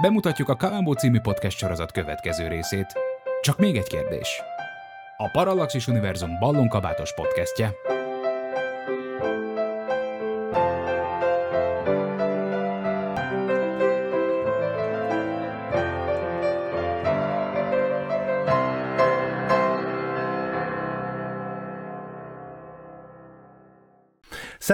Bemutatjuk 0.00 0.48
a 0.48 0.56
Kalambó 0.56 0.92
című 0.92 1.20
podcast 1.20 1.58
sorozat 1.58 1.92
következő 1.92 2.48
részét. 2.48 2.86
Csak 3.40 3.58
még 3.58 3.76
egy 3.76 3.86
kérdés. 3.86 4.42
A 5.16 5.28
Parallaxis 5.30 5.86
Univerzum 5.86 6.38
ballonkabátos 6.38 7.14
podcastje. 7.14 7.74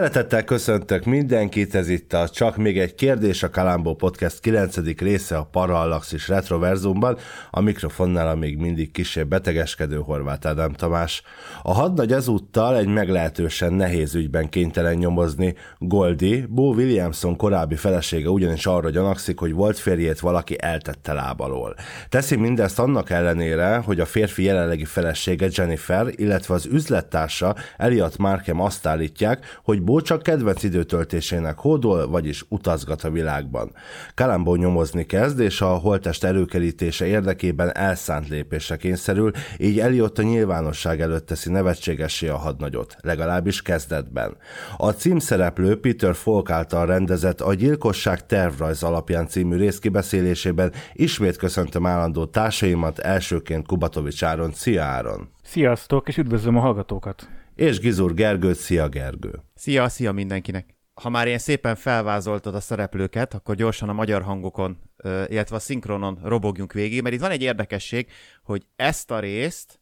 Szeretettel 0.05 0.45
köszöntök 0.45 1.05
mindenkit, 1.05 1.75
ez 1.75 1.89
itt 1.89 2.13
a 2.13 2.29
Csak 2.29 2.57
még 2.57 2.79
egy 2.79 2.95
kérdés, 2.95 3.43
a 3.43 3.51
Kalambó 3.51 3.95
Podcast 3.95 4.41
9. 4.41 4.77
része 4.99 5.37
a 5.37 5.49
Parallaxis 5.51 6.29
Retroverzumban, 6.29 7.19
a 7.51 7.61
mikrofonnál 7.61 8.29
a 8.29 8.35
még 8.35 8.57
mindig 8.57 8.93
kisebb 8.93 9.29
betegeskedő 9.29 9.97
Horváth 9.97 10.47
Ádám 10.47 10.73
Tamás. 10.73 11.23
A 11.63 11.73
hadnagy 11.73 12.13
ezúttal 12.13 12.77
egy 12.77 12.87
meglehetősen 12.87 13.73
nehéz 13.73 14.15
ügyben 14.15 14.49
kénytelen 14.49 14.95
nyomozni. 14.95 15.55
Goldi, 15.79 16.47
Bo 16.49 16.75
Williamson 16.75 17.37
korábbi 17.37 17.77
felesége 17.77 18.29
ugyanis 18.29 18.67
arra 18.67 18.91
gyanakszik, 18.91 19.39
hogy 19.39 19.53
volt 19.53 19.79
férjét 19.79 20.21
valaki 20.21 20.57
eltette 20.61 21.13
lábalól. 21.13 21.75
Teszi 22.09 22.37
mindezt 22.37 22.79
annak 22.79 23.11
ellenére, 23.11 23.77
hogy 23.77 24.01
a 24.01 24.07
férfi 24.07 24.43
jelenlegi 24.43 24.85
felesége 24.85 25.49
Jennifer, 25.51 26.07
illetve 26.11 26.55
az 26.55 26.67
üzlettársa 26.67 27.55
Elliot 27.77 28.19
Markham 28.19 28.61
azt 28.61 28.87
állítják, 28.87 29.61
hogy 29.63 29.83
Bo 29.83 29.93
csak 30.03 30.23
kedvenc 30.23 30.63
időtöltésének 30.63 31.59
hódol, 31.59 32.09
vagyis 32.09 32.45
utazgat 32.49 33.03
a 33.03 33.11
világban. 33.11 33.73
Kalambó 34.15 34.55
nyomozni 34.55 35.07
kezd, 35.07 35.41
és 35.41 35.61
a 35.61 35.67
holtest 35.67 36.25
előkerítése 36.25 37.07
érdekében 37.07 37.77
elszánt 37.77 38.29
lépésre 38.29 38.77
kényszerül, 38.77 39.31
így 39.59 39.81
Elliot 39.81 40.19
a 40.19 40.23
nyilvánosság 40.23 41.01
előtt 41.01 41.27
teszi 41.27 41.51
nevetségessé 41.51 42.29
a 42.29 42.37
hadnagyot, 42.37 42.97
legalábbis 43.01 43.63
kezdetben. 43.63 44.37
A 44.77 44.91
címszereplő 44.91 45.81
Peter 45.81 46.15
Falk 46.15 46.51
által 46.51 46.87
rendezett 46.87 47.41
a 47.41 47.55
Gyilkosság 47.55 48.27
tervrajz 48.27 48.83
alapján 48.83 49.29
című 49.29 49.57
rész 49.57 49.79
kibeszélésében 49.79 50.73
ismét 50.93 51.37
köszöntöm 51.37 51.87
állandó 51.87 52.25
társaimat, 52.25 52.99
elsőként 52.99 53.67
Kubatovics 53.67 54.25
Áron. 54.25 54.53
Szia 54.53 54.83
Áron! 54.83 55.29
Sziasztok, 55.43 56.09
és 56.09 56.17
üdvözlöm 56.17 56.57
a 56.57 56.61
hallgatókat! 56.61 57.29
És 57.55 57.79
Gizur 57.79 58.15
Gergőt, 58.15 58.57
szia 58.57 58.89
Gergő! 58.89 59.43
Szia, 59.55 59.89
szia 59.89 60.13
mindenkinek! 60.13 60.77
Ha 60.95 61.09
már 61.09 61.27
ilyen 61.27 61.39
szépen 61.39 61.77
felvázoltad 61.77 62.55
a 62.55 62.61
szereplőket, 62.61 63.35
akkor 63.35 63.55
gyorsan 63.55 63.89
a 63.89 63.93
magyar 63.93 64.23
hangokon, 64.23 64.79
illetve 65.05 65.57
a 65.57 65.59
szinkronon 65.59 66.19
robogjunk 66.23 66.73
végig, 66.73 67.03
mert 67.03 67.15
itt 67.15 67.21
van 67.21 67.31
egy 67.31 67.43
érdekesség, 67.43 68.09
hogy 68.43 68.67
ezt 68.77 69.11
a 69.11 69.19
részt 69.19 69.81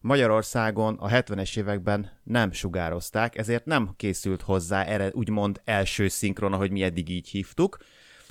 Magyarországon 0.00 0.94
a 0.94 1.08
70-es 1.08 1.58
években 1.58 2.20
nem 2.24 2.52
sugározták, 2.52 3.36
ezért 3.38 3.64
nem 3.64 3.90
készült 3.96 4.42
hozzá 4.42 4.84
erre 4.84 5.10
úgymond 5.12 5.60
első 5.64 6.08
szinkron, 6.08 6.52
ahogy 6.52 6.70
mi 6.70 6.82
eddig 6.82 7.08
így 7.08 7.28
hívtuk, 7.28 7.76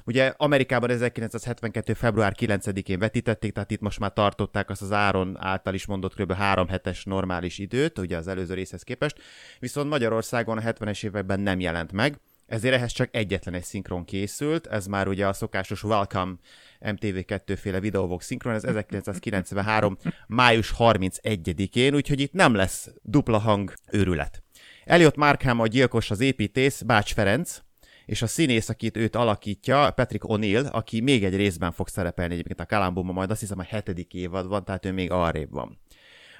Ugye 0.07 0.33
Amerikában 0.37 0.89
1972. 0.89 1.93
február 1.93 2.33
9-én 2.39 2.99
vetítették, 2.99 3.53
tehát 3.53 3.71
itt 3.71 3.79
most 3.79 3.99
már 3.99 4.13
tartották 4.13 4.69
azt 4.69 4.81
az 4.81 4.91
Áron 4.91 5.37
által 5.39 5.73
is 5.73 5.85
mondott 5.85 6.15
kb. 6.15 6.33
három 6.33 6.67
hetes 6.67 7.03
normális 7.03 7.57
időt, 7.57 7.99
ugye 7.99 8.17
az 8.17 8.27
előző 8.27 8.53
részhez 8.53 8.83
képest, 8.83 9.21
viszont 9.59 9.89
Magyarországon 9.89 10.57
a 10.57 10.61
70-es 10.61 11.05
években 11.05 11.39
nem 11.39 11.59
jelent 11.59 11.91
meg, 11.91 12.19
ezért 12.45 12.73
ehhez 12.73 12.91
csak 12.91 13.15
egyetlen 13.15 13.53
egy 13.53 13.63
szinkron 13.63 14.05
készült, 14.05 14.67
ez 14.67 14.85
már 14.85 15.07
ugye 15.07 15.27
a 15.27 15.33
szokásos 15.33 15.83
Welcome 15.83 16.33
MTV2 16.81 17.57
féle 17.59 17.79
videóvok 17.79 18.21
szinkron, 18.21 18.53
ez 18.53 18.63
1993. 18.63 19.97
május 20.27 20.73
31-én, 20.77 21.95
úgyhogy 21.95 22.19
itt 22.19 22.33
nem 22.33 22.53
lesz 22.53 22.89
dupla 23.01 23.37
hang 23.37 23.73
őrület. 23.91 24.43
Elliot 24.85 25.15
Markham 25.15 25.59
a 25.59 25.67
gyilkos 25.67 26.11
az 26.11 26.19
építész, 26.19 26.81
Bács 26.81 27.13
Ferenc, 27.13 27.61
és 28.07 28.21
a 28.21 28.27
színész, 28.27 28.69
akit 28.69 28.97
őt 28.97 29.15
alakítja, 29.15 29.91
Patrick 29.91 30.23
O'Neill, 30.27 30.71
aki 30.71 31.01
még 31.01 31.23
egy 31.23 31.35
részben 31.35 31.71
fog 31.71 31.87
szerepelni 31.87 32.33
egyébként 32.33 32.59
a 32.59 32.65
Kalambóban, 32.65 33.13
majd 33.13 33.31
azt 33.31 33.39
hiszem 33.39 33.59
a 33.59 33.63
hetedik 33.63 34.13
évad 34.13 34.47
van, 34.47 34.65
tehát 34.65 34.85
ő 34.85 34.91
még 34.91 35.11
arrébb 35.11 35.51
van. 35.51 35.79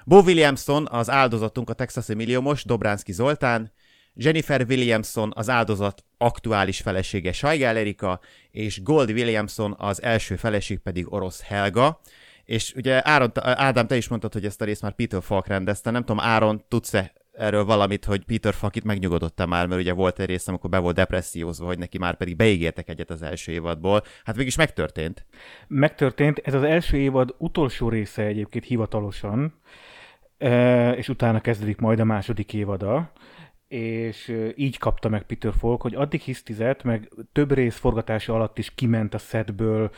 Bo 0.04 0.20
Williamson 0.20 0.86
az 0.90 1.10
áldozatunk 1.10 1.70
a 1.70 1.72
Texasi 1.72 2.14
milliómos, 2.14 2.64
Dobránszki 2.64 3.12
Zoltán, 3.12 3.72
Jennifer 4.14 4.64
Williamson 4.68 5.32
az 5.34 5.48
áldozat 5.48 6.04
aktuális 6.18 6.80
felesége 6.80 7.32
Saigel 7.32 7.76
Erika, 7.76 8.20
és 8.50 8.82
Gold 8.82 9.10
Williamson 9.10 9.74
az 9.78 10.02
első 10.02 10.36
feleség 10.36 10.78
pedig 10.78 11.12
orosz 11.12 11.42
Helga. 11.42 12.00
És 12.44 12.72
ugye 12.76 13.08
Áron, 13.08 13.32
Ádám, 13.34 13.86
te 13.86 13.96
is 13.96 14.08
mondtad, 14.08 14.32
hogy 14.32 14.44
ezt 14.44 14.60
a 14.60 14.64
részt 14.64 14.82
már 14.82 14.94
Peter 14.94 15.22
Falk 15.22 15.46
rendezte, 15.46 15.90
nem 15.90 16.04
tudom, 16.04 16.20
Áron, 16.20 16.64
tudsz-e 16.68 17.12
erről 17.38 17.64
valamit, 17.64 18.04
hogy 18.04 18.24
Peter 18.24 18.54
Fakit 18.54 18.84
megnyugodott 18.84 19.46
már, 19.46 19.66
mert 19.66 19.80
ugye 19.80 19.92
volt 19.92 20.18
egy 20.18 20.26
rész, 20.26 20.48
amikor 20.48 20.70
be 20.70 20.78
volt 20.78 20.94
depressziózva, 20.94 21.66
hogy 21.66 21.78
neki 21.78 21.98
már 21.98 22.16
pedig 22.16 22.36
beígértek 22.36 22.88
egyet 22.88 23.10
az 23.10 23.22
első 23.22 23.52
évadból. 23.52 24.02
Hát 24.24 24.36
mégis 24.36 24.56
megtörtént. 24.56 25.26
Megtörtént. 25.68 26.38
Ez 26.38 26.54
az 26.54 26.62
első 26.62 26.96
évad 26.96 27.34
utolsó 27.38 27.88
része 27.88 28.22
egyébként 28.22 28.64
hivatalosan, 28.64 29.54
és 30.96 31.08
utána 31.08 31.40
kezdődik 31.40 31.78
majd 31.78 32.00
a 32.00 32.04
második 32.04 32.52
évada 32.52 33.12
és 33.68 34.34
így 34.54 34.78
kapta 34.78 35.08
meg 35.08 35.22
Peter 35.22 35.52
Falk, 35.58 35.82
hogy 35.82 35.94
addig 35.94 36.20
hisztizett, 36.20 36.82
meg 36.82 37.08
több 37.32 37.52
rész 37.52 37.76
forgatása 37.76 38.34
alatt 38.34 38.58
is 38.58 38.74
kiment 38.74 39.14
a 39.14 39.18
setből, 39.18 39.90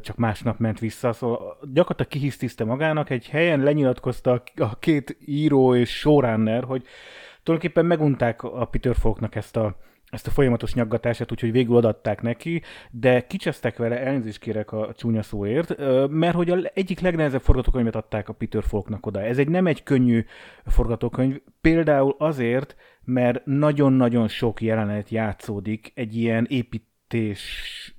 csak 0.00 0.16
másnap 0.16 0.58
ment 0.58 0.78
vissza, 0.78 1.12
szóval 1.12 1.58
gyakorlatilag 1.72 2.10
kihisztizte 2.10 2.64
magának, 2.64 3.10
egy 3.10 3.28
helyen 3.28 3.60
lenyilatkozta 3.60 4.42
a 4.56 4.78
két 4.78 5.16
író 5.26 5.74
és 5.74 5.98
showrunner, 5.98 6.64
hogy 6.64 6.84
tulajdonképpen 7.42 7.86
megunták 7.86 8.42
a 8.42 8.64
Peter 8.64 8.94
Falknak 8.94 9.34
ezt 9.34 9.56
a, 9.56 9.76
ezt 10.10 10.26
a 10.26 10.30
folyamatos 10.30 10.74
nyaggatását, 10.74 11.32
úgyhogy 11.32 11.52
végül 11.52 11.76
adatták 11.76 12.22
neki, 12.22 12.62
de 12.90 13.26
kicsesztek 13.26 13.76
vele, 13.76 14.00
elnézést 14.00 14.38
kérek 14.38 14.72
a 14.72 14.92
csúnya 14.96 15.22
szóért, 15.22 15.76
mert 16.08 16.34
hogy 16.34 16.50
a 16.50 16.58
egyik 16.74 17.00
legnehezebb 17.00 17.40
forgatókönyvet 17.40 17.96
adták 17.96 18.28
a 18.28 18.32
Peter 18.32 18.62
Falknak 18.62 19.06
oda. 19.06 19.22
Ez 19.22 19.38
egy 19.38 19.48
nem 19.48 19.66
egy 19.66 19.82
könnyű 19.82 20.24
forgatókönyv, 20.64 21.40
például 21.60 22.14
azért, 22.18 22.76
mert 23.04 23.46
nagyon-nagyon 23.46 24.28
sok 24.28 24.62
jelenet 24.62 25.08
játszódik 25.08 25.92
egy 25.94 26.16
ilyen 26.16 26.46
építés 26.48 27.94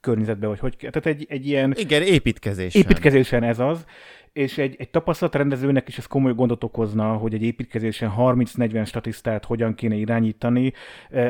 környezetben, 0.00 0.48
vagy 0.48 0.58
hogy, 0.58 0.76
tehát 0.76 1.06
egy, 1.06 1.26
egy 1.28 1.46
ilyen... 1.46 1.74
Igen, 1.76 2.02
építkezésen. 2.02 2.82
Építkezésen 2.82 3.42
ez 3.42 3.58
az, 3.58 3.84
és 4.32 4.58
egy, 4.58 4.76
egy 4.78 4.90
tapasztalat 4.90 5.34
rendezőnek 5.34 5.88
is 5.88 5.98
ez 5.98 6.06
komoly 6.06 6.34
gondot 6.34 6.64
okozna, 6.64 7.12
hogy 7.12 7.34
egy 7.34 7.42
építkezésen 7.42 8.12
30-40 8.18 8.86
statisztát 8.86 9.44
hogyan 9.44 9.74
kéne 9.74 9.94
irányítani. 9.94 10.72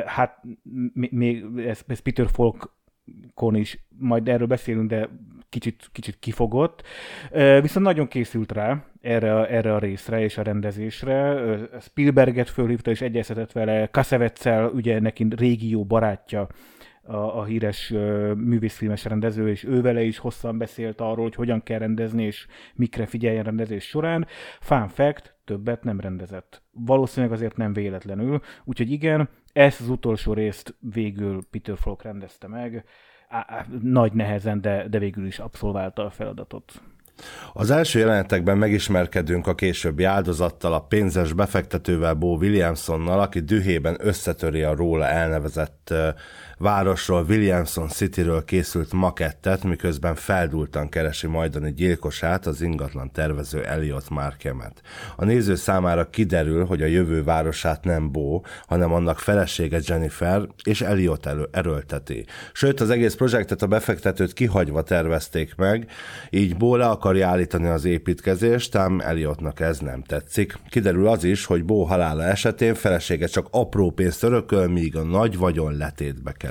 Hát 0.07 0.43
még 0.93 1.45
ez, 1.57 1.83
ez 1.87 1.99
Peter 1.99 2.27
Falk 2.33 2.75
kon 3.35 3.55
is, 3.55 3.79
majd 3.99 4.29
erről 4.29 4.47
beszélünk, 4.47 4.89
de 4.89 5.09
kicsit, 5.49 5.89
kicsit 5.93 6.19
kifogott. 6.19 6.83
Viszont 7.61 7.87
nagyon 7.87 8.09
készült 8.09 8.53
rá 8.53 8.85
erre, 9.07 9.35
a, 9.35 9.53
erre 9.53 9.75
a 9.75 9.79
részre 9.79 10.21
és 10.21 10.39
a 10.39 10.43
rendezésre. 10.43 11.39
Spielberget 11.81 12.49
fölhívta 12.49 12.91
és 12.91 13.01
egyeztetett 13.01 13.53
vele, 13.53 13.87
Kassevetszel, 13.87 14.69
ugye 14.69 15.01
neki 15.01 15.27
régi 15.37 15.71
jó 15.71 15.85
barátja, 15.85 16.47
a, 17.07 17.39
a 17.39 17.45
híres 17.45 17.91
uh, 17.91 18.35
művészfilmes 18.35 19.05
rendező, 19.05 19.49
és 19.49 19.65
ő 19.65 19.81
vele 19.81 20.03
is 20.03 20.19
hosszan 20.19 20.59
beszélt 20.59 21.01
arról, 21.01 21.25
hogy 21.25 21.35
hogyan 21.35 21.63
kell 21.63 21.79
rendezni, 21.79 22.25
és 22.25 22.47
mikre 22.75 23.07
figyeljen 23.07 23.45
rendezés 23.45 23.85
során. 23.85 24.27
Fun 24.61 24.89
fact, 24.89 25.37
többet 25.45 25.85
nem 25.85 26.01
rendezett. 26.01 26.63
Valószínűleg 26.73 27.35
azért 27.35 27.57
nem 27.57 27.73
véletlenül, 27.73 28.41
úgyhogy 28.65 28.91
igen, 28.91 29.29
ezt 29.53 29.81
az 29.81 29.89
utolsó 29.89 30.33
részt 30.33 30.77
végül 30.93 31.41
Peter 31.51 31.77
Falk 31.79 32.03
rendezte 32.03 32.49
meg, 32.49 32.85
á, 33.29 33.45
á, 33.49 33.67
nagy 33.83 34.13
nehezen, 34.13 34.61
de, 34.61 34.89
de 34.89 34.99
végül 34.99 35.27
is 35.27 35.39
abszolválta 35.39 36.05
a 36.05 36.11
feladatot. 36.11 36.83
Az 37.53 37.71
első 37.71 37.99
jelenetekben 37.99 38.59
megismerkedünk 38.59 39.47
a 39.47 39.55
későbbi 39.55 40.05
áldozattal, 40.05 40.73
a 40.73 40.81
pénzes 40.81 41.33
befektetővel 41.33 42.15
Bo 42.15 42.37
Williamsonnal, 42.37 43.21
aki 43.21 43.41
dühében 43.41 43.97
összetöri 44.01 44.63
a 44.63 44.75
róla 44.75 45.07
elnevezett 45.07 45.95
városról, 46.59 47.25
Williamson 47.29 47.89
Cityről 47.89 48.45
készült 48.45 48.93
makettet, 48.93 49.65
miközben 49.65 50.15
feldultan 50.15 50.89
keresi 50.89 51.27
majdani 51.27 51.73
gyilkosát, 51.73 52.47
az 52.47 52.61
ingatlan 52.61 53.13
tervező 53.13 53.65
Elliot 53.65 54.09
Markemet. 54.11 54.81
A 55.17 55.25
néző 55.25 55.55
számára 55.55 56.11
kiderül, 56.11 56.65
hogy 56.65 56.83
a 56.83 56.87
jövő 56.87 57.25
városát 57.25 57.85
nem 57.85 58.13
Bo, 58.13 58.41
hanem 58.67 58.93
annak 58.93 59.19
felesége 59.19 59.81
Jennifer 59.87 60.43
és 60.65 60.81
Elliot 60.81 61.27
elő, 61.27 61.49
erőlteti. 61.51 62.27
Sőt, 62.53 62.81
az 62.81 62.91
egész 62.91 63.15
projektet 63.15 63.63
a 63.63 63.67
befektetőt 63.67 64.33
kihagyva 64.33 64.83
tervezték 64.83 65.55
meg, 65.55 65.91
így 66.31 66.57
Bo 66.57 66.77
le 66.77 66.87
akarja 66.87 67.29
állítani 67.29 67.67
az 67.67 67.85
építkezést, 67.85 68.75
ám 68.75 69.01
Elliotnak 69.01 69.61
ez 69.61 69.79
nem 69.79 70.03
tetszik. 70.03 70.59
Kiderül 70.71 71.09
az 71.09 71.25
is, 71.25 71.45
hogy 71.45 71.65
Bo 71.65 71.83
halála 71.83 72.23
esetén 72.23 72.75
felesége 72.75 73.27
csak 73.27 73.49
apró 73.51 73.91
pénzt 73.91 74.23
örököl, 74.23 74.69
míg 74.69 74.97
a 74.97 75.03
nagy 75.03 75.37
vagyon 75.37 75.77
letétbe 75.77 76.33
kerül. 76.33 76.46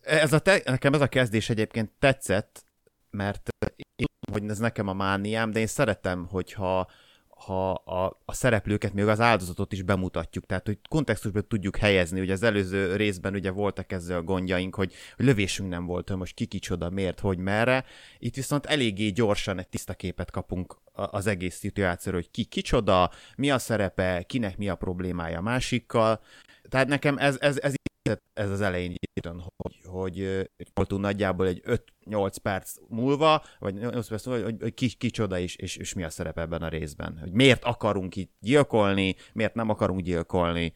Ez 0.00 0.32
a 0.32 0.38
te, 0.38 0.60
nekem 0.64 0.92
ez 0.92 1.00
a 1.00 1.06
kezdés 1.06 1.50
egyébként 1.50 1.90
tetszett, 1.98 2.64
mert 3.10 3.48
én 3.96 4.06
tudom, 4.20 4.40
hogy 4.40 4.50
ez 4.50 4.58
nekem 4.58 4.88
a 4.88 4.92
mániám, 4.92 5.50
de 5.50 5.60
én 5.60 5.66
szeretem, 5.66 6.26
hogyha 6.26 6.88
ha 7.36 7.72
a, 7.72 8.20
a 8.24 8.32
szereplőket, 8.32 8.92
még 8.92 9.06
az 9.06 9.20
áldozatot 9.20 9.72
is 9.72 9.82
bemutatjuk, 9.82 10.46
tehát 10.46 10.66
hogy 10.66 10.78
kontextusban 10.88 11.48
tudjuk 11.48 11.76
helyezni, 11.76 12.20
ugye 12.20 12.32
az 12.32 12.42
előző 12.42 12.96
részben 12.96 13.34
ugye 13.34 13.50
voltak 13.50 13.92
ezzel 13.92 14.18
a 14.18 14.22
gondjaink, 14.22 14.74
hogy, 14.74 14.92
hogy 15.16 15.24
lövésünk 15.24 15.68
nem 15.68 15.86
volt, 15.86 16.08
hogy 16.08 16.16
most 16.16 16.34
ki 16.34 16.46
kicsoda, 16.46 16.90
miért, 16.90 17.20
hogy 17.20 17.38
merre, 17.38 17.84
itt 18.18 18.34
viszont 18.34 18.66
eléggé 18.66 19.08
gyorsan 19.08 19.58
egy 19.58 19.68
tiszta 19.68 19.94
képet 19.94 20.30
kapunk 20.30 20.76
az 20.92 21.26
egész 21.26 21.56
szituációról, 21.56 22.20
hogy 22.20 22.30
ki 22.30 22.44
kicsoda, 22.44 23.10
mi 23.36 23.50
a 23.50 23.58
szerepe, 23.58 24.22
kinek 24.22 24.56
mi 24.56 24.68
a 24.68 24.74
problémája 24.74 25.40
másikkal, 25.40 26.20
tehát 26.68 26.88
nekem 26.88 27.18
ez, 27.18 27.36
ez, 27.40 27.58
ez 27.58 27.74
ez 28.32 28.50
az 28.50 28.60
elején 28.60 28.94
írtam, 29.14 29.42
hogy, 29.56 29.80
hogy 29.84 30.48
voltunk 30.74 31.02
nagyjából 31.02 31.46
egy 31.46 31.62
5-8 32.04 32.34
perc 32.42 32.74
múlva, 32.88 33.42
vagy 33.58 33.74
8 33.74 34.08
perc 34.08 34.26
múlva, 34.26 34.44
hogy, 34.44 34.56
hogy 34.60 34.74
ki, 34.74 34.88
kicsoda 34.88 35.38
is, 35.38 35.56
és, 35.56 35.76
és 35.76 35.94
mi 35.94 36.04
a 36.04 36.10
szerep 36.10 36.38
ebben 36.38 36.62
a 36.62 36.68
részben. 36.68 37.18
Hogy 37.20 37.32
miért 37.32 37.64
akarunk 37.64 38.16
itt 38.16 38.32
gyilkolni, 38.40 39.14
miért 39.32 39.54
nem 39.54 39.68
akarunk 39.68 40.00
gyilkolni. 40.00 40.72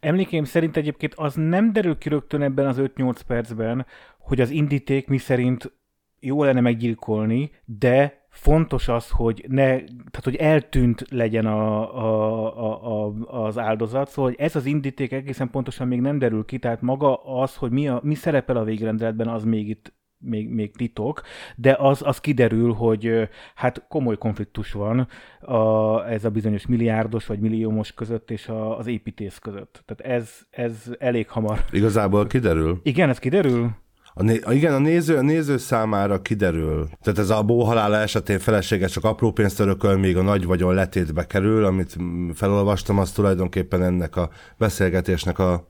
Emlékeim 0.00 0.44
szerint 0.44 0.76
egyébként 0.76 1.14
az 1.14 1.34
nem 1.34 1.72
derül 1.72 1.98
ki 1.98 2.08
rögtön 2.08 2.42
ebben 2.42 2.66
az 2.66 2.76
5-8 2.80 3.20
percben, 3.26 3.86
hogy 4.18 4.40
az 4.40 4.50
indíték 4.50 5.06
mi 5.06 5.18
szerint 5.18 5.72
jó 6.20 6.44
lenne 6.44 6.60
meggyilkolni, 6.60 7.50
de 7.64 8.17
fontos 8.28 8.88
az, 8.88 9.10
hogy 9.10 9.44
ne, 9.48 9.64
tehát 9.66 10.24
hogy 10.24 10.36
eltűnt 10.36 11.04
legyen 11.10 11.46
a, 11.46 11.96
a, 11.96 12.56
a, 12.56 13.06
a, 13.06 13.44
az 13.44 13.58
áldozat, 13.58 14.08
szóval 14.08 14.30
hogy 14.30 14.40
ez 14.40 14.56
az 14.56 14.66
indíték 14.66 15.12
egészen 15.12 15.50
pontosan 15.50 15.88
még 15.88 16.00
nem 16.00 16.18
derül 16.18 16.44
ki, 16.44 16.58
tehát 16.58 16.82
maga 16.82 17.40
az, 17.40 17.56
hogy 17.56 17.70
mi, 17.70 17.88
a, 17.88 18.00
mi 18.02 18.14
szerepel 18.14 18.56
a 18.56 18.64
végrendeletben, 18.64 19.28
az 19.28 19.44
még 19.44 19.68
itt 19.68 19.96
még, 20.20 20.48
még 20.48 20.76
titok, 20.76 21.22
de 21.56 21.76
az, 21.78 22.02
az 22.04 22.20
kiderül, 22.20 22.72
hogy 22.72 23.28
hát 23.54 23.84
komoly 23.88 24.18
konfliktus 24.18 24.72
van 24.72 25.08
a, 25.40 26.10
ez 26.10 26.24
a 26.24 26.30
bizonyos 26.30 26.66
milliárdos 26.66 27.26
vagy 27.26 27.40
milliómos 27.40 27.92
között 27.92 28.30
és 28.30 28.48
a, 28.48 28.78
az 28.78 28.86
építész 28.86 29.38
között. 29.38 29.82
Tehát 29.86 30.14
ez, 30.20 30.46
ez 30.50 30.90
elég 30.98 31.28
hamar. 31.28 31.64
Igazából 31.70 32.26
kiderül? 32.26 32.80
Igen, 32.82 33.08
ez 33.08 33.18
kiderül? 33.18 33.70
A 34.18 34.22
né- 34.22 34.50
igen, 34.50 34.74
a 34.74 34.78
néző, 34.78 35.16
a 35.16 35.20
néző 35.20 35.56
számára 35.56 36.22
kiderül. 36.22 36.88
Tehát 37.02 37.18
ez 37.18 37.30
a 37.30 37.42
bó 37.42 37.64
halála 37.64 37.96
esetén 37.96 38.38
felesége 38.38 38.86
csak 38.86 39.04
apró 39.04 39.32
pénzt 39.32 39.60
örököl, 39.60 39.96
míg 39.96 40.16
a 40.16 40.22
nagy 40.22 40.44
vagyon 40.44 40.74
letétbe 40.74 41.26
kerül, 41.26 41.64
amit 41.64 41.96
felolvastam, 42.34 42.98
az 42.98 43.12
tulajdonképpen 43.12 43.82
ennek 43.82 44.16
a 44.16 44.30
beszélgetésnek 44.56 45.38
a 45.38 45.66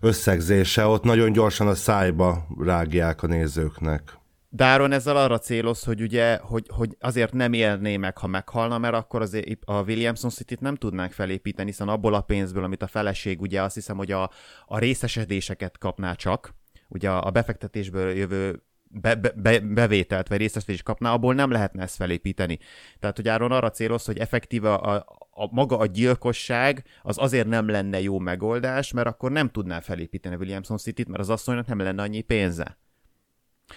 összegzése. 0.00 0.86
Ott 0.86 1.02
nagyon 1.02 1.32
gyorsan 1.32 1.68
a 1.68 1.74
szájba 1.74 2.46
rágják 2.58 3.22
a 3.22 3.26
nézőknek. 3.26 4.18
Dáron 4.48 4.92
ezzel 4.92 5.16
arra 5.16 5.38
céloz, 5.38 5.84
hogy 5.84 6.00
ugye, 6.00 6.38
hogy, 6.42 6.66
hogy 6.68 6.96
azért 7.00 7.32
nem 7.32 7.52
élné 7.52 7.96
meg, 7.96 8.18
ha 8.18 8.26
meghalna, 8.26 8.78
mert 8.78 8.94
akkor 8.94 9.20
az 9.20 9.42
a 9.64 9.82
Williamson 9.82 10.30
City-t 10.30 10.60
nem 10.60 10.76
tudnánk 10.76 11.12
felépíteni, 11.12 11.70
hiszen 11.70 11.88
abból 11.88 12.14
a 12.14 12.20
pénzből, 12.20 12.64
amit 12.64 12.82
a 12.82 12.86
feleség, 12.86 13.40
ugye 13.40 13.62
azt 13.62 13.74
hiszem, 13.74 13.96
hogy 13.96 14.12
a, 14.12 14.30
a 14.66 14.78
részesedéseket 14.78 15.78
kapná 15.78 16.12
csak, 16.12 16.58
ugye 16.90 17.10
a 17.10 17.30
befektetésből 17.30 18.10
jövő 18.10 18.62
be, 18.90 19.14
be, 19.14 19.60
bevételt 19.60 20.28
vagy 20.28 20.38
részesítést 20.38 20.82
kapná, 20.82 21.12
abból 21.12 21.34
nem 21.34 21.50
lehetne 21.50 21.82
ezt 21.82 21.96
felépíteni. 21.96 22.58
Tehát, 22.98 23.16
hogy 23.16 23.28
Áron 23.28 23.52
arra 23.52 23.70
céloz, 23.70 24.04
hogy 24.04 24.18
effektíve 24.18 24.72
a, 24.74 24.94
a, 25.30 25.48
maga 25.50 25.78
a 25.78 25.86
gyilkosság 25.86 26.84
az 27.02 27.18
azért 27.18 27.46
nem 27.46 27.68
lenne 27.68 28.00
jó 28.00 28.18
megoldás, 28.18 28.92
mert 28.92 29.06
akkor 29.06 29.30
nem 29.30 29.48
tudná 29.48 29.80
felépíteni 29.80 30.34
Williamson 30.34 30.76
City-t, 30.76 31.08
mert 31.08 31.20
az 31.20 31.30
asszonynak 31.30 31.66
nem 31.66 31.78
lenne 31.78 32.02
annyi 32.02 32.20
pénze. 32.20 32.78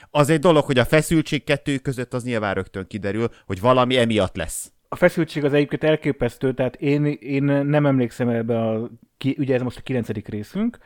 Az 0.09 0.29
egy 0.29 0.39
dolog, 0.39 0.63
hogy 0.63 0.79
a 0.79 0.85
feszültség 0.85 1.43
kettő 1.43 1.77
között 1.77 2.13
az 2.13 2.23
nyilván 2.23 2.53
rögtön 2.53 2.87
kiderül, 2.87 3.29
hogy 3.45 3.59
valami 3.59 3.97
emiatt 3.97 4.35
lesz. 4.35 4.71
A 4.89 4.95
feszültség 4.95 5.43
az 5.43 5.53
egyébként 5.53 5.83
elképesztő, 5.83 6.53
tehát 6.53 6.75
én, 6.75 7.05
én 7.05 7.43
nem 7.43 7.85
emlékszem 7.85 8.29
ebbe 8.29 8.59
a, 8.59 8.89
ugye 9.37 9.55
ez 9.55 9.61
most 9.61 9.77
a 9.77 9.81
kilencedik 9.81 10.27
részünk, 10.27 10.77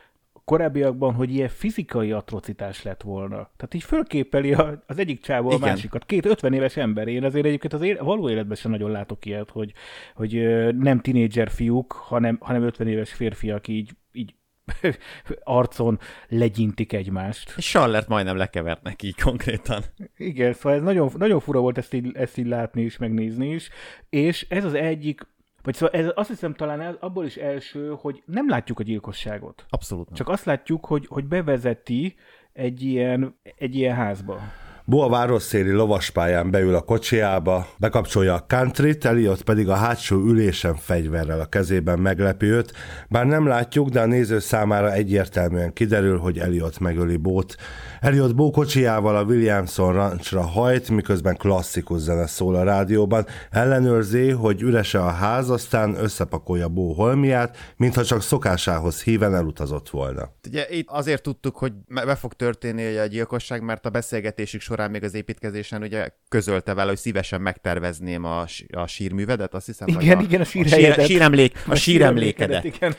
korábbiakban, 0.47 1.13
hogy 1.13 1.33
ilyen 1.33 1.49
fizikai 1.49 2.11
atrocitás 2.11 2.83
lett 2.83 3.01
volna. 3.01 3.35
Tehát 3.35 3.73
így 3.73 3.83
fölképeli 3.83 4.53
az 4.85 4.97
egyik 4.97 5.21
csávó 5.21 5.49
a 5.49 5.57
másikat. 5.57 6.05
Két 6.05 6.25
50 6.25 6.53
éves 6.53 6.77
ember. 6.77 7.07
Én 7.07 7.23
azért 7.23 7.45
egyébként 7.45 7.73
az 7.73 7.81
éle, 7.81 8.01
való 8.01 8.29
életben 8.29 8.55
sem 8.55 8.71
nagyon 8.71 8.91
látok 8.91 9.25
ilyet, 9.25 9.49
hogy, 9.49 9.73
hogy 10.15 10.31
nem 10.75 10.99
tinédzser 10.99 11.49
fiúk, 11.49 11.91
hanem, 11.91 12.37
hanem 12.41 12.63
50 12.63 12.87
éves 12.87 13.13
férfiak 13.13 13.67
így, 13.67 13.91
így 14.11 14.35
arcon 15.43 15.99
legyintik 16.27 16.93
egymást. 16.93 17.61
Sallert 17.61 18.07
majdnem 18.07 18.37
lekevernek 18.37 19.03
így 19.03 19.21
konkrétan. 19.21 19.83
Igen, 20.17 20.53
szóval 20.53 20.77
ez 20.77 20.83
nagyon, 20.83 21.11
nagyon 21.17 21.39
fura 21.39 21.59
volt 21.59 21.77
ezt 21.77 21.93
így, 21.93 22.15
ezt 22.15 22.37
így 22.37 22.47
látni 22.47 22.81
és 22.81 22.97
megnézni 22.97 23.49
is, 23.53 23.69
és 24.09 24.45
ez 24.49 24.63
az 24.63 24.73
egyik 24.73 25.21
vagy 25.67 25.75
szóval 25.75 25.99
ez 25.99 26.11
azt 26.15 26.29
hiszem 26.29 26.53
talán 26.53 26.81
el, 26.81 26.97
abból 26.99 27.25
is 27.25 27.35
első, 27.35 27.95
hogy 27.99 28.23
nem 28.25 28.49
látjuk 28.49 28.79
a 28.79 28.83
gyilkosságot. 28.83 29.65
Abszolút. 29.69 30.05
Nem. 30.05 30.15
Csak 30.15 30.29
azt 30.29 30.45
látjuk, 30.45 30.85
hogy, 30.85 31.05
hogy 31.07 31.25
bevezeti 31.25 32.15
egy 32.53 32.81
ilyen, 32.81 33.39
egy 33.57 33.75
ilyen 33.75 33.95
házba. 33.95 34.39
Bo 34.89 34.99
a 34.99 35.09
városszéli 35.09 35.71
lovaspályán 35.71 36.51
beül 36.51 36.75
a 36.75 36.81
kocsiába, 36.81 37.67
bekapcsolja 37.77 38.33
a 38.33 38.45
country 38.47 38.97
Eliott 39.01 39.43
pedig 39.43 39.69
a 39.69 39.75
hátsó 39.75 40.17
ülésen 40.17 40.75
fegyverrel 40.75 41.39
a 41.39 41.45
kezében 41.45 41.99
meglepi 41.99 42.45
őt, 42.45 42.73
bár 43.09 43.25
nem 43.25 43.47
látjuk, 43.47 43.89
de 43.89 44.01
a 44.01 44.05
néző 44.05 44.39
számára 44.39 44.91
egyértelműen 44.91 45.73
kiderül, 45.73 46.17
hogy 46.17 46.39
Eliott 46.39 46.79
megöli 46.79 47.17
Bót. 47.17 47.55
Eliott 47.99 48.35
Bó 48.35 48.51
kocsiával 48.51 49.15
a 49.15 49.23
Williamson 49.23 49.93
ranchra 49.93 50.41
hajt, 50.41 50.89
miközben 50.89 51.35
klasszikus 51.35 51.99
zene 51.99 52.27
szól 52.27 52.55
a 52.55 52.63
rádióban, 52.63 53.25
ellenőrzi, 53.49 54.29
hogy 54.29 54.61
ürese 54.61 54.99
a 54.99 55.09
ház, 55.09 55.49
aztán 55.49 55.95
összepakolja 55.95 56.67
Bó 56.67 56.93
holmiát, 56.93 57.57
mintha 57.77 58.03
csak 58.03 58.21
szokásához 58.21 59.01
híven 59.03 59.35
elutazott 59.35 59.89
volna. 59.89 60.29
Ugye 60.47 60.65
itt 60.69 60.87
azért 60.89 61.21
tudtuk, 61.21 61.57
hogy 61.57 61.73
be 61.87 62.15
fog 62.15 62.33
történni 62.33 62.97
a 62.97 63.05
gyilkosság, 63.05 63.61
mert 63.61 63.85
a 63.85 63.89
beszélgetésük 63.89 64.61
során 64.61 64.75
során 64.77 64.91
még 64.91 65.03
az 65.03 65.13
építkezésen 65.13 65.81
ugye 65.81 66.09
közölte 66.29 66.73
vele, 66.73 66.89
hogy 66.89 66.97
szívesen 66.97 67.41
megtervezném 67.41 68.23
a, 68.23 68.45
a 68.71 68.87
sírművedet, 68.87 69.53
azt 69.53 69.65
hiszem. 69.65 69.87
Igen, 69.87 70.17
a, 70.17 70.21
igen, 70.21 70.41
a 70.41 70.43
sírhelyedet. 70.43 70.97
A 70.97 71.05
síremlék, 71.05 71.63
a, 71.67 71.71
a 71.71 71.75
síremlékedet. 71.75 72.63
Igen. 72.63 72.95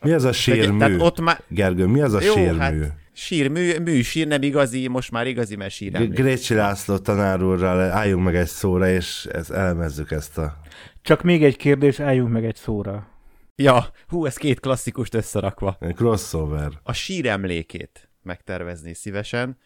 Mi 0.00 0.12
az 0.12 0.24
a 0.24 0.32
sírmű? 0.32 0.78
Tehát 0.78 1.00
ott 1.00 1.20
már... 1.20 1.42
Gergő, 1.48 1.86
mi 1.86 2.00
az 2.00 2.12
a 2.12 2.22
Jó, 2.22 2.32
sírmű? 2.32 2.58
Hát, 2.58 2.74
sírmű, 3.12 3.78
mű, 3.78 4.02
sír 4.02 4.26
nem 4.26 4.42
igazi, 4.42 4.88
most 4.88 5.10
már 5.10 5.26
igazi, 5.26 5.56
mert 5.56 5.72
síremlék. 5.72 6.12
Grécsi 6.12 6.54
László 6.54 6.98
tanár 6.98 7.42
úrral 7.42 7.80
álljunk 7.80 8.24
meg 8.24 8.36
egy 8.36 8.46
szóra, 8.46 8.88
és 8.88 9.24
ezt 9.32 9.50
elemezzük 9.50 10.10
ezt 10.10 10.38
a... 10.38 10.60
Csak 11.02 11.22
még 11.22 11.44
egy 11.44 11.56
kérdés, 11.56 12.00
álljunk 12.00 12.32
meg 12.32 12.44
egy 12.44 12.56
szóra. 12.56 13.08
Ja, 13.56 13.86
hú, 14.08 14.26
ez 14.26 14.36
két 14.36 14.60
klasszikust 14.60 15.14
összerakva. 15.14 15.78
Crossover. 15.94 16.70
A 16.82 16.92
síremlékét 16.92 18.08
megtervezni 18.22 18.94
szívesen 18.94 19.56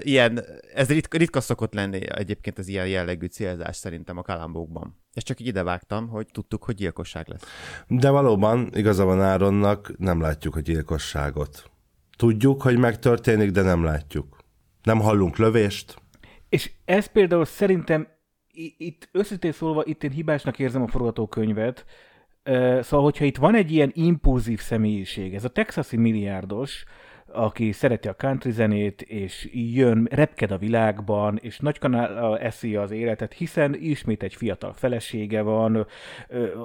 ilyen, 0.00 0.44
ez 0.74 0.88
ritka, 0.88 1.18
ritka 1.18 1.40
szokott 1.40 1.74
lenni 1.74 2.00
egyébként 2.14 2.58
az 2.58 2.68
ilyen 2.68 2.88
jellegű 2.88 3.26
célzás 3.26 3.76
szerintem 3.76 4.18
a 4.18 4.22
kalambókban. 4.22 5.00
Ezt 5.12 5.26
csak 5.26 5.40
így 5.40 5.46
idevágtam, 5.46 6.08
hogy 6.08 6.26
tudtuk, 6.32 6.64
hogy 6.64 6.74
gyilkosság 6.74 7.28
lesz. 7.28 7.42
De 7.88 8.10
valóban 8.10 8.70
igaza 8.74 9.04
van 9.04 9.22
Áronnak, 9.22 9.98
nem 9.98 10.20
látjuk 10.20 10.56
a 10.56 10.60
gyilkosságot. 10.60 11.70
Tudjuk, 12.16 12.62
hogy 12.62 12.78
megtörténik, 12.78 13.50
de 13.50 13.62
nem 13.62 13.84
látjuk. 13.84 14.36
Nem 14.82 15.00
hallunk 15.00 15.36
lövést. 15.36 15.96
És 16.48 16.70
ez 16.84 17.06
például 17.06 17.44
szerintem 17.44 18.08
itt 18.76 19.08
összetén 19.12 19.52
szólva, 19.52 19.82
itt 19.84 20.04
én 20.04 20.10
hibásnak 20.10 20.58
érzem 20.58 20.82
a 20.82 20.88
forgatókönyvet, 20.88 21.84
Szóval, 22.80 23.02
hogyha 23.02 23.24
itt 23.24 23.36
van 23.36 23.54
egy 23.54 23.70
ilyen 23.70 23.90
impulzív 23.94 24.60
személyiség, 24.60 25.34
ez 25.34 25.44
a 25.44 25.48
texasi 25.48 25.96
milliárdos, 25.96 26.84
aki 27.32 27.72
szereti 27.72 28.08
a 28.08 28.14
country 28.14 28.50
zenét, 28.50 29.02
és 29.02 29.48
jön, 29.52 30.08
repked 30.10 30.50
a 30.50 30.58
világban, 30.58 31.38
és 31.42 31.58
nagy 31.58 31.78
kanál 31.78 32.38
eszi 32.38 32.76
az 32.76 32.90
életet, 32.90 33.32
hiszen 33.32 33.74
ismét 33.74 34.22
egy 34.22 34.34
fiatal 34.34 34.72
felesége 34.72 35.42
van, 35.42 35.86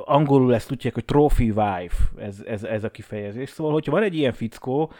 angolul 0.05 0.53
ezt 0.53 0.67
tudják, 0.67 0.93
hogy 0.93 1.05
trophy 1.05 1.49
wife, 1.49 1.97
ez, 2.17 2.43
ez, 2.45 2.63
ez 2.63 2.83
a 2.83 2.91
kifejezés. 2.91 3.49
Szóval, 3.49 3.73
hogyha 3.73 3.91
van 3.91 4.03
egy 4.03 4.15
ilyen 4.15 4.33
fickó, 4.33 4.91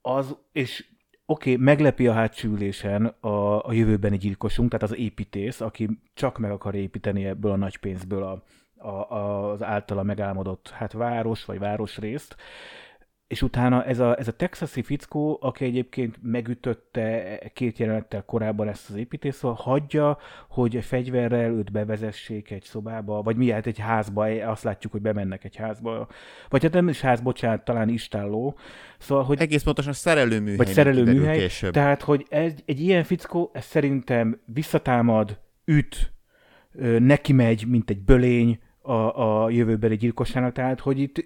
az, 0.00 0.36
és 0.52 0.84
oké, 1.26 1.52
okay, 1.52 1.64
meglepi 1.64 2.06
a 2.06 2.12
hátsülésen 2.12 3.06
a, 3.20 3.66
a 3.66 3.72
jövőbeni 3.72 4.16
gyilkosunk, 4.16 4.70
tehát 4.70 4.90
az 4.90 4.96
építész, 4.96 5.60
aki 5.60 5.88
csak 6.14 6.38
meg 6.38 6.50
akar 6.50 6.74
építeni 6.74 7.24
ebből 7.24 7.52
a 7.52 7.56
nagy 7.56 7.76
pénzből 7.76 8.22
a, 8.22 8.42
a, 8.88 9.50
az 9.50 9.62
általa 9.62 10.02
megálmodott 10.02 10.68
hát 10.68 10.92
város 10.92 11.44
vagy 11.44 11.58
városrészt, 11.58 12.36
és 13.26 13.42
utána 13.42 13.84
ez 13.84 13.98
a, 13.98 14.18
ez 14.18 14.28
a 14.28 14.32
texasi 14.32 14.82
fickó, 14.82 15.38
aki 15.40 15.64
egyébként 15.64 16.18
megütötte 16.22 17.38
két 17.52 17.78
jelenettel 17.78 18.24
korábban 18.24 18.68
ezt 18.68 18.90
az 18.90 18.96
építész, 18.96 19.36
szóval 19.36 19.56
hagyja, 19.60 20.18
hogy 20.48 20.84
fegyverrel 20.84 21.50
őt 21.50 21.72
bevezessék 21.72 22.50
egy 22.50 22.62
szobába, 22.62 23.22
vagy 23.22 23.36
mi 23.36 23.50
hát 23.50 23.66
egy 23.66 23.78
házba, 23.78 24.24
azt 24.24 24.62
látjuk, 24.62 24.92
hogy 24.92 25.00
bemennek 25.00 25.44
egy 25.44 25.56
házba, 25.56 26.08
vagy 26.48 26.62
hát 26.62 26.72
nem 26.72 26.88
is 26.88 27.00
ház, 27.00 27.20
bocsánat, 27.20 27.64
talán 27.64 27.88
istálló. 27.88 28.58
Szóval, 28.98 29.24
hogy... 29.24 29.40
Egész 29.40 29.62
pontosan 29.62 29.92
szerelőműhely. 29.92 30.56
Vagy 30.56 30.66
szerelőműhely. 30.66 31.38
Később. 31.38 31.72
Tehát, 31.72 32.02
hogy 32.02 32.26
ez, 32.28 32.52
egy 32.64 32.80
ilyen 32.80 33.04
fickó, 33.04 33.50
ez 33.52 33.64
szerintem 33.64 34.40
visszatámad, 34.44 35.40
üt, 35.64 36.12
neki 36.98 37.32
megy, 37.32 37.66
mint 37.66 37.90
egy 37.90 38.00
bölény 38.00 38.58
a, 38.82 39.42
a 39.42 39.50
jövőbeli 39.50 39.96
gyilkossának, 39.96 40.52
tehát, 40.52 40.80
hogy 40.80 40.98
itt 40.98 41.24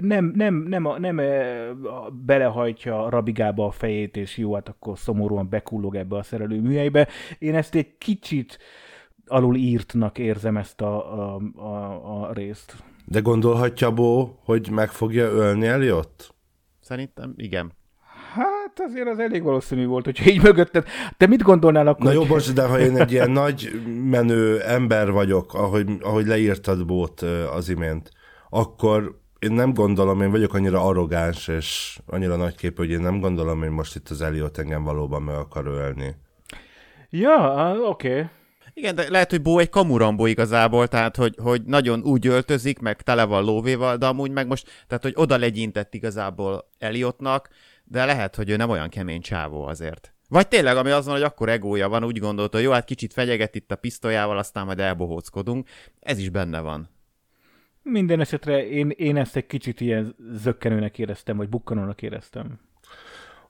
nem, 0.00 0.32
nem, 0.36 0.54
nem, 0.54 0.84
a, 0.84 0.98
nem 0.98 1.18
a, 1.18 2.10
belehajtja 2.10 3.08
Rabigába 3.08 3.66
a 3.66 3.70
fejét, 3.70 4.16
és 4.16 4.36
jó, 4.36 4.54
hát 4.54 4.68
akkor 4.68 4.98
szomorúan 4.98 5.48
bekullog 5.48 5.94
ebbe 5.94 6.16
a 6.16 6.22
szerelő 6.22 6.60
műhelybe. 6.60 7.08
Én 7.38 7.54
ezt 7.54 7.74
egy 7.74 7.98
kicsit 7.98 8.58
alul 9.26 9.56
írtnak 9.56 10.18
érzem 10.18 10.56
ezt 10.56 10.80
a, 10.80 11.18
a, 11.34 11.40
a, 11.56 12.28
a 12.28 12.32
részt. 12.32 12.76
De 13.04 13.20
gondolhatja 13.20 13.92
Bó, 13.92 14.38
hogy 14.44 14.70
meg 14.70 14.90
fogja 14.90 15.24
ölni 15.26 15.66
Eliott? 15.66 16.34
Szerintem 16.80 17.34
igen. 17.36 17.72
Hát 18.34 18.80
azért 18.88 19.08
az 19.08 19.18
elég 19.18 19.42
valószínű 19.42 19.86
volt, 19.86 20.04
hogy 20.04 20.26
így 20.26 20.42
mögötted. 20.42 20.86
Te 21.16 21.26
mit 21.26 21.42
gondolnál 21.42 21.86
akkor? 21.86 22.04
Na 22.04 22.12
jó, 22.12 22.24
bocs, 22.24 22.52
de 22.52 22.66
ha 22.66 22.78
én 22.78 22.96
egy 22.96 23.12
ilyen 23.12 23.30
nagy 23.42 23.82
menő 24.04 24.60
ember 24.60 25.10
vagyok, 25.10 25.54
ahogy, 25.54 25.86
ahogy 26.00 26.26
leírtad 26.26 26.86
Bót 26.86 27.20
az 27.52 27.68
imént, 27.68 28.10
akkor 28.50 29.20
én 29.38 29.52
nem 29.52 29.74
gondolom, 29.74 30.22
én 30.22 30.30
vagyok 30.30 30.54
annyira 30.54 30.84
arrogáns 30.84 31.48
és 31.48 31.98
annyira 32.06 32.36
nagyképű, 32.36 32.76
hogy 32.76 32.90
én 32.90 33.00
nem 33.00 33.20
gondolom, 33.20 33.58
hogy 33.58 33.70
most 33.70 33.94
itt 33.96 34.08
az 34.08 34.20
Eliot 34.20 34.58
engem 34.58 34.84
valóban 34.84 35.22
meg 35.22 35.34
akar 35.34 35.66
ölni. 35.66 36.14
Ja, 37.10 37.74
oké. 37.82 38.08
Okay. 38.10 38.26
Igen, 38.74 38.94
de 38.94 39.10
lehet, 39.10 39.30
hogy 39.30 39.42
Bó 39.42 39.58
egy 39.58 39.68
kamurambó 39.68 40.26
igazából, 40.26 40.88
tehát 40.88 41.16
hogy, 41.16 41.34
hogy 41.42 41.62
nagyon 41.62 42.02
úgy 42.02 42.26
öltözik, 42.26 42.78
meg 42.78 43.02
tele 43.02 43.24
van 43.24 43.44
lóvéval, 43.44 43.96
de 43.96 44.06
amúgy 44.06 44.30
meg 44.30 44.46
most, 44.46 44.84
tehát 44.86 45.02
hogy 45.02 45.12
oda 45.16 45.36
legyintett 45.36 45.94
igazából 45.94 46.68
Eliotnak, 46.78 47.48
de 47.84 48.04
lehet, 48.04 48.36
hogy 48.36 48.50
ő 48.50 48.56
nem 48.56 48.70
olyan 48.70 48.88
kemény 48.88 49.20
csávó 49.20 49.66
azért. 49.66 50.12
Vagy 50.28 50.48
tényleg, 50.48 50.76
ami 50.76 50.90
azon, 50.90 51.12
hogy 51.12 51.22
akkor 51.22 51.48
egója 51.48 51.88
van, 51.88 52.04
úgy 52.04 52.18
gondolta, 52.18 52.56
hogy 52.56 52.66
jó, 52.66 52.72
hát 52.72 52.84
kicsit 52.84 53.12
fegyeget 53.12 53.54
itt 53.54 53.72
a 53.72 53.76
pisztolyával, 53.76 54.38
aztán 54.38 54.66
majd 54.66 54.80
elbohóckodunk. 54.80 55.68
Ez 56.00 56.18
is 56.18 56.28
benne 56.28 56.60
van. 56.60 56.88
Minden 57.90 58.20
esetre 58.20 58.68
én, 58.68 58.90
én 58.90 59.16
ezt 59.16 59.36
egy 59.36 59.46
kicsit 59.46 59.80
ilyen 59.80 60.14
zökkenőnek 60.32 60.98
éreztem, 60.98 61.36
vagy 61.36 61.48
bukkanónak 61.48 62.02
éreztem. 62.02 62.58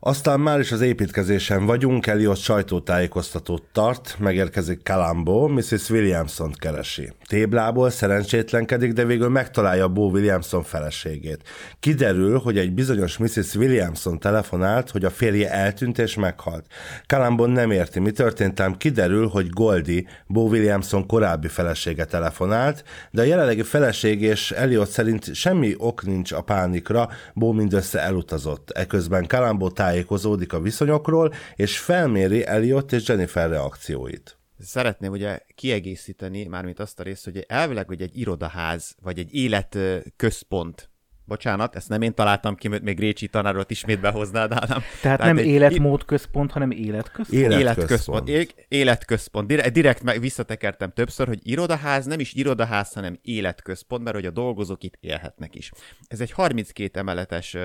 Aztán 0.00 0.40
már 0.40 0.58
is 0.60 0.72
az 0.72 0.80
építkezésen 0.80 1.66
vagyunk, 1.66 2.06
Eliott 2.06 2.38
sajtótájékoztatót 2.38 3.62
tart, 3.72 4.16
megérkezik 4.18 4.82
Kalambó, 4.82 5.46
Mrs. 5.48 5.90
Williamson 5.90 6.52
keresi. 6.52 7.12
Téblából 7.26 7.90
szerencsétlenkedik, 7.90 8.92
de 8.92 9.04
végül 9.04 9.28
megtalálja 9.28 9.88
Bo 9.88 10.10
Williamson 10.10 10.62
feleségét. 10.62 11.42
Kiderül, 11.80 12.38
hogy 12.38 12.58
egy 12.58 12.72
bizonyos 12.72 13.16
Mrs. 13.16 13.54
Williamson 13.54 14.18
telefonált, 14.18 14.90
hogy 14.90 15.04
a 15.04 15.10
férje 15.10 15.50
eltűnt 15.50 15.98
és 15.98 16.14
meghalt. 16.14 16.66
Kalambó 17.06 17.46
nem 17.46 17.70
érti, 17.70 18.00
mi 18.00 18.10
történt, 18.10 18.60
ám 18.60 18.76
kiderül, 18.76 19.28
hogy 19.28 19.48
Goldie, 19.48 20.04
Bo 20.26 20.40
Williamson 20.40 21.06
korábbi 21.06 21.48
felesége 21.48 22.04
telefonált, 22.04 22.84
de 23.10 23.22
a 23.22 23.24
jelenlegi 23.24 23.62
feleség 23.62 24.22
és 24.22 24.50
Eliott 24.50 24.90
szerint 24.90 25.34
semmi 25.34 25.74
ok 25.78 26.04
nincs 26.04 26.32
a 26.32 26.40
pánikra, 26.40 27.08
Bo 27.34 27.52
mindössze 27.52 28.00
elutazott. 28.00 28.70
Eközben 28.70 29.26
Kalambó 29.26 29.68
tájékozódik 29.88 30.52
a 30.52 30.60
viszonyokról, 30.60 31.32
és 31.56 31.78
felméri 31.78 32.46
Elliot 32.46 32.92
és 32.92 33.08
Jennifer 33.08 33.48
reakcióit. 33.48 34.38
Szeretném 34.58 35.12
ugye 35.12 35.40
kiegészíteni, 35.54 36.44
mármint 36.44 36.80
azt 36.80 37.00
a 37.00 37.02
részt, 37.02 37.24
hogy 37.24 37.44
elvileg, 37.48 37.86
hogy 37.86 38.02
egy 38.02 38.18
irodaház, 38.18 38.94
vagy 39.02 39.18
egy 39.18 39.34
életközpont 39.34 40.90
Bocsánat, 41.24 41.76
ezt 41.76 41.88
nem 41.88 42.02
én 42.02 42.14
találtam 42.14 42.54
ki, 42.54 42.68
mert 42.68 42.82
még 42.82 42.98
Récsi 42.98 43.28
tanáról 43.28 43.64
ismét 43.68 44.00
behoznád, 44.00 44.52
Ádám. 44.52 44.66
Tehát, 44.66 45.00
Tehát 45.02 45.18
nem 45.18 45.38
egy... 45.38 45.46
életmódközpont, 45.46 46.52
hanem 46.52 46.70
életközpont? 46.70 47.42
Életközpont. 47.42 48.28
Életközpont. 48.28 48.66
életközpont. 48.68 49.46
Direkt, 49.46 49.72
direkt 49.72 50.02
meg 50.02 50.20
visszatekertem 50.20 50.92
többször, 50.92 51.26
hogy 51.26 51.38
irodaház, 51.42 52.06
nem 52.06 52.20
is 52.20 52.34
irodaház, 52.34 52.92
hanem 52.92 53.18
életközpont, 53.22 54.02
mert 54.02 54.16
hogy 54.16 54.26
a 54.26 54.30
dolgozók 54.30 54.82
itt 54.82 54.96
élhetnek 55.00 55.54
is. 55.54 55.70
Ez 56.06 56.20
egy 56.20 56.30
32 56.30 56.98
emeletes 56.98 57.56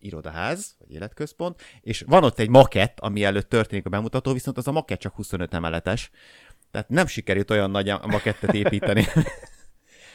irodaház, 0.00 0.74
vagy 0.78 0.92
életközpont, 0.92 1.62
és 1.80 2.04
van 2.06 2.24
ott 2.24 2.38
egy 2.38 2.48
makett, 2.48 3.00
ami 3.00 3.24
előtt 3.24 3.48
történik 3.48 3.86
a 3.86 3.90
bemutató, 3.90 4.32
viszont 4.32 4.56
az 4.56 4.68
a 4.68 4.72
makett 4.72 4.98
csak 4.98 5.14
25 5.14 5.54
emeletes. 5.54 6.10
Tehát 6.70 6.88
nem 6.88 7.06
sikerült 7.06 7.50
olyan 7.50 7.70
nagy 7.70 7.92
makettet 8.06 8.54
építeni. 8.54 9.06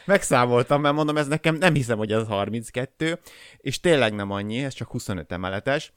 Megszámoltam, 0.06 0.82
mert 0.82 0.96
mondom, 0.96 1.18
ez 1.18 1.28
nekem 1.28 1.56
nem 1.56 1.74
hiszem, 1.74 1.98
hogy 1.98 2.12
ez 2.12 2.28
32, 2.28 3.20
és 3.58 3.80
tényleg 3.80 4.14
nem 4.14 4.32
annyi, 4.32 4.64
ez 4.64 4.74
csak 4.74 4.92
25 4.92 5.32
emeletes. 5.32 5.92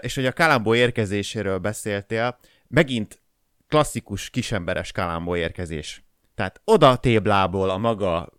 És 0.00 0.14
hogy 0.14 0.26
a 0.26 0.32
Kalambó 0.32 0.74
érkezéséről 0.74 1.58
beszéltél, 1.58 2.38
megint 2.68 3.20
klasszikus 3.68 4.30
kisemberes 4.30 4.92
Kalambó 4.92 5.36
érkezés. 5.36 6.02
Tehát 6.34 6.60
oda 6.64 6.96
téblából 6.96 7.70
a 7.70 7.76
maga 7.76 8.32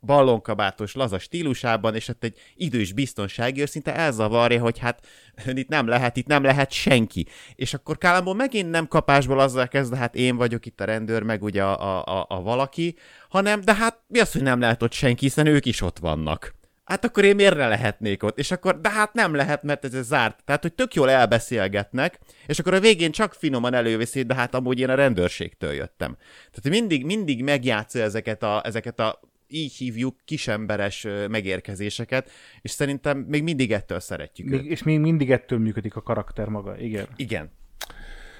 ballonkabátos, 0.00 0.94
laza 0.94 1.18
stílusában, 1.18 1.94
és 1.94 2.08
ott 2.08 2.24
egy 2.24 2.38
idős 2.54 2.92
biztonsági 2.92 3.60
őr 3.60 3.68
szinte 3.68 3.94
elzavarja, 3.94 4.60
hogy 4.60 4.78
hát 4.78 5.06
itt 5.46 5.68
nem 5.68 5.86
lehet, 5.86 6.16
itt 6.16 6.26
nem 6.26 6.42
lehet 6.42 6.72
senki. 6.72 7.26
És 7.54 7.74
akkor 7.74 7.98
Kálamból 7.98 8.34
megint 8.34 8.70
nem 8.70 8.86
kapásból 8.86 9.40
azzal 9.40 9.68
kezd, 9.68 9.94
hát 9.94 10.14
én 10.14 10.36
vagyok 10.36 10.66
itt 10.66 10.80
a 10.80 10.84
rendőr, 10.84 11.22
meg 11.22 11.42
ugye 11.42 11.62
a, 11.62 11.98
a, 11.98 12.18
a, 12.18 12.26
a 12.28 12.42
valaki, 12.42 12.96
hanem, 13.28 13.60
de 13.60 13.74
hát 13.74 13.98
mi 14.06 14.18
az, 14.18 14.32
hogy 14.32 14.42
nem 14.42 14.60
lehet 14.60 14.82
ott 14.82 14.92
senki, 14.92 15.24
hiszen 15.24 15.46
ők 15.46 15.66
is 15.66 15.80
ott 15.80 15.98
vannak. 15.98 16.56
Hát 16.88 17.04
akkor 17.04 17.24
én 17.24 17.34
miért 17.34 17.56
lehetnék 17.56 18.22
ott? 18.22 18.38
És 18.38 18.50
akkor, 18.50 18.80
de 18.80 18.90
hát 18.90 19.12
nem 19.12 19.34
lehet, 19.34 19.62
mert 19.62 19.84
ez 19.84 20.06
zárt. 20.06 20.44
Tehát, 20.44 20.62
hogy 20.62 20.72
tök 20.72 20.94
jól 20.94 21.10
elbeszélgetnek, 21.10 22.18
és 22.46 22.58
akkor 22.58 22.74
a 22.74 22.80
végén 22.80 23.10
csak 23.10 23.34
finoman 23.34 23.74
előveszi, 23.74 24.22
de 24.22 24.34
hát 24.34 24.54
amúgy 24.54 24.78
én 24.78 24.88
a 24.88 24.94
rendőrségtől 24.94 25.72
jöttem. 25.72 26.16
Tehát 26.50 26.80
mindig, 26.80 27.04
mindig 27.04 27.42
megjátsza 27.42 27.98
ezeket 27.98 28.42
a, 28.42 28.62
ezeket 28.64 29.00
a 29.00 29.20
így 29.48 29.72
hívjuk 29.72 30.16
kisemberes 30.24 31.06
megérkezéseket, 31.28 32.30
és 32.60 32.70
szerintem 32.70 33.18
még 33.18 33.42
mindig 33.42 33.72
ettől 33.72 34.00
szeretjük 34.00 34.48
még, 34.48 34.60
őt. 34.60 34.66
És 34.66 34.82
még 34.82 34.98
mindig 34.98 35.30
ettől 35.30 35.58
működik 35.58 35.96
a 35.96 36.02
karakter 36.02 36.48
maga, 36.48 36.78
igen. 36.78 37.06
Igen. 37.16 37.50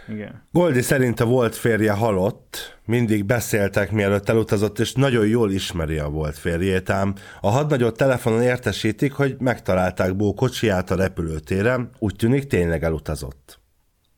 Igen. 0.09 0.43
Goldi 0.53 0.81
szerint 0.81 1.21
a 1.21 1.25
volt 1.25 1.57
férje 1.57 1.93
halott, 1.93 2.79
mindig 2.85 3.25
beszéltek 3.25 3.91
mielőtt 3.91 4.29
elutazott, 4.29 4.79
és 4.79 4.93
nagyon 4.93 5.27
jól 5.27 5.53
ismeri 5.53 5.99
a 5.99 6.09
volt 6.09 6.39
férjét, 6.39 6.91
ám 6.91 7.15
a 7.41 7.51
hadnagyot 7.51 7.97
telefonon 7.97 8.43
értesítik, 8.43 9.13
hogy 9.13 9.37
megtalálták 9.39 10.17
Bó 10.17 10.35
kocsiját 10.35 10.91
a 10.91 10.95
repülőtéren, 10.95 11.91
úgy 11.99 12.17
tűnik 12.17 12.47
tényleg 12.47 12.83
elutazott. 12.83 13.61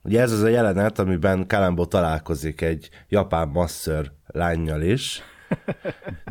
Ugye 0.02 0.20
ez 0.20 0.32
az 0.32 0.42
a 0.42 0.48
jelenet, 0.48 0.98
amiben 0.98 1.46
Kalambó 1.46 1.84
találkozik 1.84 2.60
egy 2.60 2.88
japán 3.08 3.48
masször 3.48 4.12
lányjal 4.26 4.82
is, 4.82 5.22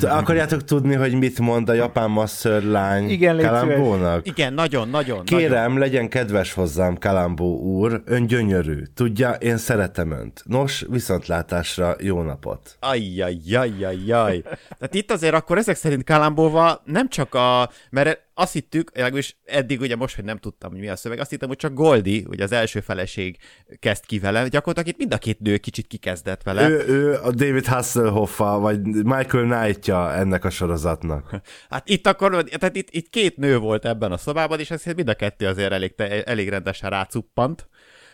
Akarjátok 0.01 0.63
tudni, 0.63 0.95
hogy 0.95 1.13
mit 1.13 1.39
mond 1.39 1.69
a 1.69 1.73
japán 1.73 2.09
masször 2.09 2.63
lány 2.63 3.09
Igen, 3.09 3.37
Kalambónak? 3.37 4.27
Igen, 4.27 4.53
nagyon, 4.53 4.89
nagyon. 4.89 5.25
Kérem, 5.25 5.63
nagyon. 5.63 5.77
legyen 5.77 6.09
kedves 6.09 6.53
hozzám, 6.53 6.97
Kalambó 6.97 7.59
úr, 7.59 8.01
ön 8.05 8.27
gyönyörű. 8.27 8.83
Tudja, 8.93 9.31
én 9.31 9.57
szeretem 9.57 10.11
önt. 10.11 10.43
Nos, 10.45 10.85
viszontlátásra, 10.89 11.95
jó 11.99 12.21
napot. 12.21 12.77
Ajjajjajjajjaj. 12.79 14.41
Tehát 14.41 14.93
itt 14.93 15.11
azért 15.11 15.33
akkor 15.33 15.57
ezek 15.57 15.75
szerint 15.75 16.03
Kalambóval 16.03 16.81
nem 16.85 17.09
csak 17.09 17.35
a... 17.35 17.69
Mert 17.89 18.27
azt 18.39 18.53
hittük, 18.53 18.91
legalábbis 18.93 19.37
eddig 19.45 19.79
ugye 19.79 19.95
most, 19.95 20.15
hogy 20.15 20.23
nem 20.23 20.37
tudtam, 20.37 20.71
hogy 20.71 20.79
mi 20.79 20.87
a 20.87 20.95
szöveg, 20.95 21.19
azt 21.19 21.29
hittem, 21.29 21.47
hogy 21.47 21.57
csak 21.57 21.73
Goldi, 21.73 22.25
ugye 22.29 22.43
az 22.43 22.51
első 22.51 22.79
feleség 22.79 23.37
kezd 23.79 24.05
ki 24.05 24.19
vele, 24.19 24.47
gyakorlatilag 24.47 24.87
itt 24.87 24.97
mind 24.97 25.13
a 25.13 25.17
két 25.17 25.39
nő 25.39 25.57
kicsit 25.57 25.87
kikezdett 25.87 26.43
vele. 26.43 26.69
Ő, 26.69 26.83
ő 26.87 27.13
a 27.23 27.31
David 27.31 27.65
Hasselhoff 27.65 28.37
vagy 28.37 28.81
Michael 28.81 29.27
Knight-ja 29.29 30.13
ennek 30.13 30.45
a 30.45 30.49
sorozatnak. 30.49 31.29
Hát 31.69 31.89
itt 31.89 32.07
akkor, 32.07 32.43
tehát 32.43 32.75
itt, 32.75 32.89
itt 32.89 33.09
két 33.09 33.37
nő 33.37 33.57
volt 33.57 33.85
ebben 33.85 34.11
a 34.11 34.17
szobában, 34.17 34.59
és 34.59 34.71
ezt 34.71 34.95
mind 34.95 35.09
a 35.09 35.13
kettő 35.13 35.47
azért 35.47 35.71
elég, 35.71 35.93
elég 36.25 36.49
rendesen 36.49 36.89
rácuppant 36.89 37.67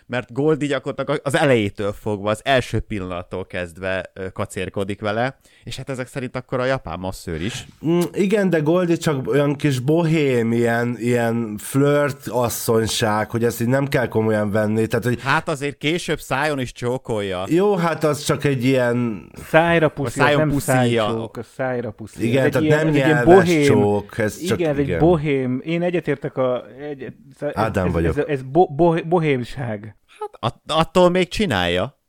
mert 0.06 0.34
Goldie 0.34 0.68
gyakorlatilag 0.68 1.20
az 1.24 1.36
elejétől 1.36 1.92
fogva, 1.92 2.30
az 2.30 2.42
első 2.44 2.80
pillanattól 2.80 3.46
kezdve 3.46 4.12
kacérkodik 4.34 5.02
vele, 5.02 5.38
és 5.64 5.78
hát 5.78 5.90
ezek 5.90 6.08
szerint 6.08 6.36
akkor 6.36 6.60
a 6.60 6.66
japán 6.66 7.00
masszőr 7.00 7.42
is. 7.42 7.66
Mm, 7.86 8.00
igen, 8.14 8.50
de 8.50 8.60
Goldie 8.60 8.96
csak 8.96 9.28
olyan 9.28 9.56
kis 9.56 9.80
bohém, 9.80 10.52
ilyen, 10.52 10.96
ilyen 11.00 11.58
flirt 11.58 12.28
asszonyság, 12.28 13.30
hogy 13.30 13.44
ezt 13.44 13.62
így 13.62 13.68
nem 13.68 13.88
kell 13.88 14.08
komolyan 14.08 14.52
venni. 14.52 14.88
Tehát, 14.88 15.06
hogy... 15.06 15.22
Hát 15.22 15.50
azért 15.50 15.78
később 15.78 16.20
szájon 16.20 16.60
is 16.60 16.72
csókolja. 16.72 17.44
Jó, 17.48 17.76
hát 17.76 18.04
az 18.04 18.24
csak 18.24 18.44
egy 18.44 18.64
ilyen... 18.66 19.30
Szájra 19.50 19.90
puszi, 19.90 20.20
a 20.20 20.38
nem 20.38 20.60
szájcsók, 20.60 21.38
a 21.38 21.44
szájra 21.44 21.92
puszi. 21.92 22.28
Igen, 22.28 22.46
ez 22.46 22.52
tehát 22.52 22.68
ilyen, 22.68 22.86
nem 22.86 22.94
nyelves 22.94 23.24
bohém, 23.24 23.64
csók. 23.64 24.18
Ez 24.18 24.38
igen, 24.42 24.48
csak, 24.48 24.68
ez 24.68 24.78
igen. 24.78 24.94
egy 24.94 25.00
bohém. 25.00 25.62
Én 25.66 25.82
egyetértek 25.82 26.38
a... 26.38 26.66
Egy, 26.90 27.14
Ádám 27.54 27.88
ez, 27.88 27.94
vagyok. 27.94 28.18
Ez, 28.18 28.24
ez, 28.24 28.30
ez 28.30 28.42
bo, 28.42 28.68
bo, 28.68 28.94
bohémság. 29.04 29.95
Hát 30.42 30.60
attól 30.68 31.10
még 31.10 31.28
csinálja. 31.28 32.00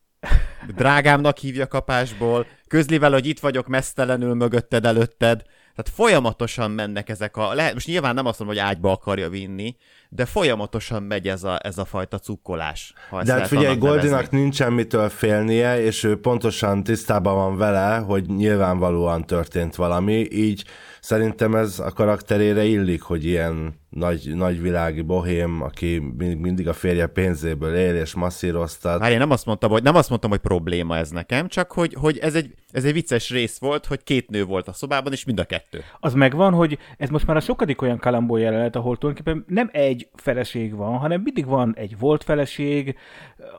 Drágámnak 0.75 1.39
hívja 1.39 1.67
kapásból, 1.67 2.47
közli 2.69 2.99
vele, 2.99 3.15
hogy 3.15 3.27
itt 3.27 3.41
vagyok 3.41 3.67
mesztelenül 3.67 4.35
mögötted, 4.35 4.87
előtted. 4.87 5.43
Tehát 5.75 5.93
folyamatosan 5.95 6.71
mennek 6.71 7.09
ezek 7.09 7.37
a... 7.37 7.55
Lehet, 7.55 7.73
most 7.73 7.87
nyilván 7.87 8.15
nem 8.15 8.27
azt 8.27 8.39
mondom, 8.39 8.57
hogy 8.57 8.67
ágyba 8.67 8.91
akarja 8.91 9.29
vinni, 9.29 9.77
de 10.09 10.25
folyamatosan 10.25 11.03
megy 11.03 11.29
ez 11.29 11.45
a, 11.45 11.59
ez 11.63 11.79
a 11.79 11.85
fajta 11.85 12.19
cukkolás. 12.19 12.93
Ha 13.11 13.23
de 13.23 13.33
hát 13.33 13.49
figyelj, 13.49 13.77
Goldinak 13.77 14.31
nincsen 14.31 14.73
mitől 14.73 15.09
félnie, 15.09 15.83
és 15.83 16.05
ő 16.05 16.21
pontosan 16.21 16.83
tisztában 16.83 17.35
van 17.35 17.57
vele, 17.57 17.97
hogy 17.97 18.27
nyilvánvalóan 18.27 19.25
történt 19.27 19.75
valami, 19.75 20.29
így 20.31 20.65
szerintem 21.07 21.55
ez 21.55 21.79
a 21.79 21.93
karakterére 21.93 22.65
illik, 22.65 23.03
hogy 23.03 23.25
ilyen 23.25 23.81
nagy, 23.91 24.35
nagyvilági 24.35 25.03
bohém, 25.03 25.63
aki 25.63 25.99
mindig 26.17 26.69
a 26.69 26.73
férje 26.73 27.07
pénzéből 27.07 27.75
él 27.75 27.97
és 27.97 28.15
masszíroztat. 28.15 29.01
Hát 29.01 29.11
én 29.11 29.19
nem 29.19 29.31
azt 29.31 29.47
mondtam, 29.47 29.71
hogy, 29.71 29.83
nem 29.83 29.95
azt 29.95 30.09
mondtam, 30.09 30.31
hogy 30.31 30.39
probléma 30.39 30.97
ez 30.97 31.11
nekem, 31.11 31.49
csak 31.49 31.73
hogy, 31.73 31.95
hogy 32.01 32.19
ez, 32.19 32.35
egy, 32.35 32.55
ez 32.71 32.85
egy 32.85 32.93
vicces 32.93 33.31
rész 33.31 33.59
volt, 33.59 33.87
hogy 33.87 34.03
két 34.03 34.31
nő 34.31 34.45
volt 34.45 34.69
a 34.69 34.73
szobában, 34.73 35.13
és 35.13 35.25
mind 35.25 35.41
a 35.41 35.45
kettő. 35.45 35.85
Az 36.01 36.15
megvan, 36.15 36.53
hogy 36.53 36.79
ez 36.97 37.09
most 37.09 37.27
már 37.27 37.37
a 37.37 37.41
sokadik 37.41 37.83
olyan 37.83 37.99
kalambó 37.99 38.37
jelenet, 38.37 38.77
ahol 38.77 38.97
tulajdonképpen 38.97 39.45
nem 39.49 39.71
egy 39.73 40.09
feleség 40.15 40.75
van, 40.75 40.99
hanem 40.99 41.21
mindig 41.21 41.47
van 41.47 41.75
egy 41.77 41.99
volt 41.99 42.25
feleség, 42.25 42.97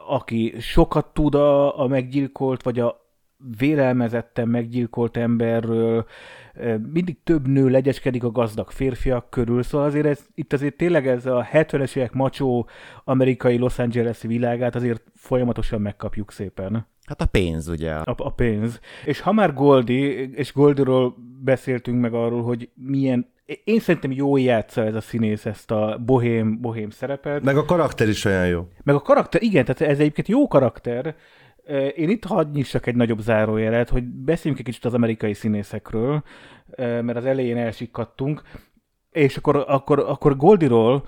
aki 0.07 0.55
sokat 0.59 1.05
tud 1.13 1.35
a, 1.35 1.79
a 1.79 1.87
meggyilkolt, 1.87 2.63
vagy 2.63 2.79
a 2.79 3.06
vélelmezetten 3.57 4.47
meggyilkolt 4.47 5.17
emberről, 5.17 6.05
mindig 6.91 7.23
több 7.23 7.47
nő 7.47 7.69
legyeskedik 7.69 8.23
a 8.23 8.31
gazdag 8.31 8.71
férfiak 8.71 9.29
körül, 9.29 9.63
szóval 9.63 9.87
azért 9.87 10.05
ez, 10.05 10.25
itt 10.35 10.53
azért 10.53 10.77
tényleg 10.77 11.07
ez 11.07 11.25
a 11.25 11.47
70-es 11.53 11.95
évek 11.95 12.13
macsó 12.13 12.67
amerikai 13.03 13.57
Los 13.57 13.79
Angeles 13.79 14.21
világát 14.21 14.75
azért 14.75 15.03
folyamatosan 15.15 15.81
megkapjuk 15.81 16.31
szépen. 16.31 16.87
Hát 17.05 17.21
a 17.21 17.25
pénz, 17.25 17.67
ugye? 17.67 17.93
A, 17.93 18.15
a 18.17 18.31
pénz. 18.31 18.79
És 19.05 19.19
ha 19.19 19.31
már 19.31 19.53
Goldi, 19.53 20.31
és 20.33 20.53
Goldiról 20.53 21.15
beszéltünk 21.43 22.01
meg 22.01 22.13
arról, 22.13 22.43
hogy 22.43 22.69
milyen 22.73 23.35
én 23.63 23.79
szerintem 23.79 24.11
jó 24.11 24.37
játsza 24.37 24.85
ez 24.85 24.95
a 24.95 25.01
színész 25.01 25.45
ezt 25.45 25.71
a 25.71 26.01
bohém, 26.05 26.61
bohém 26.61 26.89
szerepet. 26.89 27.43
Meg 27.43 27.57
a 27.57 27.65
karakter 27.65 28.07
is 28.07 28.25
olyan 28.25 28.47
jó. 28.47 28.67
Meg 28.83 28.95
a 28.95 29.01
karakter, 29.01 29.41
igen, 29.41 29.65
tehát 29.65 29.81
ez 29.93 29.99
egyébként 29.99 30.27
jó 30.27 30.47
karakter, 30.47 31.15
én 31.95 32.09
itt 32.09 32.25
hadd 32.25 32.51
nyissak 32.51 32.85
egy 32.85 32.95
nagyobb 32.95 33.19
zárójelet, 33.19 33.89
hogy 33.89 34.03
beszéljünk 34.03 34.59
egy 34.59 34.65
kicsit 34.65 34.85
az 34.85 34.93
amerikai 34.93 35.33
színészekről, 35.33 36.23
mert 36.77 37.15
az 37.15 37.25
elején 37.25 37.57
elsikkadtunk, 37.57 38.41
és 39.11 39.37
akkor, 39.37 39.65
akkor, 39.67 39.99
akkor 39.99 40.37
Goldiról 40.37 41.05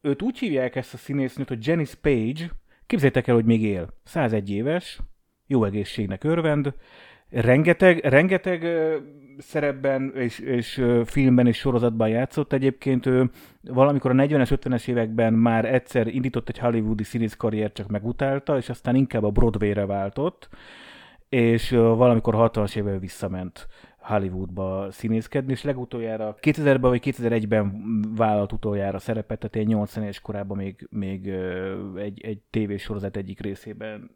őt 0.00 0.22
úgy 0.22 0.38
hívják 0.38 0.76
ezt 0.76 0.94
a 0.94 0.96
színésznőt, 0.96 1.48
hogy 1.48 1.66
Janice 1.66 1.96
Page, 2.00 2.50
képzeljétek 2.86 3.26
el, 3.26 3.34
hogy 3.34 3.44
még 3.44 3.62
él. 3.62 3.88
101 4.04 4.50
éves, 4.50 5.00
jó 5.46 5.64
egészségnek 5.64 6.24
örvend, 6.24 6.74
rengeteg, 7.32 7.98
rengeteg 8.04 8.66
szerepben 9.38 10.12
és, 10.14 10.38
és 10.38 10.84
filmben 11.04 11.46
és 11.46 11.56
sorozatban 11.56 12.08
játszott. 12.08 12.52
Egyébként 12.52 13.06
ő 13.06 13.30
valamikor 13.62 14.10
a 14.10 14.14
40-es, 14.14 14.58
50-es 14.62 14.88
években 14.88 15.32
már 15.32 15.74
egyszer 15.74 16.06
indított 16.06 16.48
egy 16.48 16.58
hollywoodi 16.58 17.04
színész 17.04 17.34
karriert, 17.34 17.74
csak 17.74 17.88
megutálta, 17.88 18.56
és 18.56 18.68
aztán 18.68 18.94
inkább 18.94 19.24
a 19.24 19.30
Broadway-re 19.30 19.86
váltott, 19.86 20.48
és 21.28 21.70
valamikor 21.70 22.34
60-as 22.38 22.76
évvel 22.76 22.98
visszament 22.98 23.68
Hollywoodba 23.98 24.86
színészkedni, 24.90 25.52
és 25.52 25.62
legutoljára 25.62 26.36
2000-ben 26.40 26.80
vagy 26.80 27.02
2001-ben 27.04 27.82
vállalt 28.16 28.52
utoljára 28.52 28.98
szerepet, 28.98 29.38
tehát 29.38 29.56
én 29.56 29.66
80 29.66 30.02
éves 30.02 30.20
korában 30.20 30.56
még, 30.56 30.88
még 30.90 31.28
egy, 31.96 32.20
egy 32.20 32.40
tévésorozat 32.50 33.16
egyik 33.16 33.40
részében 33.40 34.10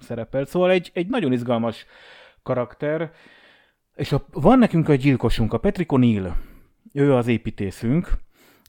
szerepelt. 0.00 0.48
Szóval 0.48 0.70
egy, 0.70 0.90
egy 0.94 1.06
nagyon 1.06 1.32
izgalmas 1.32 1.86
karakter, 2.42 3.12
és 3.94 4.12
a, 4.12 4.26
van 4.32 4.58
nekünk 4.58 4.88
egy 4.88 5.00
gyilkosunk, 5.00 5.52
a 5.52 5.58
Patrick 5.58 5.90
O'Neill. 5.92 6.32
Ő 6.92 7.14
az 7.14 7.26
építészünk. 7.26 8.12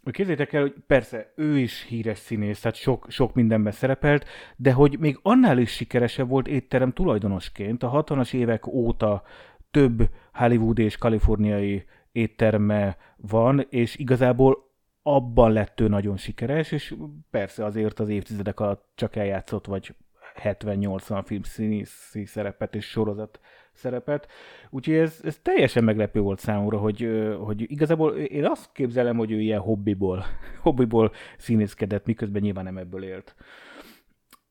Képzeljétek 0.04 0.54
el, 0.54 0.62
hogy 0.62 0.74
persze 0.88 1.34
ő 1.36 1.58
is 1.58 1.84
híres 1.84 2.18
színész, 2.18 2.60
tehát 2.60 2.78
sok, 2.78 3.06
sok 3.10 3.34
mindenben 3.34 3.72
szerepelt, 3.72 4.26
de 4.56 4.72
hogy 4.72 5.00
még 5.00 5.20
annál 5.22 5.58
is 5.58 5.72
sikeresebb 5.72 6.30
volt 6.30 6.48
étterem 6.48 6.92
tulajdonosként. 6.92 7.84
A 7.84 8.04
60-as 8.04 8.34
évek 8.34 8.68
óta 8.68 9.24
több 9.72 10.10
Hollywood 10.34 10.80
és 10.80 10.98
kaliforniai 10.98 11.86
étterme 12.12 12.98
van, 13.16 13.66
és 13.70 13.96
igazából 13.96 14.72
abban 15.02 15.52
lett 15.52 15.80
ő 15.80 15.88
nagyon 15.88 16.18
sikeres, 16.18 16.72
és 16.72 16.96
persze 17.30 17.66
azért 17.66 18.00
az 18.00 18.10
évtizedek 18.10 18.60
alatt 18.60 18.92
csak 18.96 19.16
eljátszott, 19.16 19.66
vagy 19.66 19.96
70-80 20.44 21.22
filmszínészi 21.26 22.26
szerepet 22.26 22.76
és 22.76 22.86
sorozat 22.86 23.40
szerepet. 23.74 24.28
Úgyhogy 24.70 24.96
ez, 24.96 25.20
ez 25.24 25.40
teljesen 25.42 25.84
meglepő 25.84 26.20
volt 26.20 26.40
számomra, 26.40 26.78
hogy, 26.78 27.28
hogy 27.40 27.72
igazából 27.72 28.16
én 28.16 28.46
azt 28.46 28.72
képzelem, 28.72 29.18
hogy 29.18 29.32
ő 29.32 29.40
ilyen 29.40 29.60
hobbiból, 29.60 30.26
hobbiból 30.62 31.12
színészkedett, 31.38 32.06
miközben 32.06 32.42
nyilván 32.42 32.64
nem 32.64 32.78
ebből 32.78 33.04
élt. 33.04 33.36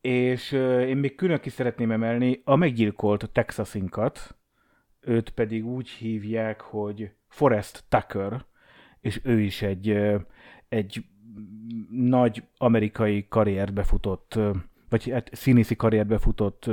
És 0.01 0.53
én 0.87 0.97
még 0.97 1.15
külön 1.15 1.41
ki 1.41 1.51
szeretném 1.51 1.91
emelni 1.91 2.41
a 2.45 2.57
meggyilkolt 2.57 3.31
Texasinkat, 3.33 4.37
őt 5.01 5.31
pedig 5.31 5.67
úgy 5.67 5.89
hívják, 5.89 6.61
hogy 6.61 7.11
Forrest 7.29 7.85
Tucker, 7.89 8.45
és 9.01 9.21
ő 9.25 9.41
is 9.41 9.63
egy, 9.63 9.99
egy 10.69 11.05
nagy 11.91 12.43
amerikai 12.57 13.27
karrierbe 13.29 13.83
futott 13.83 14.39
vagy 14.97 15.13
hát 15.13 15.29
színészi 15.33 15.77
karrierbe 15.77 16.19
futott 16.19 16.71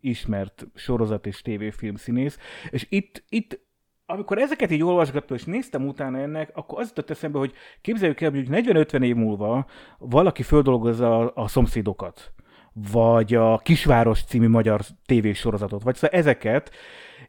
ismert 0.00 0.66
sorozat 0.74 1.26
és 1.26 1.42
tévéfilm 1.42 1.94
színész, 1.94 2.38
és 2.70 2.86
itt, 2.88 3.24
itt 3.28 3.60
amikor 4.06 4.38
ezeket 4.38 4.70
így 4.70 4.82
olvasgattam, 4.82 5.36
és 5.36 5.44
néztem 5.44 5.86
utána 5.86 6.18
ennek, 6.18 6.50
akkor 6.54 6.80
az 6.80 6.88
jutott 6.88 7.10
eszembe, 7.10 7.38
hogy 7.38 7.52
képzeljük 7.80 8.20
el, 8.20 8.30
hogy 8.30 8.46
40-50 8.50 9.04
év 9.04 9.14
múlva 9.16 9.66
valaki 9.98 10.42
földolgozza 10.42 11.18
a, 11.18 11.32
a 11.34 11.48
szomszédokat, 11.48 12.32
vagy 12.92 13.34
a 13.34 13.58
Kisváros 13.58 14.24
című 14.24 14.48
magyar 14.48 14.80
tévésorozatot, 15.06 15.82
vagy 15.82 15.94
szóval 15.94 16.18
ezeket, 16.18 16.70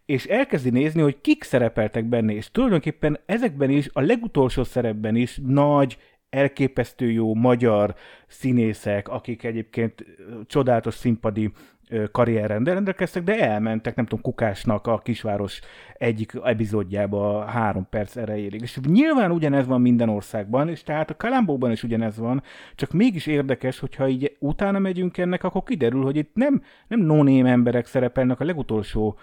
és 0.05 0.25
elkezdi 0.25 0.69
nézni, 0.69 1.01
hogy 1.01 1.21
kik 1.21 1.43
szerepeltek 1.43 2.05
benne, 2.05 2.33
és 2.33 2.51
tulajdonképpen 2.51 3.19
ezekben 3.25 3.69
is, 3.69 3.89
a 3.93 4.01
legutolsó 4.01 4.63
szerepben 4.63 5.15
is 5.15 5.39
nagy 5.45 5.97
elképesztő 6.33 7.11
jó 7.11 7.33
magyar 7.33 7.95
színészek, 8.27 9.07
akik 9.07 9.43
egyébként 9.43 10.05
csodálatos 10.47 10.93
színpadi 10.93 11.51
karrierren 12.11 12.63
rendelkeztek, 12.63 13.23
de 13.23 13.39
elmentek, 13.39 13.95
nem 13.95 14.05
tudom, 14.05 14.21
Kukásnak 14.21 14.87
a 14.87 14.97
kisváros 14.97 15.59
egyik 15.93 16.33
epizódjába 16.43 17.45
három 17.45 17.87
perc 17.89 18.15
erejéig. 18.15 18.61
És 18.61 18.79
nyilván 18.87 19.31
ugyanez 19.31 19.67
van 19.67 19.81
minden 19.81 20.09
országban, 20.09 20.69
és 20.69 20.83
tehát 20.83 21.09
a 21.09 21.17
Kalambóban 21.17 21.71
is 21.71 21.83
ugyanez 21.83 22.17
van, 22.17 22.43
csak 22.75 22.91
mégis 22.91 23.27
érdekes, 23.27 23.79
hogyha 23.79 24.07
így 24.07 24.35
utána 24.39 24.79
megyünk 24.79 25.17
ennek, 25.17 25.43
akkor 25.43 25.63
kiderül, 25.63 26.03
hogy 26.03 26.15
itt 26.15 26.31
nem, 26.33 26.61
nem 26.87 26.99
no 26.99 27.45
emberek 27.45 27.85
szerepelnek 27.85 28.39
a 28.39 28.45
legutolsó 28.45 29.17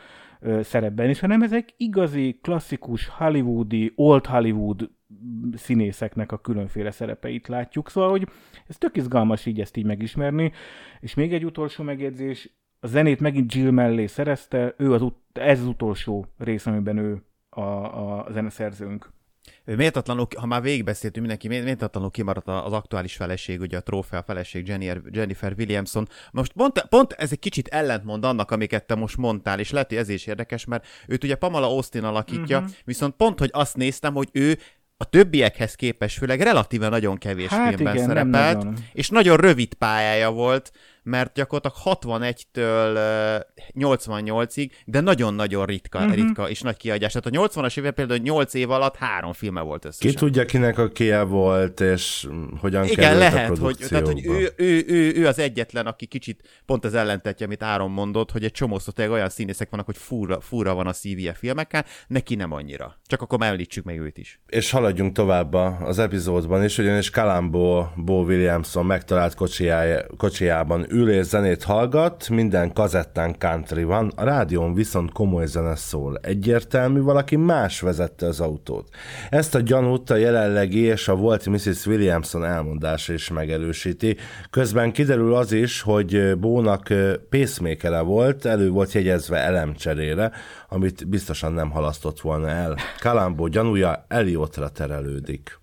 szerepben 0.61 1.09
is, 1.09 1.21
hanem 1.21 1.43
ezek 1.43 1.69
igazi, 1.77 2.39
klasszikus, 2.43 3.09
hollywoodi, 3.09 3.93
old 3.97 4.27
Hollywood 4.27 4.91
színészeknek 5.57 6.33
a 6.33 6.39
különféle 6.39 6.91
szerepeit 6.91 7.49
látjuk. 7.49 7.91
Szóval, 7.91 8.11
hogy 8.11 8.29
ez 8.67 8.77
tök 8.77 8.97
izgalmas 8.97 9.47
így 9.47 9.61
ezt 9.61 9.77
így 9.77 9.85
megismerni. 9.85 10.53
És 11.01 11.15
még 11.15 11.33
egy 11.33 11.45
utolsó 11.45 11.85
megjegyzés, 11.85 12.51
a 12.81 12.87
zenét 12.87 13.21
megint 13.21 13.55
Jill 13.55 13.71
mellé 13.71 14.07
szerezte, 14.07 14.75
ő 14.79 14.93
az 14.93 15.03
ut- 15.03 15.39
ez 15.39 15.61
az 15.61 15.67
utolsó 15.67 16.27
rész, 16.39 16.67
amiben 16.67 16.97
ő 16.97 17.23
a, 17.49 17.61
a 17.61 18.27
zeneszerzőnk. 18.31 19.13
Méltatlanul, 19.65 20.27
ha 20.37 20.47
már 20.47 20.63
végigbeszéltünk 20.63 21.27
mindenki, 21.27 21.49
méltatlanul 21.49 22.11
kimaradt 22.11 22.49
az 22.49 22.73
aktuális 22.73 23.17
feleség, 23.17 23.61
ugye 23.61 23.77
a 23.77 23.83
trófea 23.83 24.23
feleség 24.23 24.67
Jennifer 25.11 25.55
Williamson. 25.59 26.07
Most 26.33 26.53
pont, 26.53 26.87
pont 26.89 27.13
ez 27.13 27.33
egy 27.33 27.39
kicsit 27.39 27.69
ellentmond 27.69 28.25
annak, 28.25 28.51
amiket 28.51 28.87
te 28.87 28.95
most 28.95 29.17
mondtál, 29.17 29.59
és 29.59 29.71
lehet, 29.71 29.89
hogy 29.89 29.99
ez 29.99 30.09
is 30.09 30.27
érdekes, 30.27 30.65
mert 30.65 30.87
őt 31.07 31.25
ugye 31.25 31.35
Pamela 31.35 31.67
Austin 31.67 32.05
alakítja, 32.05 32.59
uh-huh. 32.59 32.73
viszont 32.85 33.15
pont, 33.15 33.39
hogy 33.39 33.51
azt 33.53 33.77
néztem, 33.77 34.15
hogy 34.15 34.29
ő 34.33 34.59
a 35.03 35.05
többiekhez 35.05 35.75
képest 35.75 36.19
főleg 36.19 36.41
relatíve 36.41 36.89
nagyon 36.89 37.19
kevés 37.19 37.49
hát 37.49 37.69
filmben 37.69 37.95
igen, 37.95 38.07
szerepelt, 38.07 38.57
nagyon. 38.57 38.75
és 38.93 39.09
nagyon 39.09 39.37
rövid 39.37 39.75
pályája 39.75 40.31
volt, 40.31 40.73
mert 41.03 41.35
gyakorlatilag 41.35 41.99
61-től 41.99 43.45
88-ig, 43.79 44.71
de 44.85 45.01
nagyon-nagyon 45.01 45.67
ritka, 45.67 45.99
uh-huh. 45.99 46.15
ritka 46.15 46.49
és 46.49 46.61
nagy 46.61 46.77
kiadás. 46.77 47.13
Tehát 47.13 47.39
a 47.39 47.49
80-as 47.49 47.79
évek 47.79 47.95
például 47.95 48.21
8 48.21 48.55
év 48.55 48.71
alatt 48.71 48.97
három 48.97 49.33
filme 49.33 49.61
volt 49.61 49.85
összesen. 49.85 50.11
Ki 50.11 50.17
tudja, 50.17 50.45
kinek 50.45 50.79
a 50.79 50.89
kie 50.89 51.23
volt, 51.23 51.81
és 51.81 52.29
hogyan 52.61 52.85
Igen, 52.85 53.19
lehet, 53.19 53.59
a 53.59 53.61
hogy, 53.61 53.77
tehát, 53.89 54.07
hogy 54.07 54.27
ő, 54.27 54.53
ő, 54.57 54.85
ő, 54.87 55.13
ő, 55.15 55.27
az 55.27 55.39
egyetlen, 55.39 55.87
aki 55.87 56.07
kicsit 56.07 56.63
pont 56.67 56.85
az 56.85 56.95
ellentetje, 56.95 57.47
amit 57.47 57.63
Áron 57.63 57.91
mondott, 57.91 58.31
hogy 58.31 58.45
egy 58.45 58.53
csomószor 58.53 58.95
olyan 58.99 59.29
színészek 59.29 59.71
vannak, 59.71 59.87
hogy 59.87 59.97
fúra, 59.97 60.41
fúra 60.41 60.75
van 60.75 60.87
a 60.87 60.93
szívje 60.93 61.33
filmekkel, 61.33 61.85
neki 62.07 62.35
nem 62.35 62.53
annyira. 62.53 62.99
Csak 63.07 63.23
akkor 63.23 63.43
említsük 63.43 63.85
meg 63.85 63.99
őt 63.99 64.19
is. 64.19 64.41
És 64.47 64.71
haladjunk 64.71 65.13
tovább 65.13 65.55
az 65.55 65.99
epizódban 65.99 66.65
is, 66.65 66.79
ugyanis 66.79 67.11
Kalambó 67.11 67.89
Bo 67.97 68.23
Williamson 68.23 68.87
megtalált 68.87 69.35
kocsijában 70.17 70.87
ül 70.91 71.23
zenét 71.23 71.63
hallgat, 71.63 72.29
minden 72.29 72.73
kazettán 72.73 73.39
country 73.39 73.83
van, 73.83 74.13
a 74.17 74.25
rádión 74.25 74.75
viszont 74.75 75.13
komoly 75.13 75.47
zene 75.47 75.77
szól. 75.77 76.19
Egyértelmű, 76.23 77.01
valaki 77.01 77.37
más 77.37 77.81
vezette 77.81 78.27
az 78.27 78.41
autót. 78.41 78.89
Ezt 79.31 79.55
a 79.55 79.61
gyanút 79.61 80.11
a 80.11 80.17
jelenlegi 80.17 80.81
és 80.81 81.09
a 81.09 81.15
volt 81.15 81.47
Mrs. 81.47 81.87
Williamson 81.87 82.45
elmondása 82.45 83.13
is 83.13 83.31
megerősíti. 83.31 84.17
Közben 84.51 84.93
kiderül 84.93 85.35
az 85.35 85.53
is, 85.53 85.81
hogy 85.81 86.39
Bónak 86.39 86.89
pacemaker 87.31 88.05
volt, 88.05 88.45
elő 88.45 88.71
volt 88.71 88.93
jegyezve 88.93 89.37
elemcserére, 89.37 90.31
amit 90.69 91.09
biztosan 91.09 91.53
nem 91.53 91.71
halasztott 91.71 92.21
volna 92.21 92.49
el. 92.49 92.77
Kalambó 93.01 93.47
gyanúja 93.47 94.05
Eliotra 94.09 94.69
terelődik 94.69 95.60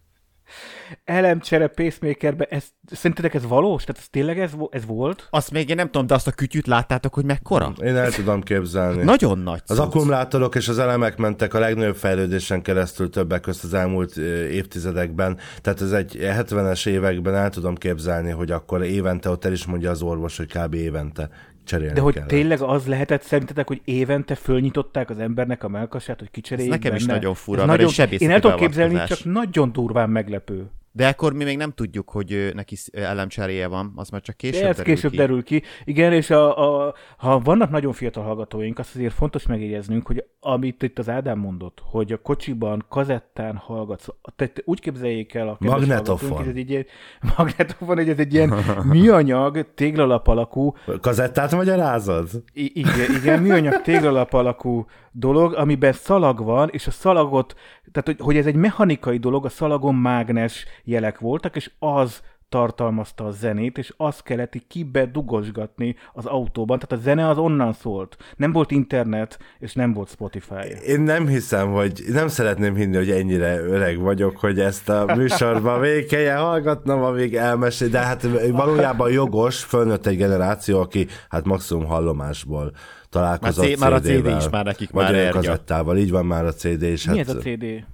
elemcsere 1.04 1.68
pacemakerbe, 1.68 2.46
ez, 2.46 2.64
szerintetek 2.92 3.34
ez 3.34 3.46
valós? 3.48 3.84
Tehát 3.84 4.02
ez 4.02 4.08
tényleg 4.10 4.40
ez, 4.40 4.52
ez 4.70 4.86
volt? 4.86 5.28
Azt 5.30 5.52
még 5.52 5.70
én 5.70 5.76
nem 5.76 5.86
tudom, 5.86 6.08
de 6.08 6.14
azt 6.14 6.28
a 6.28 6.32
kütyűt 6.32 6.68
láttátok, 6.68 7.14
hogy 7.14 7.26
mekkora? 7.26 7.74
Én 7.84 7.96
el 7.96 8.12
tudom 8.12 8.42
képzelni. 8.42 9.04
Nagyon 9.04 9.40
nagy 9.40 9.62
Az 9.68 9.80
akkumulátorok 9.80 10.56
és 10.56 10.68
az 10.68 10.80
elemek 10.80 11.18
mentek 11.18 11.54
a 11.54 11.60
legnagyobb 11.60 11.96
fejlődésen 11.96 12.62
keresztül 12.62 13.10
többek 13.10 13.42
között 13.42 13.64
az 13.64 13.74
elmúlt 13.74 14.18
évtizedekben. 14.52 15.38
Tehát 15.62 15.82
ez 15.82 15.92
egy 15.92 16.18
70-es 16.22 16.88
években 16.88 17.36
el 17.36 17.50
tudom 17.50 17.76
képzelni, 17.76 18.32
hogy 18.32 18.52
akkor 18.52 18.84
évente, 18.84 19.30
ott 19.30 19.46
el 19.46 19.52
is 19.52 19.66
mondja 19.66 19.90
az 19.90 20.02
orvos, 20.02 20.38
hogy 20.38 20.52
kb. 20.58 20.74
évente 20.74 21.30
cserélni 21.68 21.94
De 21.94 22.02
hogy 22.02 22.14
kellett. 22.14 22.30
tényleg 22.30 22.62
az 22.62 22.88
lehetett 22.88 23.22
szerintetek, 23.22 23.68
hogy 23.68 23.82
évente 23.86 24.36
fölnyitották 24.36 25.10
az 25.10 25.20
embernek 25.20 25.64
a 25.64 25.68
melkasát, 25.68 26.20
hogy 26.20 26.32
kicseréljék 26.32 26.74
Ez 26.74 26.78
nekem 26.80 26.92
benne? 26.98 27.04
is 27.04 27.10
nagyon 27.10 27.34
fura, 27.34 27.62
Ez 27.62 27.68
mert 27.68 27.82
nagyon, 27.96 28.10
Én 28.22 28.32
el 28.32 28.40
tudom 28.40 28.58
képzelni, 28.58 29.04
csak 29.08 29.24
nagyon 29.24 29.72
durván 29.72 30.10
meglepő. 30.10 30.70
De 30.98 31.08
akkor 31.08 31.34
mi 31.34 31.44
még 31.44 31.58
nem 31.58 31.72
tudjuk, 31.72 32.10
hogy 32.10 32.52
neki 32.54 32.76
elemcseréje 32.92 33.68
van, 33.68 33.92
az 33.96 34.10
már 34.10 34.22
csak 34.22 34.38
később 34.38 34.62
De 34.62 34.68
ez 34.68 34.76
derül 34.76 34.94
később 34.94 35.12
ki. 35.12 35.18
derül 35.18 35.44
ki. 35.44 35.64
Igen, 35.84 36.14
és 36.14 36.30
a, 36.30 36.86
a, 36.88 36.94
ha 37.18 37.40
vannak 37.40 37.70
nagyon 37.70 37.94
fiatal 37.94 38.24
hallgatóink, 38.24 38.80
azt 38.80 38.96
azért 38.96 39.14
fontos 39.14 39.46
megjegyeznünk, 39.46 40.08
hogy 40.08 40.24
amit 40.40 40.84
itt 40.84 41.00
az 41.00 41.10
Ádám 41.10 41.40
mondott, 41.40 41.82
hogy 41.84 42.12
a 42.12 42.18
kocsiban, 42.18 42.86
kazettán 42.90 43.56
hallgatsz, 43.56 44.08
tehát 44.36 44.62
úgy 44.66 44.80
képzeljék 44.80 45.34
el 45.34 45.48
a 45.48 45.58
Magnetofon. 45.60 46.48
Ez 46.48 46.56
egy 46.56 46.70
ilyen, 46.70 46.86
magnetofon, 47.38 47.96
hogy 47.96 48.10
ez 48.10 48.18
egy 48.18 48.34
ilyen 48.34 48.50
műanyag, 48.94 49.74
téglalap 49.76 50.28
alakú. 50.28 50.74
Kazettát 51.02 51.52
magyarázod? 51.52 52.30
I- 52.54 52.72
igen, 52.80 53.16
igen, 53.22 53.42
műanyag 53.42 53.82
téglalap 53.82 54.34
alakú 54.34 54.86
dolog, 55.20 55.54
amiben 55.54 55.94
szalag 55.94 56.44
van, 56.44 56.70
és 56.72 56.88
a 56.88 56.92
szalagot, 56.92 57.56
tehát 57.92 58.08
hogy, 58.08 58.20
hogy 58.20 58.38
ez 58.38 58.46
egy 58.46 58.56
mechanikai 58.56 59.18
dolog, 59.18 59.46
a 59.46 59.50
szalagon 59.50 59.96
mágnes 59.96 60.66
jelek 60.84 61.20
voltak, 61.20 61.56
és 61.56 61.72
az 61.80 62.22
tartalmazta 62.50 63.26
a 63.26 63.32
zenét, 63.32 63.78
és 63.78 63.94
azt 63.98 64.24
kellett 64.24 64.56
így 64.56 64.68
kibe 64.68 65.06
dugosgatni 65.06 65.96
az 66.14 66.26
autóban. 66.26 66.80
Tehát 66.80 67.04
a 67.04 67.06
zene 67.06 67.28
az 67.28 67.38
onnan 67.38 67.74
szólt. 67.74 68.18
Nem 68.36 68.52
volt 68.52 68.72
internet, 68.72 69.40
és 69.60 69.74
nem 69.74 69.94
volt 69.94 70.10
Spotify. 70.10 70.86
Én 70.86 71.02
nem 71.02 71.28
hiszem, 71.28 71.72
hogy 71.72 72.04
nem 72.08 72.28
szeretném 72.28 72.76
hinni, 72.76 72.96
hogy 72.96 73.12
ennyire 73.12 73.60
öreg 73.60 74.00
vagyok, 74.00 74.38
hogy 74.38 74.60
ezt 74.60 74.90
a 74.90 75.16
műsorban 75.16 75.80
végig 75.88 76.08
kelljen 76.08 76.38
hallgatnom, 76.38 77.04
amíg 77.04 77.36
elmesél, 77.36 77.90
de 77.90 78.00
hát 78.00 78.28
valójában 78.52 79.12
jogos, 79.12 79.64
fölnőtt 79.64 80.06
egy 80.06 80.18
generáció, 80.18 80.80
aki 80.80 81.08
hát 81.30 81.46
maximum 81.46 81.86
hallomásból 81.86 82.72
találkozott 83.10 83.66
már, 83.66 83.76
C- 83.76 83.80
már 83.80 83.94
a 83.94 84.00
CD 84.00 84.26
is 84.38 84.50
már 84.50 84.66
nekik 84.66 84.90
vagy 84.90 85.12
már 85.12 85.30
kazettával, 85.30 85.98
így 85.98 86.12
van 86.12 86.26
már 86.26 86.46
a 86.46 86.54
CD 86.54 86.82
is. 86.82 87.06
Mi 87.06 87.18
hát... 87.18 87.30
ez 87.30 87.36
a 87.36 87.40
CD? 87.40 87.86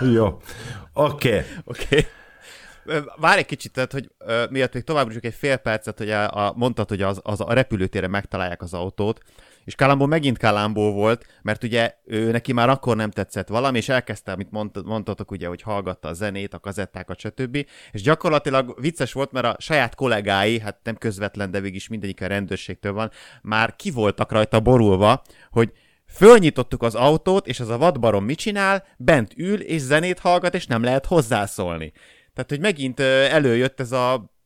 Jó, 0.14 0.26
oké. 0.92 1.28
Okay. 1.28 1.42
Oké. 1.64 1.84
Okay. 1.84 2.06
Várj 3.16 3.38
egy 3.38 3.46
kicsit, 3.46 3.72
tehát, 3.72 3.92
hogy 3.92 4.10
miatt 4.50 4.74
még 4.74 4.84
tovább 4.84 5.12
csak 5.12 5.24
egy 5.24 5.34
fél 5.34 5.56
percet, 5.56 5.98
hogy 5.98 6.10
a, 6.10 6.46
a, 6.46 6.52
mondtad, 6.56 6.88
hogy 6.88 7.02
az, 7.02 7.20
az 7.22 7.40
a 7.40 7.52
repülőtére 7.52 8.06
megtalálják 8.06 8.62
az 8.62 8.74
autót, 8.74 9.20
és 9.68 9.74
Kalambó 9.74 10.06
megint 10.06 10.38
Kalambó 10.38 10.92
volt, 10.92 11.26
mert 11.42 11.64
ugye 11.64 11.94
ő 12.04 12.30
neki 12.30 12.52
már 12.52 12.68
akkor 12.68 12.96
nem 12.96 13.10
tetszett 13.10 13.48
valami, 13.48 13.78
és 13.78 13.88
elkezdte, 13.88 14.32
amit 14.32 14.50
mond, 14.50 14.84
mondtatok, 14.84 15.30
ugye, 15.30 15.46
hogy 15.48 15.62
hallgatta 15.62 16.08
a 16.08 16.12
zenét, 16.12 16.54
a 16.54 16.58
kazettákat, 16.58 17.18
stb. 17.18 17.66
És 17.92 18.02
gyakorlatilag 18.02 18.80
vicces 18.80 19.12
volt, 19.12 19.32
mert 19.32 19.46
a 19.46 19.56
saját 19.58 19.94
kollégái, 19.94 20.58
hát 20.58 20.78
nem 20.82 20.96
közvetlen, 20.96 21.50
de 21.50 21.60
végig 21.60 21.74
is 21.74 21.88
mindegyik 21.88 22.22
a 22.22 22.26
rendőrségtől 22.26 22.92
van, 22.92 23.10
már 23.42 23.76
ki 23.76 23.90
voltak 23.90 24.32
rajta 24.32 24.60
borulva, 24.60 25.22
hogy 25.50 25.72
Fölnyitottuk 26.06 26.82
az 26.82 26.94
autót, 26.94 27.46
és 27.46 27.60
az 27.60 27.68
a 27.68 27.78
vadbarom 27.78 28.24
mit 28.24 28.38
csinál? 28.38 28.86
Bent 28.96 29.32
ül, 29.36 29.60
és 29.60 29.80
zenét 29.80 30.18
hallgat, 30.18 30.54
és 30.54 30.66
nem 30.66 30.82
lehet 30.82 31.06
hozzászólni. 31.06 31.92
Tehát, 32.34 32.50
hogy 32.50 32.60
megint 32.60 33.00
előjött 33.00 33.80
ez 33.80 33.92
a 33.92 34.37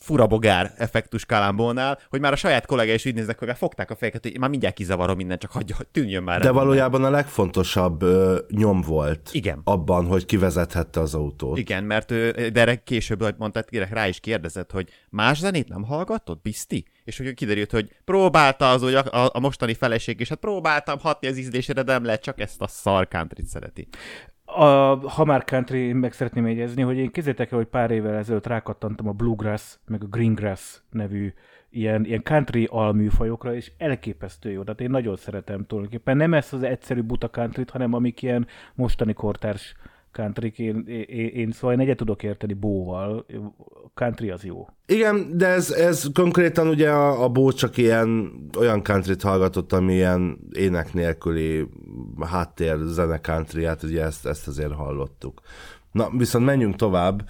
furabogár 0.00 0.74
effektus 0.76 1.24
Kalambónál, 1.24 1.98
hogy 2.08 2.20
már 2.20 2.32
a 2.32 2.36
saját 2.36 2.66
kollégái 2.66 2.94
is 2.94 3.04
így 3.04 3.14
néznek, 3.14 3.38
hogy 3.38 3.48
már 3.48 3.56
fogták 3.56 3.90
a 3.90 3.96
fejeket, 3.96 4.22
hogy 4.22 4.38
már 4.38 4.50
mindjárt 4.50 4.74
kizavarom 4.74 5.16
minden, 5.16 5.38
csak 5.38 5.50
hagyja, 5.50 5.76
hogy 5.76 5.86
tűnjön 5.86 6.22
már. 6.22 6.40
De 6.40 6.50
valójában 6.50 7.04
a 7.04 7.10
legfontosabb 7.10 8.02
ö, 8.02 8.38
nyom 8.48 8.80
volt 8.80 9.30
Igen. 9.32 9.60
abban, 9.64 10.06
hogy 10.06 10.24
kivezethette 10.24 11.00
az 11.00 11.14
autót. 11.14 11.58
Igen, 11.58 11.84
mert 11.84 12.10
ő, 12.10 12.30
de 12.30 12.60
erre 12.60 12.74
később, 12.74 13.22
hogy 13.22 13.34
mondtad, 13.38 13.64
rá 13.70 14.08
is 14.08 14.20
kérdezett, 14.20 14.70
hogy 14.70 14.88
más 15.08 15.38
zenét 15.38 15.68
nem 15.68 15.82
hallgatott, 15.82 16.42
Bizti? 16.42 16.84
És 17.04 17.16
hogy 17.16 17.34
kiderült, 17.34 17.70
hogy 17.70 17.90
próbálta 18.04 18.70
az, 18.70 18.82
hogy 18.82 18.94
a, 18.94 19.30
a, 19.32 19.40
mostani 19.40 19.74
feleség, 19.74 20.20
és 20.20 20.28
hát 20.28 20.38
próbáltam 20.38 20.98
hatni 20.98 21.28
az 21.28 21.36
ízlésére, 21.36 21.82
de 21.82 21.92
nem 21.92 22.04
lehet, 22.04 22.22
csak 22.22 22.40
ezt 22.40 22.60
a 22.60 22.66
szar 22.66 23.08
szereti. 23.46 23.88
A, 24.54 24.64
ha 25.08 25.24
már 25.24 25.44
country, 25.44 25.92
meg 25.92 26.12
szeretném 26.12 26.46
jegyezni, 26.46 26.82
hogy 26.82 26.96
én 26.96 27.10
kézzétek 27.10 27.50
hogy 27.50 27.66
pár 27.66 27.90
évvel 27.90 28.14
ezelőtt 28.14 28.46
rákattantam 28.46 29.08
a 29.08 29.12
bluegrass, 29.12 29.76
meg 29.86 30.02
a 30.02 30.06
greengrass 30.06 30.80
nevű 30.90 31.32
ilyen, 31.70 32.04
ilyen 32.04 32.22
country 32.22 32.68
alműfajokra, 32.70 33.54
és 33.54 33.72
elképesztő 33.78 34.50
jó. 34.50 34.62
Tehát 34.62 34.80
én 34.80 34.90
nagyon 34.90 35.16
szeretem 35.16 35.66
tulajdonképpen. 35.66 36.16
Nem 36.16 36.34
ezt 36.34 36.52
az 36.52 36.62
egyszerű 36.62 37.02
buta 37.02 37.28
country 37.28 37.64
hanem 37.72 37.94
amik 37.94 38.22
ilyen 38.22 38.46
mostani 38.74 39.12
kortárs 39.12 39.74
country 40.12 40.52
én, 40.56 40.84
én, 40.86 41.26
én 41.26 41.50
szóval 41.52 41.72
én 41.72 41.80
egyet 41.80 41.96
tudok 41.96 42.22
érteni 42.22 42.52
bóval, 42.52 43.26
country 43.94 44.30
az 44.30 44.44
jó. 44.44 44.68
Igen, 44.86 45.36
de 45.36 45.46
ez, 45.46 45.70
ez 45.70 46.06
konkrétan 46.14 46.68
ugye 46.68 46.90
a, 46.90 47.24
a 47.24 47.28
bó 47.28 47.52
csak 47.52 47.76
ilyen 47.76 48.32
olyan 48.58 48.82
country 48.82 49.14
hallgatott, 49.22 49.72
ami 49.72 49.94
ilyen 49.94 50.38
ének 50.52 50.92
nélküli 50.92 51.68
háttér 52.20 52.76
zene 52.78 53.20
country, 53.20 53.64
hát 53.64 53.82
ugye 53.82 54.04
ezt, 54.04 54.26
ezt 54.26 54.48
azért 54.48 54.72
hallottuk. 54.72 55.40
Na, 55.92 56.10
viszont 56.16 56.44
menjünk 56.44 56.76
tovább 56.76 57.28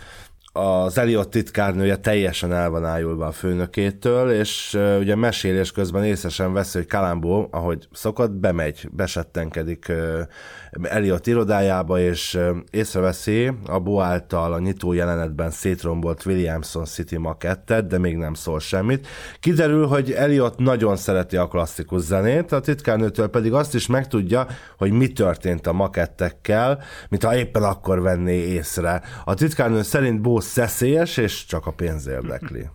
az 0.52 0.98
Eliott 0.98 1.30
titkárnője 1.30 1.96
teljesen 1.96 2.52
el 2.52 2.70
van 2.70 2.84
ájulva 2.84 3.26
a 3.26 3.32
főnökétől, 3.32 4.30
és 4.30 4.74
uh, 4.74 4.96
ugye 4.98 5.14
mesélés 5.14 5.72
közben 5.72 6.04
észesen 6.04 6.52
veszi, 6.52 6.78
hogy 6.78 6.86
Kalambó, 6.86 7.48
ahogy 7.50 7.88
szokott, 7.92 8.30
bemegy, 8.30 8.88
besettenkedik 8.92 9.86
uh, 9.88 10.20
Eliott 10.82 11.26
irodájába, 11.26 12.00
és 12.00 12.34
uh, 12.34 12.56
észreveszi 12.70 13.52
a 13.66 13.78
Bo 13.78 14.00
által 14.00 14.52
a 14.52 14.58
nyitó 14.58 14.92
jelenetben 14.92 15.50
szétrombolt 15.50 16.26
Williamson 16.26 16.84
City 16.84 17.16
makettet, 17.16 17.86
de 17.86 17.98
még 17.98 18.16
nem 18.16 18.34
szól 18.34 18.60
semmit. 18.60 19.06
Kiderül, 19.40 19.86
hogy 19.86 20.12
Eliott 20.12 20.58
nagyon 20.58 20.96
szereti 20.96 21.36
a 21.36 21.48
klasszikus 21.48 22.02
zenét, 22.02 22.52
a 22.52 22.60
titkárnőtől 22.60 23.28
pedig 23.28 23.52
azt 23.52 23.74
is 23.74 23.86
megtudja, 23.86 24.46
hogy 24.78 24.92
mi 24.92 25.08
történt 25.08 25.66
a 25.66 25.72
makettekkel, 25.72 26.82
mintha 27.08 27.36
éppen 27.36 27.62
akkor 27.62 28.00
venné 28.00 28.36
észre. 28.36 29.02
A 29.24 29.34
titkárnő 29.34 29.82
szerint 29.82 30.20
Bo 30.20 30.38
szeszélyes, 30.40 31.16
és 31.16 31.44
csak 31.46 31.66
a 31.66 31.70
pénz 31.70 32.06
érdekli. 32.06 32.68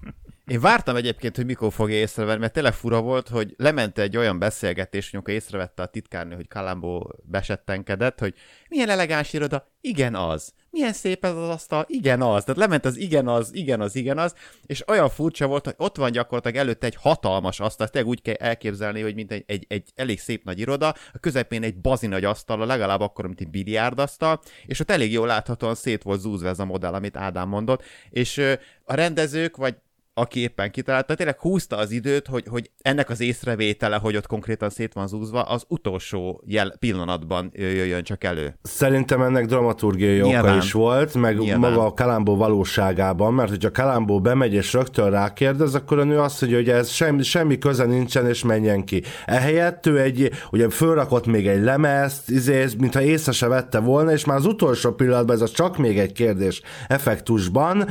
Én 0.45 0.59
vártam 0.59 0.95
egyébként, 0.95 1.35
hogy 1.35 1.45
mikor 1.45 1.73
fogja 1.73 1.95
észrevenni, 1.95 2.39
mert 2.39 2.53
tényleg 2.53 2.73
fura 2.73 3.01
volt, 3.01 3.29
hogy 3.29 3.53
lement 3.57 3.97
egy 3.97 4.17
olyan 4.17 4.39
beszélgetés, 4.39 5.13
amikor 5.13 5.33
észrevette 5.33 5.81
a 5.81 5.85
titkárnő, 5.85 6.35
hogy 6.35 6.47
Kalambó 6.47 7.15
besettenkedett, 7.23 8.19
hogy 8.19 8.33
milyen 8.69 8.89
elegáns 8.89 9.33
iroda, 9.33 9.71
igen 9.81 10.15
az. 10.15 10.53
Milyen 10.69 10.93
szép 10.93 11.25
ez 11.25 11.35
az 11.35 11.49
asztal, 11.49 11.85
igen 11.87 12.21
az. 12.21 12.43
Tehát 12.43 12.59
lement 12.59 12.85
az 12.85 12.97
igen 12.97 13.27
az, 13.27 13.53
igen 13.53 13.81
az, 13.81 13.95
igen 13.95 14.17
az, 14.17 14.35
és 14.65 14.87
olyan 14.87 15.09
furcsa 15.09 15.47
volt, 15.47 15.65
hogy 15.65 15.73
ott 15.77 15.95
van 15.97 16.11
gyakorlatilag 16.11 16.57
előtte 16.57 16.85
egy 16.85 16.95
hatalmas 16.95 17.59
asztal, 17.59 17.87
tényleg 17.87 18.09
úgy 18.09 18.21
kell 18.21 18.33
elképzelni, 18.33 19.01
hogy 19.01 19.15
mint 19.15 19.31
egy, 19.31 19.43
egy, 19.47 19.65
egy 19.67 19.89
elég 19.95 20.19
szép 20.19 20.43
nagy 20.43 20.59
iroda, 20.59 20.87
a 21.13 21.17
közepén 21.19 21.63
egy 21.63 21.75
bazi 21.75 22.07
nagy 22.07 22.23
asztal, 22.23 22.65
legalább 22.65 23.01
akkor, 23.01 23.25
mint 23.25 23.41
egy 23.41 23.49
biliárdasztal, 23.49 24.41
és 24.65 24.79
ott 24.79 24.91
elég 24.91 25.11
jól 25.11 25.27
láthatóan 25.27 25.75
szét 25.75 26.03
volt 26.03 26.19
zúzva 26.19 26.47
ez 26.47 26.59
a 26.59 26.65
modell, 26.65 26.93
amit 26.93 27.17
Ádám 27.17 27.47
mondott, 27.47 27.83
és 28.09 28.37
a 28.83 28.95
rendezők, 28.95 29.57
vagy 29.57 29.75
aki 30.17 30.39
éppen 30.39 30.71
kitalálta, 30.71 31.15
tényleg 31.15 31.39
húzta 31.39 31.77
az 31.77 31.91
időt, 31.91 32.27
hogy, 32.27 32.43
hogy 32.49 32.69
ennek 32.81 33.09
az 33.09 33.19
észrevétele, 33.21 33.95
hogy 33.95 34.15
ott 34.15 34.27
konkrétan 34.27 34.69
szét 34.69 34.93
van 34.93 35.07
zúzva, 35.07 35.41
az 35.41 35.63
utolsó 35.67 36.41
jel 36.45 36.73
pillanatban 36.79 37.51
jöjjön 37.53 38.03
csak 38.03 38.23
elő. 38.23 38.57
Szerintem 38.61 39.21
ennek 39.21 39.45
dramaturgiai 39.45 40.19
Nyilván. 40.19 40.43
oka 40.43 40.55
is 40.55 40.71
volt, 40.71 41.13
meg 41.13 41.37
Nyilván. 41.37 41.59
maga 41.59 41.85
a 41.85 41.93
Kalambó 41.93 42.35
valóságában, 42.35 43.33
mert 43.33 43.49
hogyha 43.49 43.71
Kalambó 43.71 44.21
bemegy 44.21 44.53
és 44.53 44.73
rögtön 44.73 45.09
rákérdez, 45.09 45.75
akkor 45.75 45.99
a 45.99 46.03
nő 46.03 46.19
azt 46.19 46.41
mondja, 46.41 46.59
hogy 46.59 46.69
ez 46.69 46.89
semmi, 46.89 47.23
semmi 47.23 47.57
köze 47.57 47.85
nincsen, 47.85 48.27
és 48.27 48.43
menjen 48.43 48.83
ki. 48.83 49.03
Ehelyett 49.25 49.85
ő 49.85 49.99
egy, 49.99 50.31
ugye 50.51 50.69
fölrakott 50.69 51.25
még 51.25 51.47
egy 51.47 51.63
lemezt, 51.63 52.29
izé, 52.29 52.65
mintha 52.79 53.01
észre 53.01 53.31
se 53.31 53.47
vette 53.47 53.79
volna, 53.79 54.11
és 54.11 54.25
már 54.25 54.37
az 54.37 54.45
utolsó 54.45 54.91
pillanatban 54.91 55.35
ez 55.35 55.41
az 55.41 55.51
csak 55.51 55.77
még 55.77 55.99
egy 55.99 56.11
kérdés 56.11 56.61
effektusban 56.87 57.87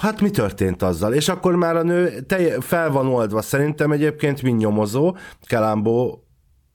hát 0.00 0.20
mi 0.20 0.30
történt 0.30 0.82
azzal? 0.82 1.14
És 1.14 1.28
akkor 1.28 1.56
már 1.56 1.76
a 1.76 1.82
nő 1.82 2.20
telj, 2.20 2.50
fel 2.60 2.90
van 2.90 3.06
oldva. 3.06 3.42
Szerintem 3.42 3.92
egyébként 3.92 4.42
mint 4.42 4.58
nyomozó, 4.58 5.16
Kelambó 5.42 6.22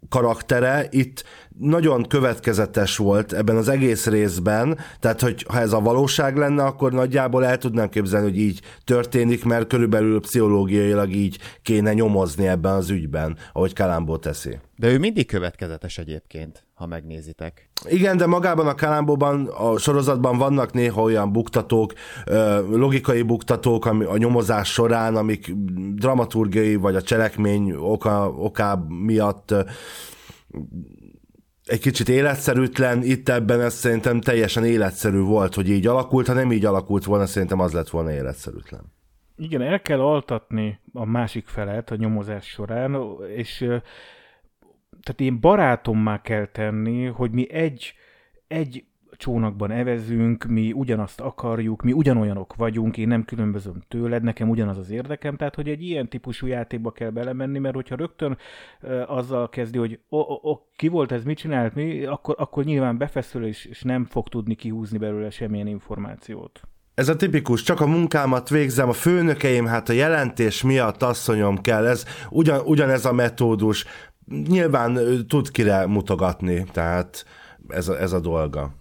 karaktere 0.09 0.87
itt 0.89 1.23
nagyon 1.59 2.03
következetes 2.03 2.97
volt 2.97 3.33
ebben 3.33 3.55
az 3.55 3.67
egész 3.67 4.07
részben, 4.07 4.77
tehát 4.99 5.21
hogy 5.21 5.45
ha 5.49 5.59
ez 5.59 5.73
a 5.73 5.79
valóság 5.79 6.37
lenne, 6.37 6.63
akkor 6.63 6.91
nagyjából 6.91 7.45
el 7.45 7.57
tudnám 7.57 7.89
képzelni, 7.89 8.29
hogy 8.29 8.39
így 8.39 8.61
történik, 8.83 9.43
mert 9.43 9.67
körülbelül 9.67 10.19
pszichológiailag 10.19 11.11
így 11.11 11.37
kéne 11.61 11.93
nyomozni 11.93 12.47
ebben 12.47 12.73
az 12.73 12.89
ügyben, 12.89 13.37
ahogy 13.53 13.73
Kalambó 13.73 14.17
teszi. 14.17 14.59
De 14.75 14.87
ő 14.87 14.99
mindig 14.99 15.27
következetes 15.27 15.97
egyébként, 15.97 16.65
ha 16.83 16.89
megnézitek. 16.89 17.69
Igen, 17.89 18.17
de 18.17 18.25
magában 18.25 18.67
a 18.67 18.75
Kalambóban, 18.75 19.47
a 19.47 19.77
sorozatban 19.77 20.37
vannak 20.37 20.73
néha 20.73 21.01
olyan 21.01 21.31
buktatók, 21.31 21.93
logikai 22.69 23.21
buktatók 23.21 23.85
a 23.85 24.17
nyomozás 24.17 24.71
során, 24.71 25.15
amik 25.15 25.51
dramaturgiai 25.95 26.75
vagy 26.75 26.95
a 26.95 27.01
cselekmény 27.01 27.71
oka, 27.71 28.29
oká 28.29 28.79
miatt 28.87 29.53
egy 31.65 31.79
kicsit 31.79 32.09
életszerűtlen, 32.09 33.03
itt 33.03 33.29
ebben 33.29 33.61
ez 33.61 33.73
szerintem 33.73 34.21
teljesen 34.21 34.65
életszerű 34.65 35.19
volt, 35.19 35.53
hogy 35.53 35.69
így 35.69 35.87
alakult, 35.87 36.27
ha 36.27 36.33
nem 36.33 36.51
így 36.51 36.65
alakult 36.65 37.03
volna, 37.03 37.25
szerintem 37.25 37.59
az 37.59 37.73
lett 37.73 37.89
volna 37.89 38.11
életszerűtlen. 38.11 38.81
Igen, 39.35 39.61
el 39.61 39.81
kell 39.81 39.99
altatni 39.99 40.79
a 40.93 41.05
másik 41.05 41.47
felet 41.47 41.91
a 41.91 41.95
nyomozás 41.95 42.45
során, 42.45 42.97
és 43.35 43.65
tehát 45.03 45.21
én 45.21 45.39
barátommá 45.39 46.21
kell 46.21 46.45
tenni, 46.45 47.05
hogy 47.05 47.31
mi 47.31 47.51
egy, 47.51 47.93
egy 48.47 48.85
csónakban 49.17 49.71
evezünk, 49.71 50.43
mi 50.43 50.71
ugyanazt 50.71 51.21
akarjuk, 51.21 51.81
mi 51.81 51.91
ugyanolyanok 51.91 52.55
vagyunk, 52.55 52.97
én 52.97 53.07
nem 53.07 53.25
különbözöm 53.25 53.83
tőled, 53.87 54.23
nekem 54.23 54.49
ugyanaz 54.49 54.77
az 54.77 54.89
érdekem, 54.89 55.35
tehát 55.35 55.55
hogy 55.55 55.69
egy 55.69 55.83
ilyen 55.83 56.09
típusú 56.09 56.47
játékba 56.47 56.91
kell 56.91 57.09
belemenni, 57.09 57.59
mert 57.59 57.75
hogyha 57.75 57.95
rögtön 57.95 58.37
uh, 58.81 59.11
azzal 59.11 59.49
kezdi, 59.49 59.77
hogy 59.77 59.99
o, 60.09 60.17
o, 60.17 60.49
o, 60.51 60.59
ki 60.75 60.87
volt 60.87 61.11
ez, 61.11 61.23
mit 61.23 61.37
csinált, 61.37 61.75
mi, 61.75 62.03
akkor, 62.05 62.35
akkor 62.37 62.63
nyilván 62.63 62.97
befeszül, 62.97 63.45
és, 63.45 63.65
és 63.65 63.81
nem 63.81 64.05
fog 64.05 64.29
tudni 64.29 64.55
kihúzni 64.55 64.97
belőle 64.97 65.29
semmilyen 65.29 65.67
információt. 65.67 66.61
Ez 66.93 67.09
a 67.09 67.15
tipikus, 67.15 67.61
csak 67.61 67.81
a 67.81 67.87
munkámat 67.87 68.49
végzem, 68.49 68.89
a 68.89 68.93
főnökeim, 68.93 69.65
hát 69.65 69.89
a 69.89 69.93
jelentés 69.93 70.61
miatt 70.61 71.03
asszonyom 71.03 71.61
kell, 71.61 71.85
ez 71.85 72.05
ugyan, 72.29 72.61
ugyanez 72.65 73.05
a 73.05 73.13
metódus, 73.13 73.85
nyilván 74.25 74.99
tud 75.27 75.51
kire 75.51 75.85
mutogatni, 75.85 76.65
tehát 76.71 77.25
ez 77.67 77.87
a, 77.87 77.99
ez 77.99 78.11
a 78.13 78.19
dolga. 78.19 78.73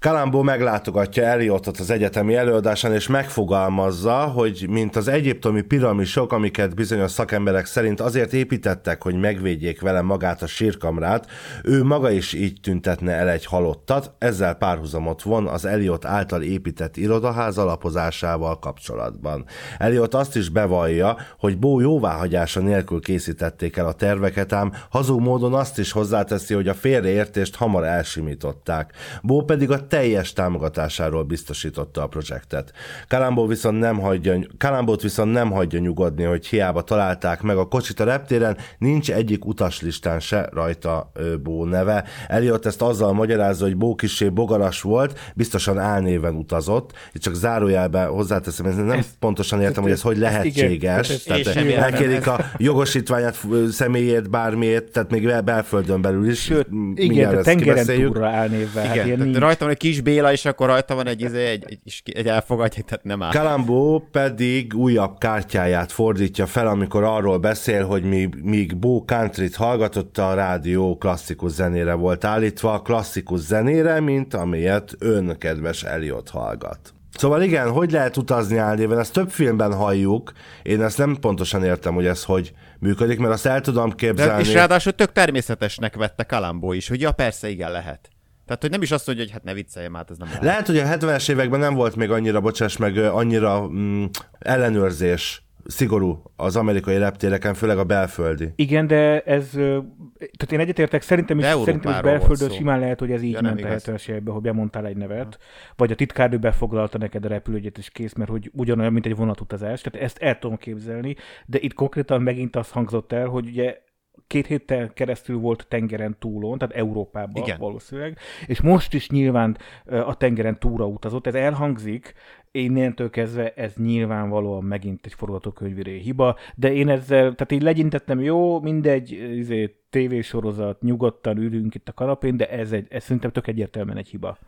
Kalambó 0.00 0.42
meglátogatja 0.42 1.22
Eliotot 1.24 1.78
az 1.78 1.90
egyetemi 1.90 2.34
előadásán, 2.34 2.92
és 2.92 3.06
megfogalmazza, 3.06 4.16
hogy 4.16 4.66
mint 4.68 4.96
az 4.96 5.08
egyiptomi 5.08 5.60
piramisok, 5.60 6.32
amiket 6.32 6.74
bizonyos 6.74 7.10
szakemberek 7.10 7.66
szerint 7.66 8.00
azért 8.00 8.32
építettek, 8.32 9.02
hogy 9.02 9.14
megvédjék 9.14 9.80
vele 9.80 10.00
magát 10.00 10.42
a 10.42 10.46
sírkamrát, 10.46 11.26
ő 11.64 11.84
maga 11.84 12.10
is 12.10 12.32
így 12.32 12.60
tüntetne 12.62 13.12
el 13.12 13.28
egy 13.28 13.44
halottat, 13.44 14.12
ezzel 14.18 14.54
párhuzamot 14.54 15.22
von 15.22 15.46
az 15.46 15.64
Eliot 15.64 16.04
által 16.04 16.42
épített 16.42 16.96
irodaház 16.96 17.58
alapozásával 17.58 18.58
kapcsolatban. 18.58 19.44
Eliot 19.78 20.14
azt 20.14 20.36
is 20.36 20.48
bevallja, 20.48 21.16
hogy 21.38 21.58
Bó 21.58 21.80
jóváhagyása 21.80 22.60
nélkül 22.60 23.00
készítették 23.00 23.76
el 23.76 23.86
a 23.86 23.92
terveket, 23.92 24.52
ám 24.52 24.72
hazug 24.90 25.20
módon 25.20 25.54
azt 25.54 25.78
is 25.78 25.92
hozzáteszi, 25.92 26.54
hogy 26.54 26.68
a 26.68 26.74
félreértést 26.74 27.56
hamar 27.56 27.84
elsimították. 27.84 28.92
Bó 29.22 29.42
pedig 29.42 29.70
a 29.70 29.85
teljes 29.88 30.32
támogatásáról 30.32 31.22
biztosította 31.22 32.02
a 32.02 32.06
projektet. 32.06 32.72
Kalambó 33.08 33.46
viszont 33.46 33.78
nem 33.78 33.98
hagyja, 33.98 34.38
Kalambót 34.58 35.02
viszont 35.02 35.32
nem 35.32 35.50
hagyja 35.50 35.78
nyugodni, 35.78 36.24
hogy 36.24 36.46
hiába 36.46 36.82
találták 36.82 37.42
meg 37.42 37.56
a 37.56 37.68
kocsit 37.68 38.00
a 38.00 38.04
reptéren, 38.04 38.56
nincs 38.78 39.10
egyik 39.10 39.44
utaslistán 39.44 40.20
se 40.20 40.48
rajta 40.52 41.12
Bó 41.42 41.64
neve. 41.64 42.04
Eliott 42.28 42.66
ezt 42.66 42.82
azzal 42.82 43.12
magyarázza, 43.12 43.64
hogy 43.64 43.76
Bó 43.76 43.94
kisé 43.94 44.28
bogaras 44.28 44.82
volt, 44.82 45.18
biztosan 45.34 45.78
álnéven 45.78 46.34
utazott, 46.34 46.92
és 47.12 47.20
csak 47.20 47.34
zárójelben 47.34 48.08
hozzáteszem, 48.08 48.66
ez 48.66 48.76
nem 48.76 48.90
ezt, 48.90 49.08
pontosan 49.18 49.60
értem, 49.60 49.82
hogy 49.82 49.92
ez 49.92 50.02
hogy 50.02 50.18
lehetséges. 50.18 51.22
Tehát 51.22 51.46
elkérik 51.56 52.26
a 52.26 52.44
jogosítványát, 52.56 53.38
személyét, 53.70 54.30
bármiért, 54.30 54.92
tehát 54.92 55.10
még 55.10 55.42
belföldön 55.44 56.00
belül 56.00 56.30
is. 56.30 56.42
Sőt, 56.42 56.68
igen, 56.94 57.42
tengeren 57.42 57.86
túlra 57.86 58.28
álnévvel. 58.28 58.86
Hát 58.86 59.06
igen, 59.06 59.18
hát 59.18 59.36
rajta 59.36 59.64
van 59.64 59.74
kis 59.76 60.00
Béla, 60.00 60.32
és 60.32 60.44
akkor 60.44 60.66
rajta 60.66 60.94
van 60.94 61.06
egy, 61.06 61.20
izé, 61.20 61.46
egy, 61.46 61.64
egy, 61.68 62.02
egy 62.14 62.26
elfogadja, 62.26 62.82
tehát 62.82 63.04
nem 63.04 63.22
áll. 63.22 63.30
Kalambó 63.30 64.08
pedig 64.10 64.74
újabb 64.74 65.18
kártyáját 65.18 65.92
fordítja 65.92 66.46
fel, 66.46 66.66
amikor 66.66 67.02
arról 67.02 67.38
beszél, 67.38 67.86
hogy 67.86 68.02
míg, 68.02 68.34
míg 68.42 68.76
Bó 68.76 69.04
country 69.04 69.48
hallgatott, 69.52 70.18
a 70.18 70.34
rádió 70.34 70.96
klasszikus 70.96 71.50
zenére 71.50 71.94
volt 71.94 72.24
állítva, 72.24 72.82
klasszikus 72.82 73.40
zenére, 73.40 74.00
mint 74.00 74.34
amilyet 74.34 74.94
ön, 74.98 75.38
kedves 75.38 75.82
Eliot 75.82 76.28
hallgat. 76.30 76.94
Szóval 77.16 77.42
igen, 77.42 77.70
hogy 77.70 77.90
lehet 77.90 78.16
utazni 78.16 78.56
álnéven, 78.56 78.98
ezt 78.98 79.12
több 79.12 79.30
filmben 79.30 79.74
halljuk, 79.74 80.32
én 80.62 80.82
ezt 80.82 80.98
nem 80.98 81.16
pontosan 81.20 81.64
értem, 81.64 81.94
hogy 81.94 82.06
ez 82.06 82.24
hogy 82.24 82.52
működik, 82.78 83.18
mert 83.18 83.32
azt 83.32 83.46
el 83.46 83.60
tudom 83.60 83.92
képzelni. 83.92 84.42
De, 84.42 84.48
és 84.48 84.54
ráadásul 84.54 84.92
tök 84.92 85.12
természetesnek 85.12 85.96
vette 85.96 86.22
Kalambó 86.22 86.72
is, 86.72 86.88
hogy 86.88 87.00
ja 87.00 87.12
persze, 87.12 87.48
igen, 87.48 87.70
lehet. 87.70 88.10
Tehát, 88.46 88.62
hogy 88.62 88.70
nem 88.70 88.82
is 88.82 88.90
azt 88.90 89.06
mondja, 89.06 89.24
hogy 89.24 89.32
hát 89.32 89.44
ne 89.44 89.52
vicceljem 89.52 89.96
át, 89.96 90.10
ez 90.10 90.18
nem 90.18 90.28
lehet. 90.28 90.42
Lehet, 90.42 90.66
hogy 90.66 90.78
a 90.78 90.84
70-es 90.84 91.30
években 91.30 91.60
nem 91.60 91.74
volt 91.74 91.96
még 91.96 92.10
annyira, 92.10 92.40
bocsáss 92.40 92.76
meg, 92.76 92.96
annyira 92.96 93.68
mm, 93.68 94.04
ellenőrzés 94.38 95.46
szigorú 95.66 96.22
az 96.36 96.56
amerikai 96.56 96.98
reptéreken, 96.98 97.54
főleg 97.54 97.78
a 97.78 97.84
belföldi. 97.84 98.52
Igen, 98.56 98.86
de 98.86 99.20
ez, 99.20 99.50
tehát 99.50 100.52
én 100.52 100.60
egyetértek, 100.60 101.02
szerintem 101.02 101.38
is, 101.38 101.44
szerintem 101.44 101.92
is 101.92 102.00
belföldön 102.00 102.50
simán 102.50 102.78
lehet, 102.78 102.98
hogy 102.98 103.10
ez 103.10 103.22
így 103.22 103.32
ja, 103.32 103.40
ment 103.40 103.64
a 103.64 103.66
70-es 103.66 104.08
években, 104.08 104.34
hogy 104.34 104.42
bemondtál 104.42 104.86
egy 104.86 104.96
nevet, 104.96 105.38
ha. 105.40 105.72
vagy 105.76 105.90
a 105.90 105.94
titkárnő 105.94 106.38
befoglalta 106.38 106.98
neked 106.98 107.24
a 107.24 107.28
repülőgyet, 107.28 107.78
és 107.78 107.90
kész, 107.90 108.12
mert 108.12 108.30
hogy 108.30 108.50
ugyanolyan, 108.54 108.92
mint 108.92 109.06
egy 109.06 109.16
vonatutazás, 109.16 109.80
tehát 109.80 110.06
ezt 110.06 110.18
el 110.18 110.38
tudom 110.38 110.56
képzelni, 110.56 111.16
de 111.46 111.58
itt 111.60 111.74
konkrétan 111.74 112.22
megint 112.22 112.56
az 112.56 112.70
hangzott 112.70 113.12
el, 113.12 113.26
hogy 113.26 113.48
ugye 113.48 113.84
két 114.26 114.46
héttel 114.46 114.92
keresztül 114.92 115.38
volt 115.38 115.66
tengeren 115.68 116.16
túlon, 116.18 116.58
tehát 116.58 116.74
Európában 116.74 117.42
Igen. 117.42 117.58
valószínűleg, 117.58 118.18
és 118.46 118.60
most 118.60 118.94
is 118.94 119.08
nyilván 119.08 119.56
a 119.84 120.16
tengeren 120.16 120.58
túra 120.58 120.86
utazott, 120.86 121.26
ez 121.26 121.34
elhangzik, 121.34 122.14
innentől 122.50 123.10
kezdve 123.10 123.52
ez 123.52 123.74
nyilvánvalóan 123.76 124.64
megint 124.64 125.06
egy 125.06 125.14
forgatókönyviré 125.14 125.98
hiba, 125.98 126.36
de 126.54 126.72
én 126.72 126.88
ezzel, 126.88 127.22
tehát 127.34 127.52
így 127.52 127.62
legyintettem, 127.62 128.20
jó, 128.20 128.60
mindegy, 128.60 129.10
izé, 129.12 129.76
tévésorozat, 129.90 130.82
nyugodtan 130.82 131.36
ülünk 131.36 131.74
itt 131.74 131.88
a 131.88 131.92
kanapén, 131.92 132.36
de 132.36 132.50
ez, 132.50 132.72
egy, 132.72 132.86
ez 132.88 133.02
szerintem 133.02 133.30
tök 133.30 133.46
egyértelműen 133.46 133.96
egy 133.96 134.08
hiba. 134.08 134.38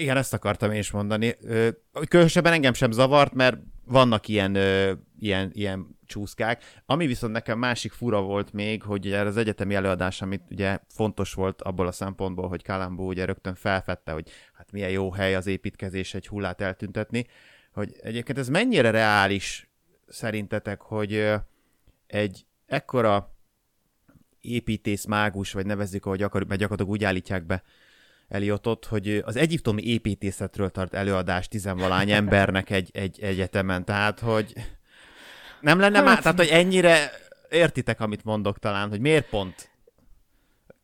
Igen, 0.00 0.16
ezt 0.16 0.34
akartam 0.34 0.70
én 0.70 0.78
is 0.78 0.90
mondani. 0.90 1.34
Különösebben 2.08 2.52
engem 2.52 2.72
sem 2.72 2.90
zavart, 2.90 3.34
mert 3.34 3.56
vannak 3.84 4.28
ilyen, 4.28 4.56
ilyen, 5.18 5.50
ilyen 5.52 5.95
csúszkák. 6.06 6.64
Ami 6.86 7.06
viszont 7.06 7.32
nekem 7.32 7.58
másik 7.58 7.92
fura 7.92 8.20
volt 8.20 8.52
még, 8.52 8.82
hogy 8.82 9.06
ugye 9.06 9.20
az 9.20 9.36
egyetemi 9.36 9.74
előadás, 9.74 10.22
amit 10.22 10.42
ugye 10.50 10.78
fontos 10.88 11.34
volt 11.34 11.62
abból 11.62 11.86
a 11.86 11.92
szempontból, 11.92 12.48
hogy 12.48 12.62
Kalambó 12.62 13.06
ugye 13.06 13.24
rögtön 13.24 13.54
felfedte, 13.54 14.12
hogy 14.12 14.30
hát 14.54 14.72
milyen 14.72 14.90
jó 14.90 15.12
hely 15.12 15.34
az 15.34 15.46
építkezés 15.46 16.14
egy 16.14 16.26
hullát 16.26 16.60
eltüntetni, 16.60 17.26
hogy 17.72 17.96
egyébként 18.02 18.38
ez 18.38 18.48
mennyire 18.48 18.90
reális 18.90 19.70
szerintetek, 20.06 20.80
hogy 20.80 21.32
egy 22.06 22.46
ekkora 22.66 23.34
építész 24.40 25.04
mágus, 25.04 25.52
vagy 25.52 25.66
nevezzük, 25.66 26.06
ahogy 26.06 26.22
akarjuk, 26.22 26.48
mert 26.48 26.60
gyakorlatilag 26.60 26.98
úgy 26.98 27.04
állítják 27.04 27.46
be 27.46 27.62
Eliotot, 28.28 28.84
hogy 28.84 29.22
az 29.24 29.36
egyiptomi 29.36 29.82
építészetről 29.82 30.70
tart 30.70 30.94
előadást 30.94 31.50
tizenvalány 31.50 32.10
embernek 32.10 32.70
egy, 32.70 32.90
egy 32.92 33.20
egyetemen, 33.20 33.84
tehát 33.84 34.20
hogy 34.20 34.52
nem 35.60 35.78
lenne 35.78 36.00
már, 36.00 36.18
tehát 36.18 36.38
hogy 36.38 36.48
ennyire 36.48 37.10
értitek, 37.50 38.00
amit 38.00 38.24
mondok 38.24 38.58
talán, 38.58 38.88
hogy 38.88 39.00
miért 39.00 39.28
pont? 39.28 39.70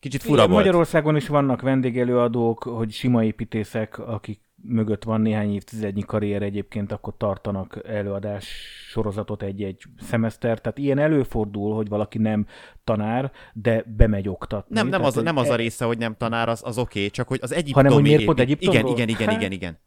Kicsit 0.00 0.22
fura 0.22 0.34
Igen, 0.34 0.50
volt. 0.50 0.64
Magyarországon 0.64 1.16
is 1.16 1.28
vannak 1.28 1.60
vendégelőadók, 1.60 2.62
hogy 2.62 2.92
sima 2.92 3.24
építészek, 3.24 3.98
akik 3.98 4.40
mögött 4.62 5.04
van 5.04 5.20
néhány 5.20 5.54
évtizednyi 5.54 6.02
karrier 6.02 6.42
egyébként, 6.42 6.92
akkor 6.92 7.14
tartanak 7.16 7.78
előadás 7.86 8.44
sorozatot 8.88 9.42
egy-egy 9.42 9.82
szemeszter. 10.00 10.60
Tehát 10.60 10.78
ilyen 10.78 10.98
előfordul, 10.98 11.74
hogy 11.74 11.88
valaki 11.88 12.18
nem 12.18 12.46
tanár, 12.84 13.32
de 13.52 13.84
bemegy 13.96 14.28
oktatni. 14.28 14.74
Nem, 14.74 14.88
nem, 14.88 15.00
Tehát, 15.00 15.16
az, 15.16 15.22
nem 15.22 15.36
az 15.36 15.48
a 15.48 15.52
e- 15.52 15.56
része, 15.56 15.84
hogy 15.84 15.98
nem 15.98 16.16
tanár, 16.16 16.48
az, 16.48 16.62
az 16.64 16.78
oké, 16.78 17.08
csak 17.08 17.28
hogy 17.28 17.38
az 17.42 17.52
egyiptomi... 17.52 17.74
Hanem, 17.86 17.92
hogy 17.92 18.02
miért 18.02 18.24
pont 18.24 18.40
Egyiptomról? 18.40 18.92
Igen, 18.92 19.08
igen, 19.08 19.08
igen, 19.08 19.28
Hát- 19.28 19.36
igen, 19.36 19.52
igen. 19.52 19.78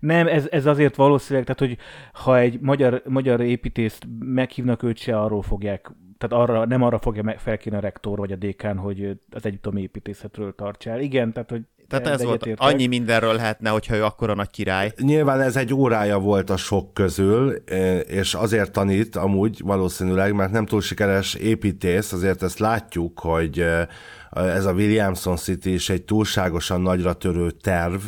Nem, 0.00 0.26
ez, 0.26 0.46
ez 0.50 0.66
azért 0.66 0.96
valószínűleg, 0.96 1.44
tehát 1.44 1.60
hogy 1.60 1.84
ha 2.22 2.38
egy 2.38 2.60
magyar, 2.60 3.02
magyar 3.06 3.40
építészt 3.40 4.06
meghívnak, 4.18 4.82
őt 4.82 4.96
se 4.98 5.18
arról 5.18 5.42
fogják, 5.42 5.90
tehát 6.18 6.44
arra, 6.48 6.66
nem 6.66 6.82
arra 6.82 6.98
fogja 6.98 7.34
felkérni 7.38 7.78
a 7.78 7.80
rektor 7.80 8.18
vagy 8.18 8.32
a 8.32 8.36
dékán, 8.36 8.76
hogy 8.76 9.18
az 9.30 9.46
egyiptomi 9.46 9.80
építészetről 9.80 10.54
tartsál. 10.54 11.00
Igen, 11.00 11.32
tehát 11.32 11.50
hogy 11.50 11.62
Tehát 11.88 12.06
ez 12.06 12.22
volt, 12.22 12.34
egyetértek. 12.34 12.68
annyi 12.68 12.86
mindenről 12.86 13.34
lehetne, 13.34 13.70
hogyha 13.70 13.96
ő 13.96 14.04
akkora 14.04 14.34
nagy 14.34 14.50
király. 14.50 14.92
Nyilván 15.02 15.40
ez 15.40 15.56
egy 15.56 15.74
órája 15.74 16.18
volt 16.18 16.50
a 16.50 16.56
sok 16.56 16.94
közül, 16.94 17.62
eh, 17.66 18.00
és 18.06 18.34
azért 18.34 18.72
tanít 18.72 19.16
amúgy 19.16 19.60
valószínűleg, 19.64 20.34
mert 20.34 20.52
nem 20.52 20.66
túl 20.66 20.80
sikeres 20.80 21.34
építész, 21.34 22.12
azért 22.12 22.42
ezt 22.42 22.58
látjuk, 22.58 23.20
hogy 23.20 23.60
eh, 23.60 23.86
ez 24.30 24.64
a 24.64 24.72
Williamson 24.72 25.36
City 25.36 25.72
is 25.72 25.88
egy 25.88 26.02
túlságosan 26.02 26.80
nagyra 26.80 27.12
törő 27.12 27.50
terv, 27.50 28.02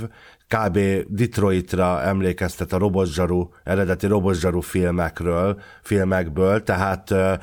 kb. 0.57 0.79
Detroitra 1.09 2.03
emlékeztet 2.03 2.73
a 2.73 2.79
robotzsaru, 2.79 3.49
eredeti 3.65 4.07
robotzsaru 4.07 4.61
filmekről, 4.61 5.61
filmekből, 5.83 6.63
tehát 6.63 7.11
eh, 7.11 7.39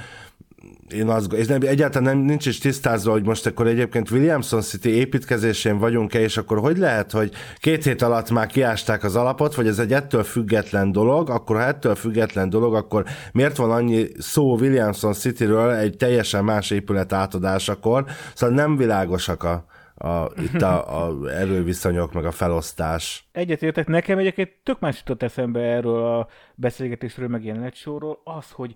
én 0.93 1.07
azt, 1.07 1.33
és 1.33 1.47
nem, 1.47 1.59
egyáltalán 1.61 2.15
nem, 2.15 2.25
nincs 2.25 2.45
is 2.45 2.57
tisztázva, 2.57 3.11
hogy 3.11 3.25
most 3.25 3.45
akkor 3.45 3.67
egyébként 3.67 4.11
Williamson 4.11 4.61
City 4.61 4.89
építkezésén 4.89 5.77
vagyunk-e, 5.77 6.19
és 6.19 6.37
akkor 6.37 6.59
hogy 6.59 6.77
lehet, 6.77 7.11
hogy 7.11 7.31
két 7.57 7.83
hét 7.83 8.01
alatt 8.01 8.31
már 8.31 8.47
kiásták 8.47 9.03
az 9.03 9.15
alapot, 9.15 9.55
vagy 9.55 9.67
ez 9.67 9.79
egy 9.79 9.93
ettől 9.93 10.23
független 10.23 10.91
dolog, 10.91 11.29
akkor 11.29 11.55
ha 11.55 11.63
ettől 11.63 11.95
független 11.95 12.49
dolog, 12.49 12.75
akkor 12.75 13.03
miért 13.31 13.57
van 13.57 13.71
annyi 13.71 14.07
szó 14.17 14.57
Williamson 14.57 15.13
Cityről 15.13 15.71
egy 15.71 15.97
teljesen 15.97 16.43
más 16.43 16.69
épület 16.71 17.13
átadásakor, 17.13 18.05
szóval 18.33 18.55
nem 18.55 18.77
világosak 18.77 19.43
a, 19.43 19.65
a, 19.99 20.31
itt 20.37 20.61
a, 20.61 21.05
a 21.05 21.29
erőviszonyok, 21.29 22.13
meg 22.13 22.25
a 22.25 22.31
felosztás. 22.31 23.27
Egyetértek, 23.31 23.87
nekem 23.87 24.17
egyébként 24.17 24.51
tök 24.63 24.79
más 24.79 24.97
jutott 24.97 25.23
eszembe 25.23 25.59
erről 25.59 26.05
a 26.05 26.27
beszélgetésről, 26.55 27.27
meg 27.27 27.45
jelenetsorról, 27.45 28.21
az, 28.23 28.51
hogy 28.51 28.75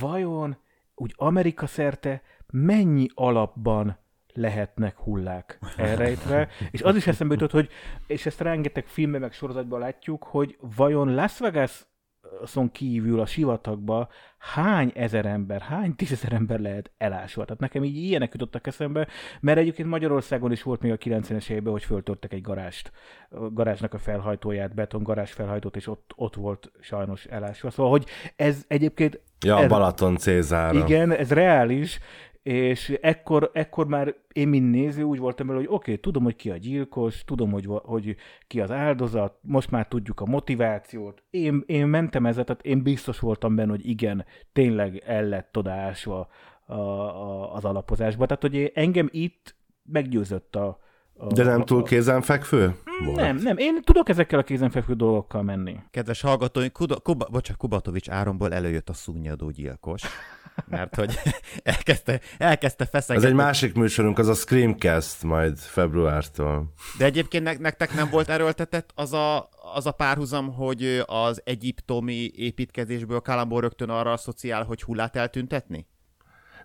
vajon 0.00 0.56
úgy 0.94 1.14
Amerika 1.16 1.66
szerte 1.66 2.22
mennyi 2.50 3.06
alapban 3.14 3.98
lehetnek 4.32 4.96
hullák 4.98 5.58
elrejtve, 5.76 6.48
és 6.70 6.82
az 6.82 6.96
is 6.96 7.06
eszembe 7.06 7.34
jutott, 7.34 7.50
hogy, 7.50 7.68
és 8.06 8.26
ezt 8.26 8.40
rengeteg 8.40 8.86
filmben 8.86 9.20
meg 9.20 9.32
sorozatban 9.32 9.80
látjuk, 9.80 10.22
hogy 10.22 10.56
vajon 10.76 11.14
Las 11.14 11.38
Vegas 11.38 11.86
szon 12.44 12.70
kívül 12.70 13.20
a 13.20 13.26
sivatagba 13.26 14.08
hány 14.38 14.92
ezer 14.94 15.26
ember, 15.26 15.60
hány 15.60 15.94
tízezer 15.96 16.32
ember 16.32 16.60
lehet 16.60 16.90
elásva. 16.98 17.44
Tehát 17.44 17.60
nekem 17.60 17.84
így 17.84 17.96
ilyenek 17.96 18.32
jutottak 18.32 18.66
eszembe, 18.66 19.06
mert 19.40 19.58
egyébként 19.58 19.88
Magyarországon 19.88 20.52
is 20.52 20.62
volt 20.62 20.80
még 20.80 20.92
a 20.92 20.96
90-es 20.96 21.48
években, 21.48 21.72
hogy 21.72 21.84
föltörtek 21.84 22.32
egy 22.32 22.42
garást, 22.42 22.92
a 23.30 23.50
garázsnak 23.50 23.94
a 23.94 23.98
felhajtóját, 23.98 24.74
beton 24.74 25.02
garázs 25.02 25.30
felhajtót, 25.30 25.76
és 25.76 25.86
ott, 25.86 26.12
ott 26.16 26.34
volt 26.34 26.70
sajnos 26.80 27.24
elásva. 27.24 27.70
Szóval, 27.70 27.90
hogy 27.90 28.06
ez 28.36 28.64
egyébként... 28.68 29.20
Ja, 29.40 29.58
ez, 29.58 29.68
Balaton 29.68 30.16
Cézára. 30.16 30.78
igen, 30.78 31.12
ez 31.12 31.30
reális, 31.30 31.98
és 32.46 32.98
ekkor, 33.00 33.50
ekkor 33.52 33.86
már 33.86 34.14
én, 34.32 34.48
mint 34.48 34.70
néző, 34.70 35.02
úgy 35.02 35.18
voltam 35.18 35.46
vele, 35.46 35.58
hogy 35.58 35.68
oké, 35.68 35.74
okay, 35.74 35.98
tudom, 35.98 36.22
hogy 36.22 36.36
ki 36.36 36.50
a 36.50 36.56
gyilkos, 36.56 37.24
tudom, 37.24 37.50
hogy, 37.50 37.66
hogy 37.68 38.16
ki 38.46 38.60
az 38.60 38.70
áldozat, 38.70 39.38
most 39.40 39.70
már 39.70 39.88
tudjuk 39.88 40.20
a 40.20 40.26
motivációt. 40.26 41.22
Én, 41.30 41.62
én 41.66 41.86
mentem 41.86 42.26
ezzel, 42.26 42.44
tehát 42.44 42.62
én 42.62 42.82
biztos 42.82 43.18
voltam 43.18 43.54
benne, 43.54 43.70
hogy 43.70 43.88
igen, 43.88 44.24
tényleg 44.52 45.02
el 45.06 45.24
lett 45.24 45.56
odaásva 45.56 46.28
a, 46.66 46.74
a, 46.74 47.54
az 47.54 47.64
alapozásba. 47.64 48.26
Tehát, 48.26 48.42
hogy 48.42 48.70
engem 48.74 49.08
itt 49.10 49.54
meggyőzött 49.82 50.56
a... 50.56 50.78
a 51.16 51.26
De 51.26 51.44
nem 51.44 51.60
a- 51.60 51.64
túl 51.64 51.82
kézenfekvő? 51.82 52.74
Volt. 53.04 53.16
Nem, 53.16 53.36
nem, 53.36 53.58
én 53.58 53.82
tudok 53.82 54.08
ezekkel 54.08 54.38
a 54.38 54.42
kézenfekvő 54.42 54.94
dolgokkal 54.94 55.42
menni. 55.42 55.76
Kedves 55.90 56.20
hallgatóink, 56.20 56.72
Kuba, 56.72 57.00
Kuba, 57.00 57.26
bocsánat, 57.30 57.60
Kubatovics 57.60 58.08
Áronból 58.08 58.52
előjött 58.52 58.88
a 58.88 58.92
szunnyadó 58.92 59.50
gyilkos. 59.50 60.02
Mert 60.64 60.94
hogy 60.94 61.18
elkezdte, 61.62 62.20
elkezdte 62.38 62.84
Ez 62.84 62.90
feszegetni. 62.90 63.28
egy 63.28 63.34
másik 63.34 63.74
műsorunk, 63.74 64.18
az 64.18 64.28
a 64.28 64.34
Screamcast 64.34 65.22
majd 65.22 65.58
februártól. 65.58 66.72
De 66.98 67.04
egyébként 67.04 67.44
nek- 67.44 67.58
nektek 67.58 67.94
nem 67.94 68.08
volt 68.10 68.28
erőltetett 68.28 68.90
az 68.94 69.12
a, 69.12 69.48
az 69.74 69.86
a 69.86 69.92
párhuzam, 69.92 70.52
hogy 70.54 71.02
az 71.06 71.40
egyiptomi 71.44 72.30
építkezésből 72.34 73.20
Kalambó 73.20 73.58
rögtön 73.60 73.88
arra 73.90 74.12
asszociál, 74.12 74.64
hogy 74.64 74.82
hullát 74.82 75.16
eltüntetni? 75.16 75.86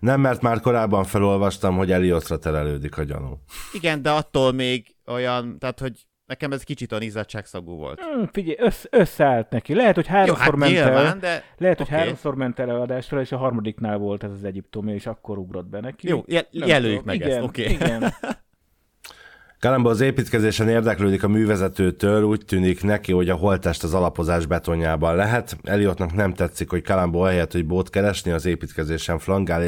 Nem, 0.00 0.20
mert 0.20 0.40
már 0.42 0.60
korábban 0.60 1.04
felolvastam, 1.04 1.76
hogy 1.76 1.92
Eliotra 1.92 2.38
terelődik 2.38 2.98
a 2.98 3.02
gyanú. 3.02 3.40
Igen, 3.72 4.02
de 4.02 4.10
attól 4.10 4.52
még 4.52 4.94
olyan, 5.06 5.58
tehát 5.58 5.80
hogy 5.80 6.06
nekem 6.32 6.52
ez 6.52 6.62
kicsit 6.62 6.92
olyan 6.92 7.04
izzadságszagú 7.04 7.76
volt. 7.76 8.00
Hmm, 8.00 8.28
figyelj, 8.32 8.56
össz, 8.60 8.84
összeállt 8.90 9.50
neki. 9.50 9.74
Lehet, 9.74 9.94
hogy 9.94 10.06
Jó, 10.06 10.12
háromszor 10.12 10.44
hát 10.44 10.56
ment 10.56 10.76
el. 10.76 10.84
nyilván, 10.84 11.18
de... 11.18 11.44
Lehet, 11.58 11.76
hogy 11.76 11.86
oké. 11.86 11.96
háromszor 11.96 12.34
ment 12.34 12.58
el 12.58 12.80
adásra, 12.80 13.20
és 13.20 13.32
a 13.32 13.36
harmadiknál 13.36 13.98
volt 13.98 14.24
ez 14.24 14.30
az 14.30 14.44
egyiptomi, 14.44 14.92
és 14.92 15.06
akkor 15.06 15.38
ugrott 15.38 15.66
be 15.66 15.80
neki. 15.80 16.08
Jó, 16.08 16.22
jel- 16.26 16.48
jelöljük 16.50 17.04
meg 17.04 17.14
igen, 17.14 17.30
ezt, 17.30 17.42
oké. 17.42 17.62
Igen. 17.62 18.14
Kalamba 19.58 19.90
az 19.90 20.00
építkezésen 20.00 20.68
érdeklődik 20.68 21.22
a 21.22 21.28
művezetőtől, 21.28 22.22
úgy 22.22 22.44
tűnik 22.44 22.82
neki, 22.82 23.12
hogy 23.12 23.28
a 23.28 23.34
holtest 23.34 23.82
az 23.82 23.94
alapozás 23.94 24.46
betonjában 24.46 25.16
lehet. 25.16 25.56
Eliotnak 25.62 26.14
nem 26.14 26.34
tetszik, 26.34 26.70
hogy 26.70 26.82
Kalambó 26.82 27.20
ahelyett, 27.20 27.52
hogy 27.52 27.66
bót 27.66 27.90
keresni, 27.90 28.30
az 28.30 28.46
építkezésen 28.46 29.18
flangál, 29.18 29.62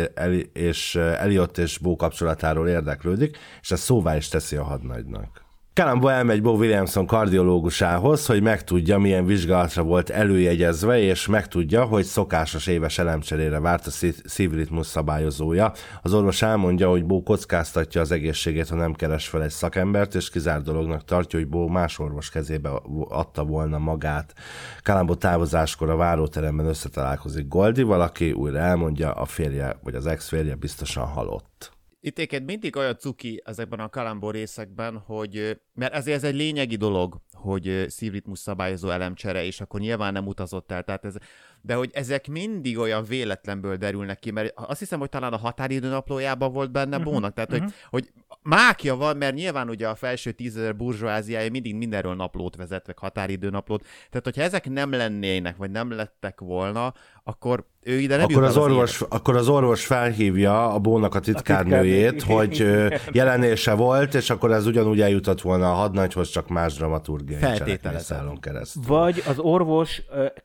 és 0.52 0.94
eh, 0.94 1.22
Eliott 1.22 1.58
és 1.58 1.78
Bó 1.78 1.96
kapcsolatáról 1.96 2.68
érdeklődik, 2.68 3.38
és 3.60 3.70
ezt 3.70 3.82
szóvá 3.82 4.16
is 4.16 4.28
teszi 4.28 4.56
a 4.56 4.64
hadnagynak. 4.64 5.43
Kalambó 5.74 6.08
elmegy 6.08 6.42
Bo 6.42 6.50
Williamson 6.50 7.06
kardiológusához, 7.06 8.26
hogy 8.26 8.42
megtudja, 8.42 8.98
milyen 8.98 9.26
vizsgálatra 9.26 9.82
volt 9.82 10.10
előjegyezve, 10.10 10.98
és 11.00 11.26
megtudja, 11.26 11.84
hogy 11.84 12.04
szokásos 12.04 12.66
éves 12.66 12.98
elemcserére 12.98 13.60
várt 13.60 13.86
a 13.86 13.90
szí- 13.90 14.22
szívritmus 14.24 14.86
szabályozója. 14.86 15.72
Az 16.02 16.14
orvos 16.14 16.42
elmondja, 16.42 16.88
hogy 16.88 17.04
Bó 17.04 17.22
kockáztatja 17.22 18.00
az 18.00 18.10
egészségét, 18.10 18.68
ha 18.68 18.74
nem 18.74 18.92
keres 18.92 19.28
fel 19.28 19.42
egy 19.42 19.50
szakembert, 19.50 20.14
és 20.14 20.30
kizár 20.30 20.62
dolognak 20.62 21.04
tartja, 21.04 21.38
hogy 21.38 21.48
Bó 21.48 21.68
más 21.68 21.98
orvos 21.98 22.30
kezébe 22.30 22.70
adta 23.08 23.44
volna 23.44 23.78
magát. 23.78 24.34
Kalambó 24.82 25.14
távozáskor 25.14 25.90
a 25.90 25.96
váróteremben 25.96 26.66
összetalálkozik 26.66 27.48
Goldival, 27.48 28.00
aki 28.00 28.32
újra 28.32 28.58
elmondja, 28.58 29.12
a 29.12 29.24
férje 29.24 29.78
vagy 29.82 29.94
az 29.94 30.06
ex-férje 30.06 30.54
biztosan 30.54 31.06
halott. 31.06 31.73
Itt 32.04 32.18
egyébként 32.18 32.46
mindig 32.46 32.76
olyan 32.76 32.98
cuki 32.98 33.42
ezekben 33.44 33.80
a 33.80 33.88
kalambó 33.88 34.30
részekben, 34.30 34.98
hogy, 34.98 35.60
mert 35.74 35.94
ezért 35.94 36.16
ez 36.16 36.24
egy 36.24 36.34
lényegi 36.34 36.76
dolog, 36.76 37.20
hogy 37.32 37.84
szívritmus 37.88 38.38
szabályozó 38.38 38.88
elemcsere, 38.88 39.44
és 39.44 39.60
akkor 39.60 39.80
nyilván 39.80 40.12
nem 40.12 40.26
utazott 40.26 40.70
el, 40.70 40.82
tehát 40.82 41.04
ez, 41.04 41.14
de 41.60 41.74
hogy 41.74 41.90
ezek 41.92 42.28
mindig 42.28 42.78
olyan 42.78 43.04
véletlenből 43.04 43.76
derülnek 43.76 44.18
ki, 44.18 44.30
mert 44.30 44.52
azt 44.54 44.78
hiszem, 44.78 44.98
hogy 44.98 45.08
talán 45.08 45.32
a 45.32 45.36
határidő 45.36 45.88
naplójában 45.88 46.52
volt 46.52 46.70
benne 46.70 46.96
Mhm, 46.96 47.04
Bónak, 47.04 47.34
tehát 47.34 47.50
hogy, 47.50 47.62
hogy 47.90 48.12
mákja 48.44 48.96
van, 48.96 49.16
mert 49.16 49.34
nyilván 49.34 49.68
ugye 49.68 49.88
a 49.88 49.94
felső 49.94 50.32
tízezer 50.32 50.76
burzsóáziája 50.76 51.50
mindig 51.50 51.74
mindenről 51.74 52.14
naplót 52.14 52.56
vezet, 52.56 52.86
meg 52.86 52.98
határidő 52.98 53.50
naplót, 53.50 53.82
tehát 53.82 54.24
hogyha 54.24 54.42
ezek 54.42 54.70
nem 54.70 54.90
lennének, 54.90 55.56
vagy 55.56 55.70
nem 55.70 55.90
lettek 55.90 56.40
volna, 56.40 56.94
akkor 57.24 57.64
ő 57.82 57.98
ide 57.98 58.16
nem 58.16 58.26
Akkor 58.30 58.42
az, 58.42 58.56
el 58.56 58.62
orvos, 58.62 59.00
élet. 59.00 59.12
akkor 59.12 59.36
az 59.36 59.48
orvos 59.48 59.86
felhívja 59.86 60.72
a 60.72 60.78
Bónak 60.78 61.14
a 61.14 61.20
titkárnőjét, 61.20 62.10
titkárnő. 62.10 62.34
hogy 62.38 62.66
jelenése 63.12 63.74
volt, 63.74 64.14
és 64.14 64.30
akkor 64.30 64.52
ez 64.52 64.66
ugyanúgy 64.66 65.00
eljutott 65.00 65.40
volna 65.40 65.70
a 65.70 65.74
hadnagyhoz, 65.74 66.28
csak 66.28 66.48
más 66.48 66.74
dramaturgiai 66.74 67.40
cselekményszálon 67.40 68.40
keresztül. 68.40 68.82
Vagy 68.86 69.22
az 69.26 69.38
orvos 69.38 70.02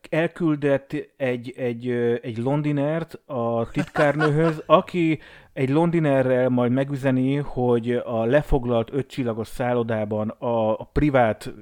elküldett 0.09 0.95
egy, 1.17 1.53
egy, 1.57 1.89
egy 2.21 2.37
londinert 2.37 3.19
a 3.25 3.69
titkárnőhöz, 3.71 4.63
aki 4.65 5.19
egy 5.59 5.69
londinerrel 5.69 6.49
majd 6.49 6.71
megüzeni, 6.71 7.35
hogy 7.35 7.91
a 7.91 8.25
lefoglalt 8.25 8.89
ötcsillagos 8.93 9.47
szállodában 9.47 10.29
a, 10.29 10.71
a 10.71 10.89
privát 10.93 11.53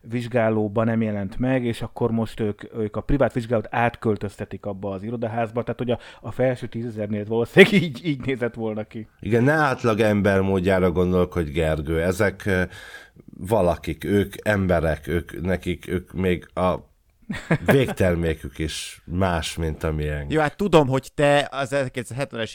vizsgálóban 0.00 0.86
nem 0.86 1.02
jelent 1.02 1.38
meg, 1.38 1.64
és 1.64 1.82
akkor 1.82 2.10
most 2.10 2.40
ők, 2.40 2.62
ők 2.76 2.96
a 2.96 3.00
privát 3.00 3.32
vizsgálót 3.32 3.68
átköltöztetik 3.70 4.66
abba 4.66 4.90
az 4.90 5.02
irodaházba, 5.02 5.62
tehát 5.62 5.78
hogy 5.78 5.90
a, 5.90 5.98
a 6.20 6.30
felső 6.30 6.66
tízezernél 6.66 7.24
valószínűleg 7.24 7.74
így, 7.82 8.00
így 8.04 8.20
nézett 8.26 8.54
volna 8.54 8.84
ki. 8.84 9.08
Igen, 9.20 9.42
ne 9.42 9.52
átlag 9.52 10.00
ember 10.00 10.40
módjára 10.40 10.90
gondolkodj, 10.90 11.50
Gergő. 11.50 12.02
Ezek 12.02 12.50
valakik, 13.38 14.04
ők 14.04 14.34
emberek, 14.42 15.06
ők 15.06 15.42
nekik, 15.42 15.88
ők 15.88 16.12
még 16.12 16.48
a 16.54 16.74
végtermékük 17.72 18.58
is 18.58 19.02
más, 19.04 19.56
mint 19.56 19.82
amilyen. 19.82 20.26
Jó, 20.28 20.40
hát 20.40 20.56
tudom, 20.56 20.88
hogy 20.88 21.10
te 21.14 21.48
az 21.50 21.74
1970-es 21.74 22.54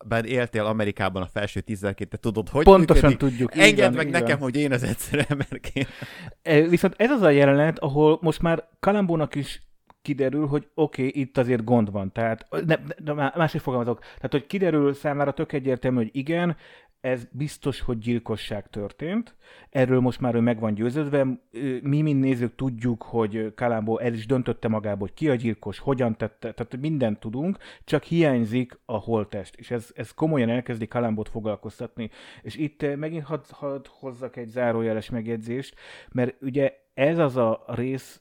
években 0.00 0.24
éltél 0.24 0.64
Amerikában 0.64 1.22
a 1.22 1.26
felső 1.26 1.60
tízzelként, 1.60 2.10
te 2.10 2.16
tudod, 2.16 2.48
hogy 2.48 2.64
Pontosan 2.64 3.10
működik. 3.10 3.28
tudjuk. 3.28 3.56
Engedd 3.56 3.94
meg 3.94 4.06
így 4.06 4.12
nekem, 4.12 4.38
hogy 4.38 4.56
én 4.56 4.72
az 4.72 4.82
egyszerű 4.82 5.22
emberként. 5.28 5.88
E, 6.42 6.60
Viszont 6.60 6.94
ez 6.96 7.10
az 7.10 7.22
a 7.22 7.30
jelenet, 7.30 7.78
ahol 7.78 8.18
most 8.20 8.42
már 8.42 8.68
Kalambónak 8.80 9.34
is 9.34 9.62
kiderül, 10.02 10.46
hogy 10.46 10.68
oké, 10.74 11.06
okay, 11.06 11.20
itt 11.20 11.38
azért 11.38 11.64
gond 11.64 11.90
van. 11.90 12.12
Tehát, 12.12 12.46
ne, 12.66 12.76
ne, 13.04 13.12
má- 13.12 13.36
másik 13.36 13.60
fogalmazok. 13.60 14.00
Tehát, 14.00 14.30
hogy 14.30 14.46
kiderül 14.46 14.94
számára 14.94 15.32
tök 15.32 15.52
egyértelmű, 15.52 15.96
hogy 15.96 16.10
igen, 16.12 16.56
ez 17.00 17.26
biztos, 17.32 17.80
hogy 17.80 17.98
gyilkosság 17.98 18.68
történt. 18.68 19.36
Erről 19.70 20.00
most 20.00 20.20
már 20.20 20.34
ő 20.34 20.40
meg 20.40 20.60
van 20.60 20.74
győződve. 20.74 21.24
Mi, 21.82 22.02
mint 22.02 22.20
nézők 22.20 22.54
tudjuk, 22.54 23.02
hogy 23.02 23.54
Kalambó 23.54 23.98
el 23.98 24.12
is 24.12 24.26
döntötte 24.26 24.68
magából, 24.68 25.06
hogy 25.06 25.16
ki 25.16 25.28
a 25.28 25.34
gyilkos, 25.34 25.78
hogyan 25.78 26.16
tette, 26.16 26.52
tehát 26.52 26.76
mindent 26.76 27.20
tudunk, 27.20 27.58
csak 27.84 28.02
hiányzik 28.02 28.78
a 28.84 28.96
holtest. 28.96 29.56
És 29.56 29.70
ez, 29.70 29.90
ez 29.94 30.10
komolyan 30.10 30.48
elkezdi 30.48 30.88
Kalambót 30.88 31.28
foglalkoztatni. 31.28 32.10
És 32.42 32.56
itt 32.56 32.82
eh, 32.82 32.96
megint 32.96 33.24
hadd 33.24 33.42
had 33.50 33.86
hozzak 33.86 34.36
egy 34.36 34.48
zárójeles 34.48 35.10
megjegyzést, 35.10 35.74
mert 36.12 36.42
ugye 36.42 36.72
ez 36.94 37.18
az 37.18 37.36
a 37.36 37.64
rész, 37.66 38.20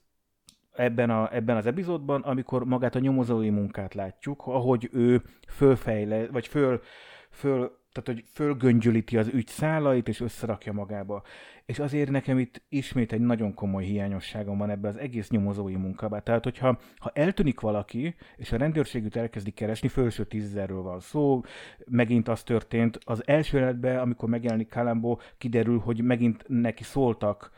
ebben, 0.72 1.10
a, 1.10 1.36
ebben 1.36 1.58
az 1.58 1.66
epizódban, 1.66 2.22
amikor 2.22 2.66
magát 2.66 2.96
a 2.96 3.00
nyomozói 3.00 3.50
munkát 3.50 3.94
látjuk, 3.94 4.42
ahogy 4.46 4.90
ő 4.92 5.22
fölfejle, 5.48 6.28
vagy 6.28 6.48
föl, 6.48 6.82
föl 7.30 7.80
tehát, 7.92 8.22
hogy 8.22 8.30
fölgöngyölíti 8.34 9.18
az 9.18 9.28
ügy 9.28 9.48
szálait, 9.48 10.08
és 10.08 10.20
összerakja 10.20 10.74
magába. 10.74 11.24
És 11.66 11.80
azért 11.80 12.10
nekem 12.10 12.40
itt 12.40 12.62
ismét 12.70 13.12
egy 13.12 13.20
nagyon 13.20 13.54
komoly 13.54 13.84
hiányosságom 13.84 14.58
van 14.58 14.70
ebbe 14.70 14.88
az 14.88 14.98
egész 14.98 15.30
nyomozói 15.30 15.76
munkába. 15.76 16.20
Tehát, 16.20 16.44
hogyha 16.44 16.80
ha 16.98 17.12
eltűnik 17.14 17.60
valaki, 17.60 18.16
és 18.38 18.52
a 18.52 18.58
rendőrségűt 18.58 19.16
elkezdi 19.16 19.52
keresni, 19.52 19.88
fölső 19.88 20.26
tízezerről 20.26 20.82
van 20.82 21.00
szó, 21.00 21.42
megint 21.86 22.28
az 22.28 22.44
történt, 22.44 23.00
az 23.04 23.28
első 23.28 23.58
jelenetben, 23.58 23.98
amikor 23.98 24.30
megjelenik 24.30 24.70
Kalambó, 24.70 25.20
kiderül, 25.38 25.80
hogy 25.80 26.02
megint 26.02 26.44
neki 26.48 26.84
szóltak 26.84 27.52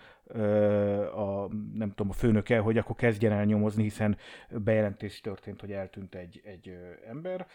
a, 1.16 1.48
nem 1.74 1.90
tudom, 1.90 2.10
a 2.10 2.14
főnöke, 2.14 2.60
hogy 2.60 2.78
akkor 2.78 2.96
kezdjen 2.96 3.32
el 3.32 3.46
nyomozni, 3.46 3.84
hiszen 3.84 4.18
bejelentés 4.50 5.22
történt, 5.22 5.62
hogy 5.62 5.72
eltűnt 5.72 6.16
egy, 6.16 6.42
egy 6.46 6.78
ember. 7.08 7.48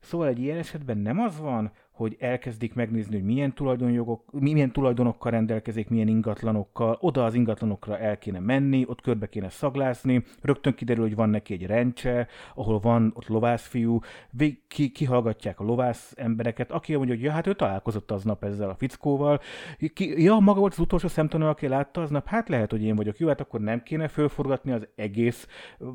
Szóval 0.00 0.28
egy 0.28 0.38
ilyen 0.38 0.58
esetben 0.58 0.98
nem 0.98 1.18
az 1.18 1.38
van, 1.38 1.72
hogy 1.98 2.16
elkezdik 2.20 2.74
megnézni, 2.74 3.14
hogy 3.14 3.24
milyen 3.24 3.54
tulajdonjogok, 3.54 4.32
milyen 4.32 4.72
tulajdonokkal 4.72 5.30
rendelkezik, 5.30 5.88
milyen 5.88 6.08
ingatlanokkal, 6.08 6.98
oda 7.00 7.24
az 7.24 7.34
ingatlanokra 7.34 7.98
el 7.98 8.18
kéne 8.18 8.38
menni, 8.38 8.84
ott 8.88 9.00
körbe 9.00 9.28
kéne 9.28 9.48
szaglászni, 9.48 10.24
rögtön 10.42 10.74
kiderül, 10.74 11.02
hogy 11.02 11.14
van 11.14 11.30
neki 11.30 11.52
egy 11.52 11.66
rencse, 11.66 12.26
ahol 12.54 12.78
van 12.78 13.12
ott 13.14 13.26
lovászfiú, 13.26 14.00
ki, 14.68 14.90
kihallgatják 14.90 15.60
a 15.60 15.64
lovász 15.64 16.12
embereket, 16.16 16.72
aki 16.72 16.96
mondja, 16.96 17.14
hogy 17.14 17.24
ja, 17.24 17.32
hát 17.32 17.46
ő 17.46 17.54
találkozott 17.54 18.10
aznap 18.10 18.44
ezzel 18.44 18.68
a 18.68 18.74
fickóval, 18.74 19.40
ki, 19.92 20.22
ja, 20.22 20.38
maga 20.38 20.60
volt 20.60 20.72
az 20.72 20.78
utolsó 20.78 21.08
szemtanú, 21.08 21.46
aki 21.46 21.68
látta 21.68 22.00
aznap, 22.00 22.26
hát 22.26 22.48
lehet, 22.48 22.70
hogy 22.70 22.82
én 22.82 22.96
vagyok, 22.96 23.18
jó, 23.18 23.28
hát 23.28 23.40
akkor 23.40 23.60
nem 23.60 23.82
kéne 23.82 24.08
fölforgatni 24.08 24.72
az 24.72 24.88
egész 24.94 25.46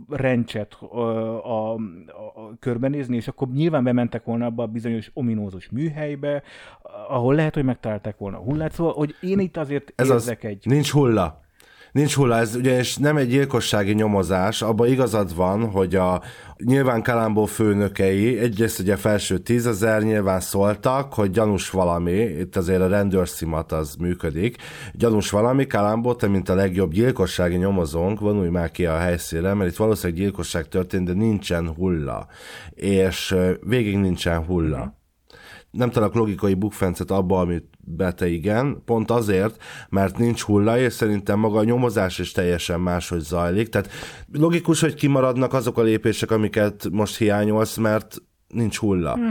rencset 0.10 0.74
a, 0.74 0.98
a, 0.98 1.74
a, 1.74 1.80
a 2.36 2.58
körbenézni, 2.60 3.16
és 3.16 3.28
akkor 3.28 3.48
nyilván 3.48 3.84
bementek 3.84 4.24
volna 4.24 4.46
abba 4.46 4.64
a 4.64 4.68
bizonyos 4.68 5.12
ominózus 5.14 5.70
műhelybe, 5.94 6.44
ahol 7.08 7.36
lehet, 7.36 7.54
hogy 7.54 7.64
megtalálták 7.64 8.18
volna 8.18 8.38
a 8.38 8.42
hullát, 8.42 8.74
szóval, 8.74 8.94
hogy 8.94 9.16
én 9.22 9.40
itt 9.40 9.58
azért 9.58 9.94
Ez 9.96 10.10
az, 10.10 10.22
érzek 10.22 10.44
egy... 10.44 10.66
nincs 10.66 10.92
hulla. 10.92 11.42
Nincs 11.92 12.16
hulla, 12.16 12.38
ez 12.38 12.56
ugyanis 12.56 12.98
nem 12.98 13.18
egy 13.18 13.28
gyilkossági 13.28 13.94
nyomozás, 13.94 14.62
abban 14.62 14.88
igazad 14.88 15.36
van, 15.36 15.70
hogy 15.70 15.96
a 15.96 16.22
nyilván 16.58 17.04
Kalambó 17.04 17.46
főnökei, 17.46 18.40
egyrészt 18.40 18.80
ugye 18.80 18.96
felső 18.96 19.38
tízezer 19.38 20.02
nyilván 20.02 20.40
szóltak, 20.40 21.14
hogy 21.14 21.32
gyanús 21.32 21.70
valami, 21.70 22.12
itt 22.12 22.56
azért 22.56 22.82
a 22.82 22.88
rendőrszimat 22.88 23.72
az 23.72 23.96
működik, 23.96 24.58
gyanús 24.94 25.30
valami, 25.30 25.68
Kalambó, 25.68 26.14
te 26.14 26.28
mint 26.28 26.50
a 26.50 26.56
legjobb 26.56 26.92
gyilkossági 26.92 27.56
nyomozónk, 27.56 28.20
vonulj 28.20 28.50
már 28.50 28.72
ki 28.72 28.86
a 28.86 28.98
helyszínre, 28.98 29.54
mert 29.54 29.70
itt 29.70 29.78
valószínűleg 29.78 30.22
gyilkosság 30.22 30.68
történt, 30.68 31.06
de 31.06 31.14
nincsen 31.14 31.74
hulla. 31.74 32.28
És 32.76 33.36
végig 33.62 33.98
nincsen 33.98 34.46
hulla 34.46 35.02
nem 35.74 35.90
találok 35.90 36.16
logikai 36.16 36.54
bukfencet 36.54 37.12
abba, 37.12 37.40
amit 37.40 37.66
Bete 37.86 38.28
igen, 38.28 38.82
pont 38.86 39.12
azért, 39.12 39.64
mert 39.90 40.18
nincs 40.18 40.42
hulla, 40.42 40.80
és 40.80 40.94
szerintem 40.94 41.40
maga 41.40 41.60
a 41.60 41.64
nyomozás 41.64 42.20
is 42.20 42.32
teljesen 42.32 42.80
máshogy 42.80 43.20
zajlik. 43.20 43.70
Tehát 43.70 43.90
logikus, 44.34 44.82
hogy 44.82 44.94
kimaradnak 44.94 45.54
azok 45.54 45.78
a 45.78 45.82
lépések, 45.82 46.32
amiket 46.32 46.90
most 46.92 47.18
hiányolsz, 47.18 47.78
mert 47.78 48.22
nincs 48.48 48.78
hulla. 48.78 49.14
Hm. 49.14 49.30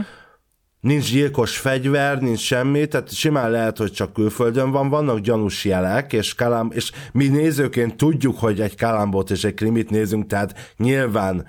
Nincs 0.79 1.11
gyilkos 1.11 1.57
fegyver, 1.57 2.21
nincs 2.21 2.39
semmi, 2.39 2.87
tehát 2.87 3.13
simán 3.13 3.51
lehet, 3.51 3.77
hogy 3.77 3.91
csak 3.91 4.13
külföldön 4.13 4.71
van, 4.71 4.89
vannak 4.89 5.19
gyanús 5.19 5.65
jelek, 5.65 6.13
és, 6.13 6.35
kalám, 6.35 6.69
és 6.73 6.91
mi 7.11 7.27
nézőként 7.27 7.95
tudjuk, 7.95 8.37
hogy 8.37 8.61
egy 8.61 8.77
kalambot 8.77 9.31
és 9.31 9.43
egy 9.43 9.53
krimit 9.53 9.89
nézünk, 9.89 10.27
tehát 10.27 10.73
nyilván 10.77 11.45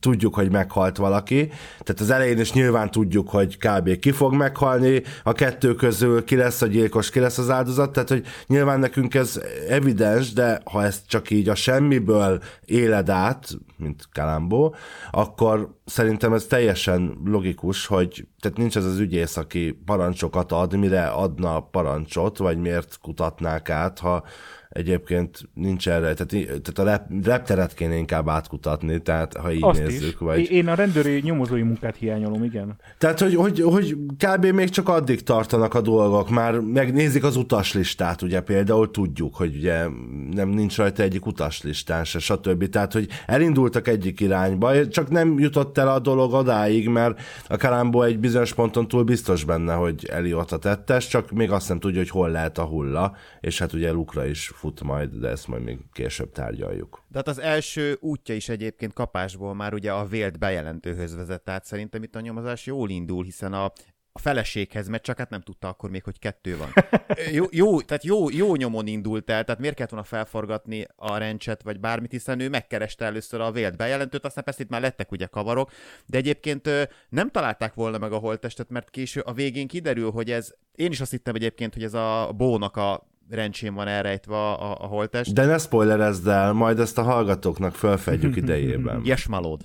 tudjuk, 0.00 0.34
hogy 0.34 0.50
meghalt 0.50 0.96
valaki. 0.96 1.46
Tehát 1.78 2.00
az 2.00 2.10
elején 2.10 2.38
is 2.38 2.52
nyilván 2.52 2.90
tudjuk, 2.90 3.28
hogy 3.28 3.56
kb. 3.56 3.98
ki 3.98 4.10
fog 4.10 4.34
meghalni, 4.34 5.02
a 5.22 5.32
kettő 5.32 5.74
közül 5.74 6.24
ki 6.24 6.36
lesz 6.36 6.62
a 6.62 6.66
gyilkos, 6.66 7.10
ki 7.10 7.20
lesz 7.20 7.38
az 7.38 7.50
áldozat, 7.50 7.92
tehát 7.92 8.08
hogy 8.08 8.26
nyilván 8.46 8.78
nekünk 8.78 9.14
ez 9.14 9.40
evidens, 9.68 10.32
de 10.32 10.60
ha 10.64 10.84
ezt 10.84 11.08
csak 11.08 11.30
így 11.30 11.48
a 11.48 11.54
semmiből 11.54 12.42
éled 12.64 13.08
át, 13.08 13.48
mint 13.76 14.08
Kalambó, 14.12 14.74
akkor 15.10 15.74
szerintem 15.84 16.32
ez 16.32 16.44
teljesen 16.44 17.18
logikus, 17.24 17.86
hogy 17.86 18.26
tehát 18.40 18.58
nincs 18.58 18.76
ez 18.76 18.84
az 18.84 18.98
ügyész, 18.98 19.36
aki 19.36 19.80
parancsokat 19.84 20.52
ad, 20.52 20.76
mire 20.76 21.06
adna 21.06 21.60
parancsot, 21.60 22.38
vagy 22.38 22.58
miért 22.58 22.98
kutatnák 23.02 23.70
át, 23.70 23.98
ha 23.98 24.24
egyébként 24.70 25.48
nincs 25.54 25.88
erre, 25.88 26.14
tehát, 26.14 26.28
tehát 26.28 26.78
a 26.78 26.82
rep, 26.82 27.24
repteret 27.24 27.74
kéne 27.74 27.94
inkább 27.96 28.28
átkutatni, 28.28 29.02
tehát 29.02 29.36
ha 29.36 29.52
így 29.52 29.64
Azt 29.64 29.82
nézzük. 29.82 30.08
is. 30.08 30.16
Vagy... 30.18 30.50
Én 30.50 30.68
a 30.68 30.74
rendőri 30.74 31.20
nyomozói 31.24 31.62
munkát 31.62 31.96
hiányolom, 31.96 32.44
igen. 32.44 32.76
Tehát, 32.98 33.20
hogy, 33.20 33.34
hogy, 33.34 33.60
hogy 33.60 33.96
kb. 34.16 34.46
még 34.46 34.68
csak 34.68 34.88
addig 34.88 35.22
tartanak 35.22 35.74
a 35.74 35.80
dolgok, 35.80 36.28
már 36.28 36.58
megnézik 36.60 37.24
az 37.24 37.36
utaslistát, 37.36 38.22
ugye 38.22 38.40
például 38.40 38.90
tudjuk, 38.90 39.34
hogy 39.34 39.56
ugye 39.56 39.86
nem 40.30 40.48
nincs 40.48 40.76
rajta 40.76 41.02
egyik 41.02 41.26
utaslistán 41.26 42.04
se, 42.04 42.18
stb. 42.18 42.68
Tehát, 42.68 42.92
hogy 42.92 43.08
elindultak 43.26 43.88
egyik 43.88 44.20
irányba, 44.20 44.88
csak 44.88 45.10
nem 45.10 45.38
jutott 45.38 45.78
el 45.78 45.88
a 45.88 45.98
dolog 45.98 46.32
odáig, 46.32 46.88
mert 46.88 47.20
a 47.48 47.56
Kalambó 47.56 48.02
egy 48.02 48.18
bizonyos 48.18 48.54
ponton 48.54 48.88
túl 48.88 49.02
biztos 49.02 49.44
benne, 49.44 49.74
hogy 49.74 50.04
Eliott 50.10 50.52
a 50.52 50.58
tettes, 50.58 51.08
csak 51.08 51.30
még 51.30 51.50
azt 51.50 51.68
nem 51.68 51.78
tudja, 51.80 51.98
hogy 51.98 52.10
hol 52.10 52.30
lehet 52.30 52.58
a 52.58 52.64
hulla, 52.64 53.16
és 53.40 53.58
hát 53.58 53.72
ugye 53.72 53.92
Lukra 53.92 54.26
is 54.26 54.52
fut 54.60 54.82
majd, 54.82 55.10
de 55.10 55.28
ezt 55.28 55.48
majd 55.48 55.62
még 55.62 55.78
később 55.92 56.32
tárgyaljuk. 56.32 57.02
De 57.08 57.18
hát 57.18 57.28
az 57.28 57.38
első 57.38 57.96
útja 58.00 58.34
is 58.34 58.48
egyébként 58.48 58.92
kapásból 58.92 59.54
már 59.54 59.74
ugye 59.74 59.92
a 59.92 60.06
vélt 60.06 60.38
bejelentőhöz 60.38 61.14
vezet, 61.16 61.42
tehát 61.42 61.64
szerintem 61.64 62.02
itt 62.02 62.16
a 62.16 62.20
nyomozás 62.20 62.66
jól 62.66 62.90
indul, 62.90 63.24
hiszen 63.24 63.52
a, 63.52 63.64
a 64.12 64.18
feleséghez 64.18 64.88
megy, 64.88 65.00
csak 65.00 65.18
hát 65.18 65.30
nem 65.30 65.40
tudta 65.40 65.68
akkor 65.68 65.90
még, 65.90 66.04
hogy 66.04 66.18
kettő 66.18 66.56
van. 66.56 66.72
Jó, 67.32 67.44
jó 67.50 67.80
tehát 67.80 68.04
jó, 68.04 68.30
jó 68.30 68.54
nyomon 68.54 68.86
indult 68.86 69.30
el, 69.30 69.44
tehát 69.44 69.60
miért 69.60 69.74
kellett 69.74 69.90
volna 69.90 70.06
felforgatni 70.06 70.86
a 70.96 71.16
rencset, 71.16 71.62
vagy 71.62 71.80
bármit, 71.80 72.10
hiszen 72.10 72.40
ő 72.40 72.48
megkereste 72.48 73.04
először 73.04 73.40
a 73.40 73.50
vélt 73.50 73.76
bejelentőt, 73.76 74.24
aztán 74.24 74.44
persze 74.44 74.62
itt 74.62 74.68
már 74.68 74.80
lettek 74.80 75.12
ugye 75.12 75.26
kavarok, 75.26 75.70
de 76.06 76.18
egyébként 76.18 76.68
nem 77.08 77.30
találták 77.30 77.74
volna 77.74 77.98
meg 77.98 78.12
a 78.12 78.18
holttestet, 78.18 78.70
mert 78.70 78.90
késő 78.90 79.20
a 79.20 79.32
végén 79.32 79.68
kiderül, 79.68 80.10
hogy 80.10 80.30
ez, 80.30 80.54
én 80.74 80.90
is 80.90 81.00
azt 81.00 81.10
hittem 81.10 81.34
egyébként, 81.34 81.74
hogy 81.74 81.82
ez 81.82 81.94
a 81.94 82.32
bónak 82.36 82.76
a 82.76 83.09
rencsén 83.30 83.74
van 83.74 83.88
elrejtve 83.88 84.34
a, 84.34 84.82
a, 84.82 84.86
holttest. 84.86 85.32
De 85.32 85.44
ne 85.44 85.58
spoilerezd 85.58 86.26
el, 86.26 86.52
majd 86.52 86.78
ezt 86.78 86.98
a 86.98 87.02
hallgatóknak 87.02 87.74
fölfedjük 87.74 88.36
idejében. 88.36 89.00
Jesmalód. 89.04 89.60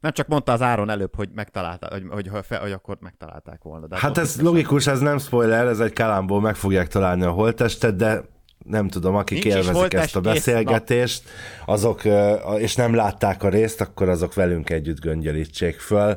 Nem 0.00 0.12
csak 0.12 0.26
mondta 0.26 0.52
az 0.52 0.62
Áron 0.62 0.90
előbb, 0.90 1.14
hogy 1.14 1.28
megtalálták, 1.34 1.92
hogy, 1.92 2.04
hogy, 2.10 2.28
hogy, 2.28 2.44
hogy 2.60 2.72
akkor 2.72 2.96
megtalálták 3.00 3.62
volna. 3.62 3.86
De 3.86 3.96
Hát 3.98 4.18
ez 4.18 4.40
logikus, 4.40 4.86
ez 4.86 5.00
nem 5.00 5.18
spoiler, 5.18 5.66
ez 5.66 5.80
egy 5.80 5.92
kalámból 5.92 6.40
meg 6.40 6.54
fogják 6.54 6.88
találni 6.88 7.24
a 7.24 7.30
holttestet, 7.30 7.96
de 7.96 8.22
nem 8.64 8.88
tudom, 8.88 9.14
akik 9.14 9.44
Nincs 9.44 9.56
élvezik 9.56 9.94
ezt 9.94 10.16
a 10.16 10.20
beszélgetést, 10.20 11.22
azok, 11.66 12.02
és 12.58 12.74
nem 12.74 12.94
látták 12.94 13.42
a 13.42 13.48
részt, 13.48 13.80
akkor 13.80 14.08
azok 14.08 14.34
velünk 14.34 14.70
együtt 14.70 15.00
göngyölítsék 15.00 15.80
föl. 15.80 16.16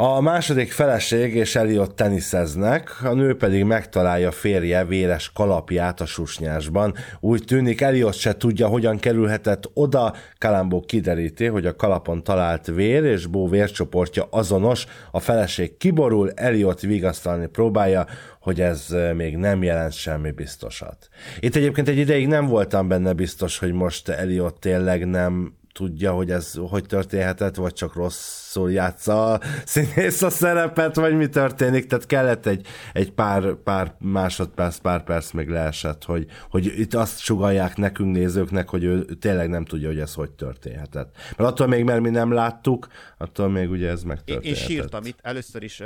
A 0.00 0.20
második 0.20 0.72
feleség 0.72 1.34
és 1.34 1.56
Eliott 1.56 1.96
teniszeznek, 1.96 3.02
a 3.02 3.12
nő 3.12 3.36
pedig 3.36 3.64
megtalálja 3.64 4.30
férje 4.30 4.84
véres 4.84 5.32
kalapját 5.32 6.00
a 6.00 6.06
susnyásban. 6.06 6.94
Úgy 7.20 7.44
tűnik, 7.44 7.80
Eliott 7.80 8.14
se 8.14 8.36
tudja, 8.36 8.66
hogyan 8.66 8.98
kerülhetett 8.98 9.70
oda. 9.74 10.14
Kalambó 10.38 10.80
kideríti, 10.80 11.46
hogy 11.46 11.66
a 11.66 11.76
kalapon 11.76 12.22
talált 12.22 12.66
vér 12.66 13.04
és 13.04 13.26
Bó 13.26 13.48
vércsoportja 13.48 14.26
azonos. 14.30 14.86
A 15.10 15.20
feleség 15.20 15.76
kiborul, 15.76 16.30
Eliott 16.34 16.80
vigasztalni 16.80 17.46
próbálja, 17.46 18.06
hogy 18.40 18.60
ez 18.60 18.94
még 19.14 19.36
nem 19.36 19.62
jelent 19.62 19.92
semmi 19.92 20.30
biztosat. 20.30 21.08
Itt 21.40 21.56
egyébként 21.56 21.88
egy 21.88 21.98
ideig 21.98 22.26
nem 22.26 22.46
voltam 22.46 22.88
benne 22.88 23.12
biztos, 23.12 23.58
hogy 23.58 23.72
most 23.72 24.08
Eliott 24.08 24.60
tényleg 24.60 25.06
nem 25.06 25.57
tudja, 25.78 26.12
hogy 26.12 26.30
ez 26.30 26.54
hogy 26.68 26.86
történhetett, 26.86 27.54
vagy 27.54 27.72
csak 27.72 27.94
rosszul 27.94 28.72
játsza 28.72 29.32
a 29.32 29.40
színész 29.64 30.22
a 30.22 30.30
szerepet, 30.30 30.94
vagy 30.94 31.16
mi 31.16 31.28
történik, 31.28 31.86
tehát 31.86 32.06
kellett 32.06 32.46
egy, 32.46 32.66
egy 32.92 33.12
pár, 33.12 33.54
pár 33.54 33.94
másodperc, 33.98 34.76
pár 34.76 35.04
perc 35.04 35.30
még 35.30 35.48
leesett, 35.48 36.04
hogy, 36.04 36.26
hogy 36.50 36.66
itt 36.78 36.94
azt 36.94 37.18
sugalják 37.18 37.76
nekünk 37.76 38.16
nézőknek, 38.16 38.68
hogy 38.68 38.84
ő 38.84 39.04
tényleg 39.04 39.48
nem 39.48 39.64
tudja, 39.64 39.88
hogy 39.88 39.98
ez 39.98 40.14
hogy 40.14 40.30
történhetett. 40.30 41.16
Mert 41.36 41.50
attól 41.50 41.66
még, 41.66 41.84
mert 41.84 42.00
mi 42.00 42.10
nem 42.10 42.32
láttuk, 42.32 42.86
attól 43.18 43.48
még 43.48 43.70
ugye 43.70 43.88
ez 43.88 44.02
megtörténhetett. 44.02 44.44
Én, 44.44 44.54
én 44.54 44.76
sírtam 44.76 45.04
itt, 45.04 45.18
először 45.22 45.62
is 45.62 45.82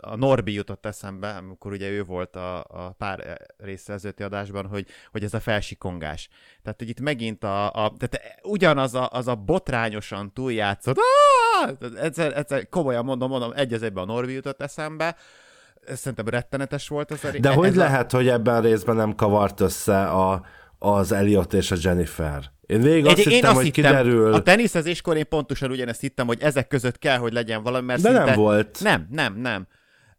a 0.00 0.16
Norbi 0.16 0.52
jutott 0.52 0.86
eszembe, 0.86 1.30
amikor 1.30 1.72
ugye 1.72 1.88
ő 1.88 2.04
volt 2.04 2.36
a, 2.36 2.58
a 2.58 2.94
pár 2.98 3.40
része 3.56 3.92
előtti 3.92 4.22
adásban, 4.22 4.66
hogy, 4.66 4.86
hogy 5.10 5.24
ez 5.24 5.34
a 5.34 5.40
felsikongás. 5.40 6.28
Tehát, 6.62 6.78
hogy 6.78 6.88
itt 6.88 7.00
megint 7.00 7.44
a, 7.44 7.66
a 7.66 7.92
tehát 7.98 8.40
ugyanaz 8.42 8.94
a, 8.94 9.08
az 9.12 9.28
a 9.28 9.34
botrányosan 9.34 10.32
túljátszott, 10.32 10.98
egyszer, 12.00 12.36
egyszer, 12.36 12.68
komolyan 12.68 13.04
mondom, 13.04 13.30
mondom, 13.30 13.52
egy 13.54 13.72
az 13.72 13.82
egyben 13.82 14.02
a 14.02 14.12
Norbi 14.12 14.32
jutott 14.32 14.62
eszembe, 14.62 15.16
szerintem 15.86 16.28
rettenetes 16.28 16.88
volt 16.88 17.10
ez 17.10 17.24
a 17.24 17.38
De 17.38 17.48
ez 17.48 17.54
hogy 17.54 17.74
a... 17.74 17.80
lehet, 17.80 18.10
hogy 18.10 18.28
ebben 18.28 18.54
a 18.54 18.60
részben 18.60 18.96
nem 18.96 19.14
kavart 19.14 19.60
össze 19.60 20.08
a, 20.08 20.44
az 20.78 21.12
Elliot 21.12 21.52
és 21.52 21.70
a 21.70 21.76
Jennifer? 21.80 22.50
Én 22.70 22.80
végig 22.80 23.06
azt 23.06 23.18
Egy, 23.18 23.24
hittem, 23.24 23.38
én 23.38 23.44
azt 23.44 23.54
hogy 23.54 23.64
hittem, 23.64 23.90
kiderül... 23.90 24.32
A 24.32 24.42
teniszezéskor 24.42 25.16
én 25.16 25.28
pontosan 25.28 25.70
ugyanezt 25.70 26.00
hittem, 26.00 26.26
hogy 26.26 26.40
ezek 26.40 26.68
között 26.68 26.98
kell, 26.98 27.18
hogy 27.18 27.32
legyen 27.32 27.62
valami, 27.62 27.86
mert 27.86 28.02
De 28.02 28.08
szinte... 28.08 28.24
nem 28.24 28.34
volt. 28.34 28.78
Nem, 28.82 29.06
nem, 29.10 29.36
nem. 29.36 29.66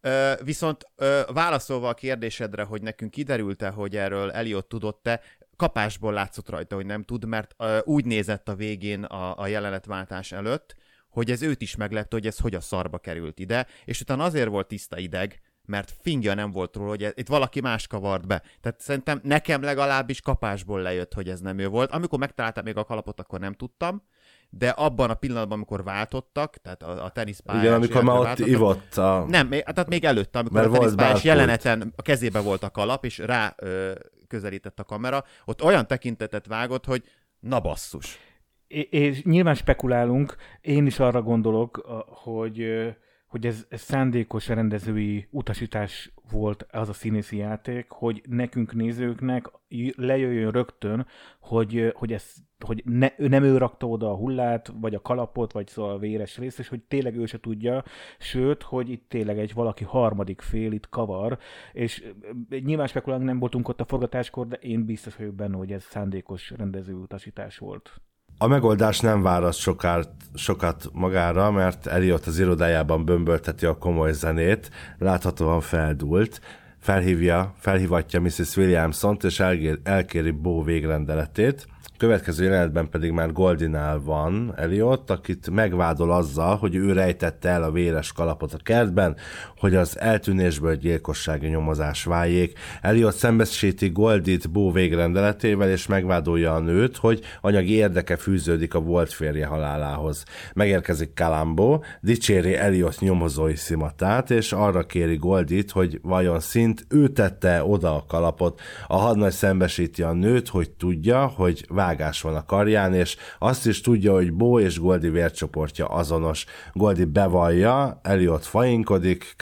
Ö, 0.01 0.31
viszont 0.43 0.87
ö, 0.95 1.21
válaszolva 1.33 1.89
a 1.89 1.93
kérdésedre, 1.93 2.63
hogy 2.63 2.81
nekünk 2.81 3.11
kiderült-e, 3.11 3.69
hogy 3.69 3.95
erről 3.95 4.31
Eliott 4.31 4.69
tudott-e, 4.69 5.21
kapásból 5.55 6.13
látszott 6.13 6.49
rajta, 6.49 6.75
hogy 6.75 6.85
nem 6.85 7.03
tud, 7.03 7.25
mert 7.25 7.55
ö, 7.57 7.77
úgy 7.83 8.05
nézett 8.05 8.49
a 8.49 8.55
végén 8.55 9.03
a, 9.03 9.39
a 9.39 9.47
jelenetváltás 9.47 10.31
előtt, 10.31 10.75
hogy 11.09 11.31
ez 11.31 11.41
őt 11.41 11.61
is 11.61 11.75
meglepte, 11.75 12.15
hogy 12.15 12.27
ez 12.27 12.39
hogy 12.39 12.55
a 12.55 12.61
szarba 12.61 12.97
került 12.97 13.39
ide, 13.39 13.67
és 13.85 14.01
utána 14.01 14.23
azért 14.23 14.49
volt 14.49 14.67
tiszta 14.67 14.97
ideg, 14.97 15.41
mert 15.71 15.93
fingja 16.01 16.33
nem 16.33 16.51
volt 16.51 16.75
róla, 16.75 16.89
hogy 16.89 17.11
itt 17.15 17.27
valaki 17.27 17.61
más 17.61 17.87
kavart 17.87 18.27
be. 18.27 18.41
Tehát 18.61 18.79
szerintem 18.79 19.19
nekem 19.23 19.61
legalábbis 19.61 20.21
kapásból 20.21 20.81
lejött, 20.81 21.13
hogy 21.13 21.29
ez 21.29 21.39
nem 21.39 21.57
ő 21.59 21.67
volt. 21.67 21.91
Amikor 21.91 22.19
megtaláltam 22.19 22.63
még 22.63 22.77
a 22.77 22.83
kalapot, 22.83 23.19
akkor 23.19 23.39
nem 23.39 23.53
tudtam, 23.53 24.03
de 24.49 24.69
abban 24.69 25.09
a 25.09 25.13
pillanatban, 25.13 25.57
amikor 25.57 25.83
váltottak, 25.83 26.57
tehát 26.57 26.83
a, 26.83 27.03
a 27.03 27.09
teniszpályás... 27.09 27.63
Igen, 27.63 27.75
amikor 27.75 28.03
már 28.03 28.17
ott 28.19 28.39
ivott 28.39 28.95
a... 28.95 29.25
Nem, 29.27 29.47
még- 29.47 29.63
tehát 29.63 29.89
még 29.89 30.03
előtte, 30.03 30.39
amikor 30.39 30.61
Mert 30.61 30.73
a 30.73 30.77
teniszpályás 30.77 31.23
jeleneten 31.23 31.93
a 31.95 32.01
kezébe 32.01 32.39
volt 32.39 32.63
a 32.63 32.69
kalap, 32.69 33.05
és 33.05 33.17
rá 33.17 33.53
ö, 33.57 33.91
közelített 34.27 34.79
a 34.79 34.83
kamera, 34.83 35.23
ott 35.45 35.63
olyan 35.63 35.87
tekintetet 35.87 36.47
vágott, 36.47 36.85
hogy 36.85 37.03
na 37.39 37.59
basszus. 37.59 38.19
É- 38.67 38.93
és 38.93 39.23
nyilván 39.23 39.55
spekulálunk, 39.55 40.35
én 40.61 40.85
is 40.85 40.99
arra 40.99 41.21
gondolok, 41.21 41.77
hogy, 42.07 42.61
ö, 42.61 42.89
hogy 43.31 43.45
ez, 43.45 43.65
ez 43.69 43.81
szándékos 43.81 44.47
rendezői 44.47 45.27
utasítás 45.29 46.13
volt 46.31 46.65
az 46.71 46.89
a 46.89 46.93
színészi 46.93 47.37
játék, 47.37 47.89
hogy 47.89 48.21
nekünk 48.29 48.73
nézőknek 48.73 49.51
lejöjjön 49.95 50.51
rögtön, 50.51 51.05
hogy, 51.39 51.93
hogy, 51.95 52.13
ez, 52.13 52.33
hogy 52.65 52.81
ne, 52.85 53.07
nem 53.17 53.43
ő 53.43 53.57
rakta 53.57 53.87
oda 53.87 54.09
a 54.11 54.15
hullát, 54.15 54.73
vagy 54.79 54.95
a 54.95 55.01
kalapot, 55.01 55.51
vagy 55.51 55.67
szóval 55.67 55.91
a 55.91 55.97
véres 55.97 56.37
részt, 56.37 56.59
és 56.59 56.67
hogy 56.67 56.81
tényleg 56.81 57.17
ő 57.17 57.25
se 57.25 57.39
tudja, 57.39 57.83
sőt, 58.19 58.63
hogy 58.63 58.89
itt 58.89 59.09
tényleg 59.09 59.39
egy 59.39 59.53
valaki 59.53 59.83
harmadik 59.83 60.41
fél 60.41 60.71
itt 60.71 60.89
kavar, 60.89 61.37
és 61.71 62.05
nyilván 62.49 62.87
spekulálunk 62.87 63.27
nem 63.27 63.39
voltunk 63.39 63.67
ott 63.67 63.81
a 63.81 63.85
forgatáskor, 63.85 64.47
de 64.47 64.55
én 64.55 64.85
biztos 64.85 65.15
vagyok 65.15 65.35
benne, 65.35 65.57
hogy 65.57 65.71
ez 65.71 65.83
szándékos 65.83 66.49
rendező 66.49 66.93
utasítás 66.93 67.57
volt. 67.57 68.01
A 68.41 68.47
megoldás 68.47 68.99
nem 68.99 69.21
várat 69.21 69.53
sokat, 69.53 70.09
sokat 70.33 70.89
magára, 70.93 71.51
mert 71.51 71.87
Eliott 71.87 72.25
az 72.25 72.39
irodájában 72.39 73.05
bömbölteti 73.05 73.65
a 73.65 73.77
komoly 73.77 74.11
zenét, 74.11 74.69
láthatóan 74.97 75.61
feldúlt, 75.61 76.41
felhívja, 76.79 77.53
felhívatja 77.57 78.21
Mrs. 78.21 78.57
Williamson-t, 78.57 79.23
és 79.23 79.39
elgér, 79.39 79.79
elkéri 79.83 80.31
Bó 80.31 80.63
végrendeletét. 80.63 81.67
Következő 81.97 82.43
jelenetben 82.43 82.89
pedig 82.89 83.11
már 83.11 83.31
Goldinál 83.31 83.99
van 83.99 84.53
Eliott, 84.55 85.09
akit 85.09 85.49
megvádol 85.49 86.11
azzal, 86.11 86.55
hogy 86.55 86.75
ő 86.75 86.93
rejtette 86.93 87.49
el 87.49 87.63
a 87.63 87.71
véres 87.71 88.11
kalapot 88.11 88.53
a 88.53 88.57
kertben, 88.63 89.15
hogy 89.61 89.75
az 89.75 89.99
eltűnésből 89.99 90.75
gyilkossági 90.75 91.47
nyomozás 91.47 92.03
váljék. 92.03 92.59
Eliott 92.81 93.15
szembesíti 93.15 93.89
Goldit 93.89 94.51
Bó 94.51 94.71
végrendeletével, 94.71 95.69
és 95.69 95.87
megvádolja 95.87 96.53
a 96.53 96.59
nőt, 96.59 96.97
hogy 96.97 97.21
anyagi 97.41 97.73
érdeke 97.73 98.15
fűződik 98.15 98.73
a 98.73 98.79
volt 98.79 99.13
férje 99.13 99.45
halálához. 99.45 100.23
Megérkezik 100.53 101.13
Kalambó, 101.13 101.83
dicséri 101.99 102.55
Eliott 102.55 102.99
nyomozói 102.99 103.55
szimatát, 103.55 104.31
és 104.31 104.51
arra 104.51 104.85
kéri 104.85 105.15
Goldit, 105.15 105.71
hogy 105.71 105.99
vajon 106.03 106.39
szint 106.39 106.85
ő 106.89 107.07
tette 107.07 107.63
oda 107.63 107.95
a 107.95 108.05
kalapot. 108.07 108.61
A 108.87 108.97
hadnagy 108.97 109.31
szembesíti 109.31 110.01
a 110.01 110.13
nőt, 110.13 110.47
hogy 110.47 110.69
tudja, 110.71 111.25
hogy 111.25 111.65
vágás 111.69 112.21
van 112.21 112.35
a 112.35 112.45
karján, 112.45 112.93
és 112.93 113.17
azt 113.39 113.67
is 113.67 113.81
tudja, 113.81 114.13
hogy 114.13 114.33
Bó 114.33 114.59
és 114.59 114.79
Goldi 114.79 115.09
vércsoportja 115.09 115.85
azonos. 115.85 116.45
Goldi 116.73 117.05
bevallja, 117.05 117.99
Eliott 118.03 118.45
fainkodik, 118.45 119.33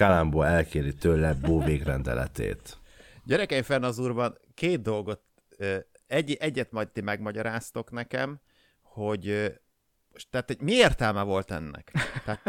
elkéri 0.46 0.94
tőle 0.94 1.34
Bó 1.34 1.64
végrendeletét. 1.64 2.78
Gyerekeim 3.24 3.64
fenn 3.64 3.84
az 3.84 4.00
úrban 4.00 4.38
két 4.54 4.82
dolgot, 4.82 5.22
egy, 6.08 6.38
egyet 6.40 6.72
majd 6.72 6.88
ti 6.88 7.02
megmagyaráztok 7.02 7.92
nekem, 7.92 8.40
hogy 8.82 9.54
tehát, 10.30 10.48
hogy 10.48 10.62
mi 10.62 10.72
értelme 10.72 11.22
volt 11.22 11.52
ennek? 11.52 11.92
Tehát, 12.26 12.42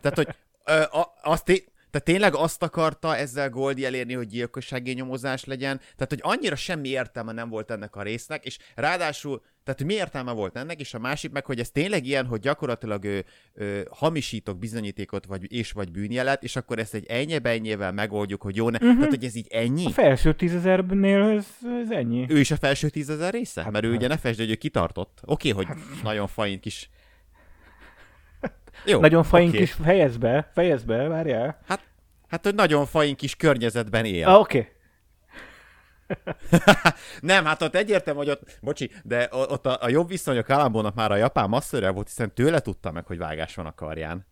tehát 0.00 0.16
hogy 0.16 0.36
ö, 0.64 0.82
azt 1.22 1.48
tehát 1.92 2.06
tényleg 2.06 2.34
azt 2.34 2.62
akarta 2.62 3.16
ezzel 3.16 3.50
Goldi 3.50 3.84
elérni, 3.84 4.14
hogy 4.14 4.26
gyilkossági 4.26 4.92
nyomozás 4.92 5.44
legyen? 5.44 5.78
Tehát, 5.78 6.08
hogy 6.08 6.20
annyira 6.22 6.56
semmi 6.56 6.88
értelme 6.88 7.32
nem 7.32 7.48
volt 7.48 7.70
ennek 7.70 7.96
a 7.96 8.02
résznek, 8.02 8.44
és 8.44 8.58
ráadásul, 8.74 9.42
tehát 9.64 9.80
hogy 9.80 9.88
mi 9.88 9.94
értelme 9.94 10.32
volt 10.32 10.56
ennek, 10.56 10.80
és 10.80 10.94
a 10.94 10.98
másik 10.98 11.30
meg, 11.30 11.46
hogy 11.46 11.58
ez 11.58 11.70
tényleg 11.70 12.06
ilyen, 12.06 12.26
hogy 12.26 12.40
gyakorlatilag 12.40 13.04
ő, 13.04 13.24
ő, 13.54 13.86
hamisítok 13.90 14.58
bizonyítékot, 14.58 15.26
vagy 15.26 15.52
és 15.52 15.72
vagy 15.72 15.90
bűnjelet, 15.90 16.42
és 16.42 16.56
akkor 16.56 16.78
ezt 16.78 16.94
egy 16.94 17.06
ennyi-bennyével 17.06 17.92
megoldjuk, 17.92 18.42
hogy 18.42 18.56
jó, 18.56 18.70
ne, 18.70 18.78
uh-huh. 18.78 18.94
tehát 18.94 19.10
hogy 19.10 19.24
ez 19.24 19.34
így 19.34 19.48
ennyi? 19.50 19.86
A 19.86 19.90
felső 19.90 20.34
tízezernél 20.34 21.22
ez, 21.22 21.46
ez 21.82 21.90
ennyi. 21.90 22.26
Ő 22.28 22.38
is 22.38 22.50
a 22.50 22.56
felső 22.56 22.88
tízezer 22.88 23.32
része? 23.32 23.68
Mert 23.70 23.84
ő 23.84 23.94
ugye 23.94 24.08
ne 24.08 24.16
fesd, 24.16 24.38
hogy 24.38 24.50
ő 24.50 24.54
kitartott. 24.54 25.20
Oké, 25.24 25.50
okay, 25.50 25.64
hogy 25.64 25.76
nagyon 26.02 26.26
fain 26.26 26.60
kis... 26.60 26.90
Jó, 28.84 29.00
Nagyon 29.00 29.22
faink 29.22 29.48
oké. 29.48 29.56
okay. 29.56 29.66
is 29.66 29.72
fejezd 29.72 30.18
be, 30.18 30.50
fejezd 30.54 30.86
be, 30.86 31.08
várjál. 31.08 31.58
Hát, 31.66 31.80
hát, 32.28 32.44
hogy 32.44 32.54
nagyon 32.54 32.86
fain 32.86 33.16
kis 33.16 33.36
környezetben 33.36 34.04
él. 34.04 34.28
Ah, 34.28 34.40
oké. 34.40 34.58
Okay. 34.58 34.70
Nem, 37.20 37.44
hát 37.44 37.62
ott 37.62 37.74
egyértelmű, 37.74 38.18
hogy 38.18 38.30
ott, 38.30 38.58
bocsi, 38.60 38.90
de 39.02 39.28
ott 39.30 39.66
a, 39.66 39.78
a 39.80 39.88
jobb 39.88 40.08
viszony 40.08 40.38
a 40.38 40.42
Kalambónak 40.42 40.94
már 40.94 41.10
a 41.10 41.16
japán 41.16 41.48
masszörre 41.48 41.90
volt, 41.90 42.06
hiszen 42.06 42.34
tőle 42.34 42.60
tudta 42.60 42.92
meg, 42.92 43.06
hogy 43.06 43.18
vágás 43.18 43.54
van 43.54 43.66
a 43.66 43.74
karján. 43.74 44.26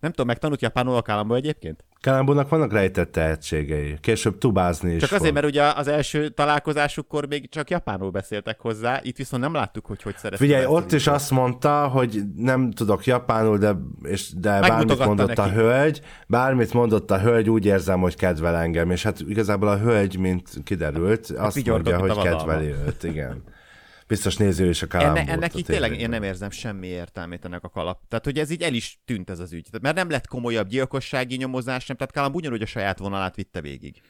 Nem 0.00 0.10
tudom, 0.10 0.26
megtanult 0.26 0.62
japánul 0.62 0.96
a 0.96 1.02
Kalambó 1.02 1.34
egyébként? 1.34 1.84
Kalambónak 2.06 2.48
vannak 2.48 2.72
rejtett 2.72 3.12
tehetségei. 3.12 3.96
Később 4.00 4.38
tubázni 4.38 4.92
is 4.92 5.00
Csak 5.00 5.08
fog. 5.08 5.18
azért, 5.18 5.34
mert 5.34 5.46
ugye 5.46 5.62
az 5.62 5.88
első 5.88 6.28
találkozásukkor 6.28 7.26
még 7.26 7.48
csak 7.48 7.70
japánul 7.70 8.10
beszéltek 8.10 8.60
hozzá, 8.60 9.00
itt 9.02 9.16
viszont 9.16 9.42
nem 9.42 9.54
láttuk, 9.54 9.86
hogy 9.86 10.02
hogy 10.02 10.16
szerezte. 10.16 10.44
Figyelj, 10.44 10.64
ott 10.64 10.92
a 10.92 10.94
is 10.94 11.06
azt 11.06 11.30
mondta, 11.30 11.88
hogy 11.88 12.22
nem 12.36 12.70
tudok 12.70 13.04
japánul, 13.04 13.58
de, 13.58 13.76
és, 14.02 14.30
de 14.36 14.60
bármit 14.60 15.04
mondott 15.04 15.38
a 15.38 15.44
neki. 15.44 15.54
hölgy, 15.54 16.00
bármit 16.26 16.72
mondott 16.72 17.10
a 17.10 17.18
hölgy, 17.18 17.50
úgy 17.50 17.66
érzem, 17.66 18.00
hogy 18.00 18.16
kedvel 18.16 18.56
engem, 18.56 18.90
és 18.90 19.02
hát 19.02 19.20
igazából 19.20 19.68
a 19.68 19.78
hölgy, 19.78 20.18
mint 20.18 20.50
kiderült, 20.64 21.30
azt 21.30 21.54
vigyorgott, 21.54 21.98
mondja, 21.98 22.14
hogy 22.14 22.26
a 22.26 22.36
kedveli 22.36 22.74
őt, 22.86 23.02
igen. 23.02 23.42
Biztos 24.06 24.36
néző 24.36 24.68
is 24.68 24.82
a 24.82 24.86
kalambót. 24.86 25.18
Enne, 25.18 25.32
ennek 25.32 25.54
így 25.54 25.64
tényleg 25.64 26.00
én 26.00 26.08
nem 26.08 26.22
érzem 26.22 26.50
semmi 26.50 26.86
értelmét 26.86 27.44
ennek 27.44 27.64
a 27.64 27.68
kalap. 27.68 28.00
Tehát, 28.08 28.24
hogy 28.24 28.38
ez 28.38 28.50
így 28.50 28.62
el 28.62 28.74
is 28.74 29.00
tűnt 29.04 29.30
ez 29.30 29.38
az 29.38 29.52
ügy. 29.52 29.64
Tehát, 29.64 29.82
mert 29.82 29.96
nem 29.96 30.10
lett 30.10 30.26
komolyabb 30.26 30.68
gyilkossági 30.68 31.36
nyomozás 31.36 31.84
sem, 31.84 31.96
tehát 31.96 32.12
Kalamb 32.12 32.34
ugyanúgy 32.34 32.62
a 32.62 32.66
saját 32.66 32.98
vonalát 32.98 33.36
vitte 33.36 33.60
végig. 33.60 34.02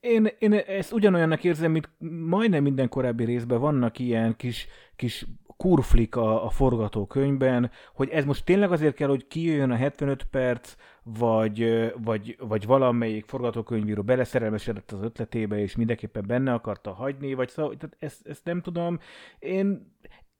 Én, 0.00 0.28
én 0.38 0.52
ezt 0.52 0.92
ugyanolyannak 0.92 1.44
érzem, 1.44 1.70
mint 1.70 1.90
majdnem 2.26 2.62
minden 2.62 2.88
korábbi 2.88 3.24
részben 3.24 3.60
vannak 3.60 3.98
ilyen 3.98 4.36
kis, 4.36 4.66
kis 4.96 5.26
kurflik 5.56 6.16
a, 6.16 6.44
a 6.44 6.50
forgatókönyvben, 6.50 7.70
hogy 7.94 8.08
ez 8.08 8.24
most 8.24 8.44
tényleg 8.44 8.72
azért 8.72 8.94
kell, 8.94 9.08
hogy 9.08 9.26
kijöjjön 9.26 9.70
a 9.70 9.76
75 9.76 10.24
perc, 10.30 10.74
vagy, 11.18 11.92
vagy, 12.04 12.36
vagy 12.38 12.66
valamelyik 12.66 13.24
forgatókönyvíró 13.24 14.02
beleszerelmesedett 14.02 14.92
az 14.92 15.02
ötletébe, 15.02 15.58
és 15.58 15.76
mindenképpen 15.76 16.24
benne 16.26 16.52
akarta 16.52 16.92
hagyni, 16.92 17.34
vagy 17.34 17.48
szóval, 17.48 17.76
tehát 17.76 17.96
ezt, 17.98 18.26
ezt 18.26 18.44
nem 18.44 18.60
tudom. 18.60 18.98
Én 19.38 19.94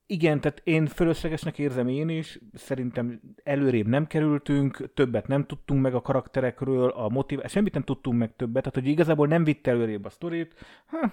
igen, 0.06 0.40
tehát 0.40 0.60
én 0.64 0.86
fölöslegesnek 0.86 1.58
érzem 1.58 1.88
én 1.88 2.08
is, 2.08 2.38
szerintem 2.54 3.20
előrébb 3.42 3.86
nem 3.86 4.06
kerültünk, 4.06 4.92
többet 4.94 5.26
nem 5.26 5.44
tudtunk 5.44 5.82
meg 5.82 5.94
a 5.94 6.00
karakterekről, 6.00 6.88
a 6.90 7.08
motiv, 7.08 7.40
semmit 7.44 7.72
nem 7.72 7.82
tudtunk 7.82 8.18
meg 8.18 8.36
többet, 8.36 8.62
tehát 8.62 8.78
hogy 8.78 8.88
igazából 8.88 9.26
nem 9.26 9.44
vitt 9.44 9.66
előrébb 9.66 10.04
a 10.04 10.10
sztorit. 10.10 10.54
Ha, 10.86 11.12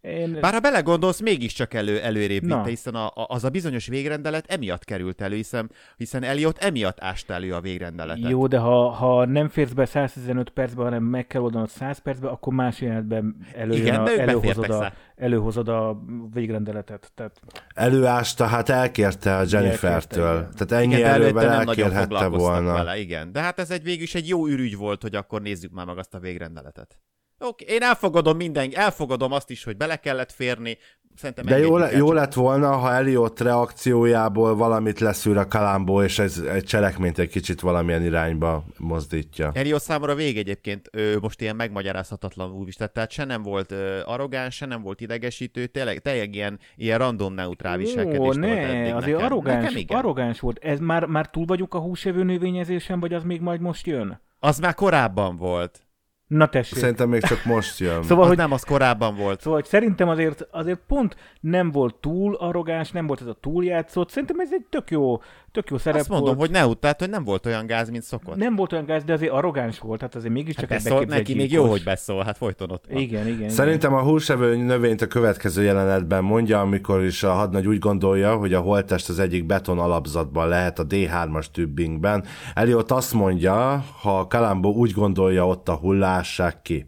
én... 0.00 0.38
Bár 0.40 0.52
ha 0.52 0.60
belegondolsz, 0.60 1.20
mégiscsak 1.20 1.74
elő, 1.74 2.00
előrébb 2.00 2.42
vitte, 2.42 2.64
hiszen 2.66 2.94
a, 2.94 3.06
a, 3.06 3.26
az 3.28 3.44
a 3.44 3.50
bizonyos 3.50 3.86
végrendelet 3.86 4.52
emiatt 4.52 4.84
került 4.84 5.20
elő, 5.20 5.36
hiszen, 5.36 5.70
hiszen 5.96 6.22
Eliott 6.22 6.58
emiatt 6.58 7.00
ásta 7.00 7.34
elő 7.34 7.54
a 7.54 7.60
végrendeletet. 7.60 8.30
Jó, 8.30 8.46
de 8.46 8.58
ha, 8.58 8.88
ha 8.88 9.24
nem 9.24 9.48
férsz 9.48 9.72
be 9.72 9.84
115 9.84 10.50
percbe, 10.50 10.82
hanem 10.82 11.02
meg 11.02 11.26
kell 11.26 11.40
oldanod 11.40 11.68
100 11.68 11.98
percbe, 11.98 12.28
akkor 12.28 12.52
más 12.52 12.80
jelenetben 12.80 13.36
előjön 13.54 13.86
Igen, 13.86 14.00
a, 14.00 14.18
előhozod, 14.18 14.70
a, 14.70 14.92
előhozod 15.16 15.68
a 15.68 15.98
végrendeletet. 16.32 17.12
Tehát... 17.14 17.40
Előásta, 17.74 18.46
hát 18.46 18.68
elkérte 18.68 19.36
a 19.36 19.44
Jennifertől. 19.50 20.48
Tehát 20.56 20.84
ennyi 20.84 20.94
igen, 20.96 21.10
előben 21.10 21.50
elkérhette 21.50 22.26
volna. 22.26 22.72
Vele, 22.72 22.98
igen, 22.98 23.32
de 23.32 23.40
hát 23.40 23.58
ez 23.58 23.70
egy 23.70 23.82
végül 23.82 24.02
is 24.02 24.14
egy 24.14 24.28
jó 24.28 24.46
ürügy 24.46 24.76
volt, 24.76 25.02
hogy 25.02 25.14
akkor 25.14 25.42
nézzük 25.42 25.72
már 25.72 25.86
meg 25.86 25.98
azt 25.98 26.14
a 26.14 26.18
végrendeletet. 26.18 26.98
Oké, 27.38 27.64
én 27.68 27.82
elfogadom 27.82 28.36
minden, 28.36 28.70
elfogadom 28.74 29.32
azt 29.32 29.50
is, 29.50 29.64
hogy 29.64 29.76
bele 29.76 29.96
kellett 29.96 30.32
férni, 30.32 30.78
Szerintem 31.16 31.44
De 31.46 31.58
jó, 31.58 31.76
le, 31.76 31.90
jó 31.90 32.12
lett 32.12 32.34
volna, 32.34 32.76
ha 32.76 32.92
Eliott 32.92 33.40
reakciójából 33.40 34.56
valamit 34.56 35.00
leszűr 35.00 35.36
a 35.36 35.46
Kalambó, 35.46 36.02
és 36.02 36.18
ez 36.18 36.38
egy 36.38 36.64
cselekményt 36.64 37.18
egy 37.18 37.28
kicsit 37.28 37.60
valamilyen 37.60 38.04
irányba 38.04 38.64
mozdítja. 38.78 39.50
Eliott 39.54 39.82
számomra 39.82 40.14
vég 40.14 40.38
egyébként 40.38 40.88
ő 40.92 41.18
most 41.20 41.40
ilyen 41.40 41.56
megmagyarázhatatlan 41.56 42.64
is, 42.66 42.74
tehát 42.74 43.10
se 43.10 43.24
nem 43.24 43.42
volt 43.42 43.74
arrogáns, 44.04 44.54
se 44.54 44.66
nem 44.66 44.82
volt 44.82 45.00
idegesítő, 45.00 45.66
tényleg, 45.66 45.98
tényleg 45.98 46.34
ilyen, 46.34 46.58
ilyen 46.76 46.98
random 46.98 47.34
neutrál 47.34 47.76
viselkedés 47.76 48.34
ne, 48.34 48.46
volt 48.46 48.58
eddig 48.58 48.94
azért 48.94 49.16
nekem. 49.16 49.32
arrogáns, 49.32 49.72
nekem 49.72 49.96
arrogáns 49.96 50.40
volt. 50.40 50.58
Ez 50.58 50.78
már, 50.78 51.04
már 51.04 51.30
túl 51.30 51.44
vagyunk 51.44 51.74
a 51.74 51.78
húsevő 51.78 52.22
növényezésen, 52.22 53.00
vagy 53.00 53.12
az 53.12 53.22
még 53.22 53.40
majd 53.40 53.60
most 53.60 53.86
jön? 53.86 54.20
Az 54.38 54.58
már 54.58 54.74
korábban 54.74 55.36
volt. 55.36 55.85
Na 56.26 56.48
tessék. 56.48 56.78
Szerintem 56.78 57.08
még 57.08 57.22
csak 57.22 57.44
most 57.44 57.78
jön. 57.78 58.02
szóval, 58.02 58.22
az 58.22 58.28
hogy, 58.28 58.36
nem, 58.36 58.52
az 58.52 58.62
korábban 58.62 59.16
volt. 59.16 59.40
Szóval, 59.40 59.60
hogy 59.60 59.68
szerintem 59.68 60.08
azért, 60.08 60.46
azért 60.50 60.80
pont 60.86 61.16
nem 61.40 61.70
volt 61.70 61.94
túl 61.94 62.34
arrogáns, 62.34 62.90
nem 62.90 63.06
volt 63.06 63.20
ez 63.20 63.26
a 63.26 63.36
túljátszott. 63.40 64.10
Szerintem 64.10 64.40
ez 64.40 64.52
egy 64.52 64.64
tök 64.70 64.90
jó, 64.90 65.20
tök 65.52 65.70
jó 65.70 65.78
szerep 65.78 66.00
Azt 66.00 66.08
mondom, 66.08 66.36
volt. 66.36 66.38
hogy 66.38 66.50
ne 66.50 66.74
tehát, 66.74 67.00
hogy 67.00 67.10
nem 67.10 67.24
volt 67.24 67.46
olyan 67.46 67.66
gáz, 67.66 67.90
mint 67.90 68.02
szokott. 68.02 68.36
Nem 68.36 68.56
volt 68.56 68.72
olyan 68.72 68.84
gáz, 68.84 69.04
de 69.04 69.12
azért 69.12 69.32
arrogáns 69.32 69.78
volt, 69.78 70.00
hát 70.00 70.14
azért 70.14 70.32
mégiscsak 70.32 70.70
hát 70.70 70.86
egy 70.86 71.08
neki 71.08 71.34
még 71.34 71.52
jó, 71.52 71.64
hogy 71.64 71.82
beszól, 71.84 72.24
hát 72.24 72.36
folyton 72.36 72.70
ott 72.70 72.84
van. 72.88 73.00
Igen, 73.00 73.26
igen. 73.26 73.48
Szerintem 73.48 73.94
a 73.94 74.02
húsevő 74.02 74.56
növényt 74.56 75.02
a 75.02 75.06
következő 75.06 75.62
jelenetben 75.62 76.24
mondja, 76.24 76.60
amikor 76.60 77.04
is 77.04 77.22
a 77.22 77.32
hadnagy 77.32 77.66
úgy 77.66 77.78
gondolja, 77.78 78.36
hogy 78.36 78.54
a 78.54 78.60
holttest 78.60 79.08
az 79.08 79.18
egyik 79.18 79.46
beton 79.46 79.78
alapzatban 79.78 80.48
lehet 80.48 80.78
a 80.78 80.86
D3-as 80.86 81.46
tübbingben. 81.52 82.24
Eliott 82.54 82.90
azt 82.90 83.12
mondja, 83.12 83.84
ha 84.00 84.26
Kalambó 84.26 84.74
úgy 84.74 84.92
gondolja, 84.92 85.46
ott 85.46 85.68
a 85.68 85.74
hullássák 85.74 86.62
ki. 86.62 86.86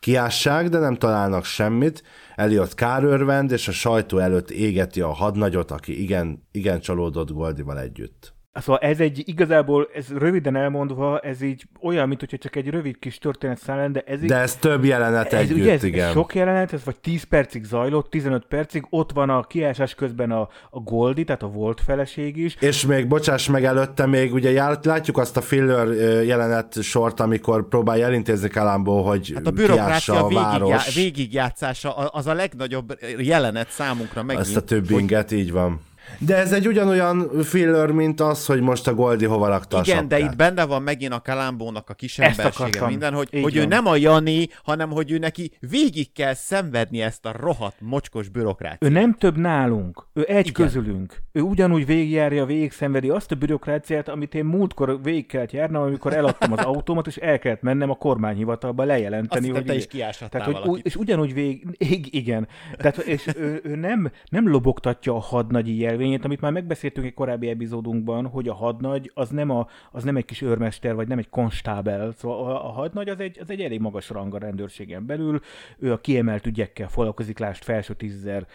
Kiássák, 0.00 0.68
de 0.68 0.78
nem 0.78 0.94
találnak 0.94 1.44
semmit, 1.44 2.02
Eliott 2.34 2.74
kárörvend, 2.74 3.50
és 3.50 3.68
a 3.68 3.72
sajtó 3.72 4.18
előtt 4.18 4.50
égeti 4.50 5.00
a 5.00 5.12
hadnagyot, 5.12 5.70
aki 5.70 6.02
igen, 6.02 6.48
igen 6.50 6.80
csalódott 6.80 7.30
Goldival 7.30 7.80
együtt. 7.80 8.31
Szóval 8.54 8.80
ez 8.80 9.00
egy 9.00 9.22
igazából, 9.24 9.88
ez 9.94 10.06
röviden 10.18 10.56
elmondva, 10.56 11.18
ez 11.18 11.42
így 11.42 11.64
olyan, 11.80 12.08
mint 12.08 12.20
hogyha 12.20 12.36
csak 12.36 12.56
egy 12.56 12.68
rövid 12.68 12.98
kis 12.98 13.18
történet 13.18 13.58
szállán, 13.58 13.92
de 13.92 14.02
ez 14.06 14.22
így, 14.22 14.28
De 14.28 14.36
ez 14.36 14.56
több 14.56 14.84
jelenet 14.84 15.32
ez, 15.32 15.40
együtt, 15.40 15.56
ugye 15.58 15.72
ez, 15.72 15.82
igen. 15.82 16.06
Ez 16.06 16.12
sok 16.12 16.34
jelenet, 16.34 16.72
ez 16.72 16.84
vagy 16.84 16.96
10 16.96 17.22
percig 17.22 17.64
zajlott, 17.64 18.10
15 18.10 18.44
percig, 18.44 18.86
ott 18.90 19.12
van 19.12 19.30
a 19.30 19.42
kiásás 19.42 19.94
közben 19.94 20.30
a, 20.30 20.48
a 20.70 20.78
Goldi, 20.78 21.24
tehát 21.24 21.42
a 21.42 21.46
volt 21.46 21.80
feleség 21.80 22.36
is. 22.36 22.56
És 22.60 22.86
még, 22.86 23.06
bocsáss 23.08 23.48
meg 23.48 23.64
előtte, 23.64 24.06
még 24.06 24.32
ugye 24.32 24.50
jár, 24.50 24.78
látjuk 24.82 25.18
azt 25.18 25.36
a 25.36 25.40
filler 25.40 25.88
jelenet 26.24 26.82
sort, 26.82 27.20
amikor 27.20 27.68
próbálja 27.68 28.06
elintézni 28.06 28.48
Kalambó, 28.48 29.02
hogy 29.02 29.32
hát 29.34 29.46
a 29.46 29.50
bürokrácia 29.50 30.24
a 30.24 30.28
város. 30.28 30.94
végigjátszása 30.94 31.94
az 31.94 32.26
a 32.26 32.34
legnagyobb 32.34 32.98
jelenet 33.18 33.70
számunkra 33.70 34.22
megint. 34.22 34.46
Ezt 34.46 34.56
a 34.56 34.62
többinget, 34.62 35.28
hogy... 35.28 35.38
így 35.38 35.52
van 35.52 35.80
de 36.18 36.36
ez 36.36 36.52
egy 36.52 36.66
ugyanolyan 36.66 37.30
filler, 37.42 37.90
mint 37.90 38.20
az, 38.20 38.46
hogy 38.46 38.60
most 38.60 38.88
a 38.88 38.94
Goldi 38.94 39.24
hova 39.24 39.48
rakta 39.48 39.80
Igen, 39.84 40.08
de 40.08 40.18
itt 40.18 40.36
benne 40.36 40.64
van 40.64 40.82
megint 40.82 41.12
a 41.12 41.20
Kalambónak 41.20 41.90
a 41.90 41.94
kisembersége 41.94 42.86
minden, 42.86 43.14
hogy, 43.14 43.28
hogy 43.42 43.56
ő 43.56 43.64
nem 43.64 43.86
a 43.86 43.96
Jani, 43.96 44.48
hanem 44.62 44.90
hogy 44.90 45.10
ő 45.10 45.18
neki 45.18 45.52
végig 45.60 46.12
kell 46.12 46.34
szenvedni 46.34 47.00
ezt 47.00 47.26
a 47.26 47.32
rohadt 47.40 47.76
mocskos 47.80 48.28
bürokráciát. 48.28 48.84
Ő 48.84 48.88
nem 48.88 49.14
több 49.14 49.36
nálunk, 49.36 50.06
ő 50.12 50.24
egy 50.28 50.46
Igen. 50.46 50.66
közülünk. 50.66 51.22
Ő 51.32 51.40
ugyanúgy 51.40 51.86
végigjárja, 51.86 52.44
végig 52.44 52.72
szenvedi 52.72 53.08
azt 53.08 53.32
a 53.32 53.34
bürokráciát, 53.34 54.08
amit 54.08 54.34
én 54.34 54.44
múltkor 54.44 55.02
végig 55.02 55.26
kellett 55.26 55.52
járnom, 55.52 55.82
amikor 55.82 56.12
eladtam 56.12 56.52
az 56.52 56.64
autómat, 56.64 57.06
és 57.06 57.16
el 57.16 57.38
kellett 57.38 57.62
mennem 57.62 57.90
a 57.90 57.94
kormányhivatalba 57.94 58.84
lejelenteni. 58.84 59.46
Azt 59.46 59.56
hogy 59.56 59.66
te 59.66 59.74
is 59.74 59.86
tehát, 60.30 60.56
hogy, 60.56 60.80
És 60.84 60.96
ugyanúgy 60.96 61.34
végig, 61.34 62.14
igen. 62.22 62.48
Tehát, 62.76 62.96
és 62.96 63.26
ő, 63.36 63.60
ő 63.64 63.76
nem, 63.76 64.10
nem 64.28 64.48
lobogtatja 64.48 65.14
a 65.14 65.20
hadnagyi 65.20 65.78
jelvét, 65.78 65.91
törvényét, 65.92 66.24
amit 66.24 66.40
már 66.40 66.52
megbeszéltünk 66.52 67.06
egy 67.06 67.14
korábbi 67.14 67.48
epizódunkban, 67.48 68.26
hogy 68.26 68.48
a 68.48 68.54
hadnagy 68.54 69.10
az 69.14 69.28
nem, 69.28 69.50
a, 69.50 69.66
az 69.90 70.04
nem 70.04 70.16
egy 70.16 70.24
kis 70.24 70.42
őrmester, 70.42 70.94
vagy 70.94 71.08
nem 71.08 71.18
egy 71.18 71.28
konstábel. 71.28 72.12
Szóval 72.12 72.50
a, 72.50 72.68
a 72.68 72.72
hadnagy 72.72 73.08
az 73.08 73.20
egy, 73.20 73.38
az 73.40 73.50
egy 73.50 73.60
elég 73.60 73.80
magas 73.80 74.10
rang 74.10 74.34
a 74.34 74.38
rendőrségen 74.38 75.06
belül. 75.06 75.40
Ő 75.78 75.92
a 75.92 76.00
kiemelt 76.00 76.46
ügyekkel 76.46 76.88
foglalkozik, 76.88 77.38
lást 77.38 77.64
felső 77.64 77.94
tízezer 77.94 78.46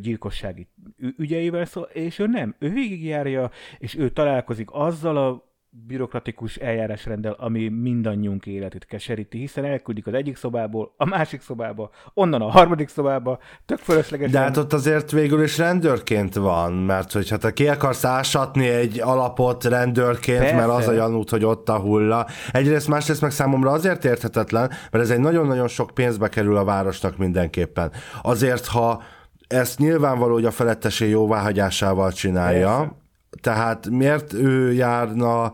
gyilkossági 0.00 0.66
ügyeivel, 1.16 1.64
szóval, 1.64 1.90
és 1.92 2.18
ő 2.18 2.26
nem. 2.26 2.54
Ő 2.58 2.68
végigjárja, 2.68 3.50
és 3.78 3.96
ő 3.96 4.10
találkozik 4.10 4.68
azzal 4.72 5.16
a 5.16 5.53
bürokratikus 5.86 6.56
eljárásrenddel, 6.56 7.36
ami 7.38 7.68
mindannyiunk 7.68 8.46
életét 8.46 8.84
keseríti, 8.84 9.38
hiszen 9.38 9.64
elküldik 9.64 10.06
az 10.06 10.14
egyik 10.14 10.36
szobából 10.36 10.94
a 10.96 11.04
másik 11.04 11.40
szobába, 11.40 11.90
onnan 12.14 12.42
a 12.42 12.50
harmadik 12.50 12.88
szobába, 12.88 13.38
tök 13.66 13.78
fölöslegesen. 13.78 14.32
De 14.32 14.38
hát 14.38 14.56
ott 14.56 14.72
azért 14.72 15.10
végül 15.10 15.42
is 15.42 15.58
rendőrként 15.58 16.34
van, 16.34 16.72
mert 16.72 17.12
hogyha 17.12 17.36
te 17.36 17.52
ki 17.52 17.68
akarsz 17.68 18.04
ásatni 18.04 18.68
egy 18.68 19.00
alapot 19.00 19.64
rendőrként, 19.64 20.38
Persze. 20.38 20.54
mert 20.54 20.68
az 20.68 20.88
a 20.88 20.92
janút, 20.92 21.30
hogy 21.30 21.44
ott 21.44 21.68
a 21.68 21.78
hulla. 21.78 22.26
Egyrészt, 22.52 22.88
másrészt 22.88 23.20
meg 23.20 23.30
számomra 23.30 23.70
azért 23.70 24.04
érthetetlen, 24.04 24.70
mert 24.90 25.04
ez 25.04 25.10
egy 25.10 25.20
nagyon-nagyon 25.20 25.68
sok 25.68 25.90
pénzbe 25.90 26.28
kerül 26.28 26.56
a 26.56 26.64
városnak 26.64 27.16
mindenképpen. 27.16 27.92
Azért, 28.22 28.66
ha 28.66 29.02
ezt 29.46 29.78
nyilvánvaló, 29.78 30.32
hogy 30.32 30.44
a 30.44 30.50
felettesé 30.50 31.08
jóváhagyásával 31.08 32.12
csinálja, 32.12 32.76
Persze 32.76 33.02
tehát 33.44 33.88
miért 33.90 34.32
ő 34.32 34.72
járna 34.72 35.52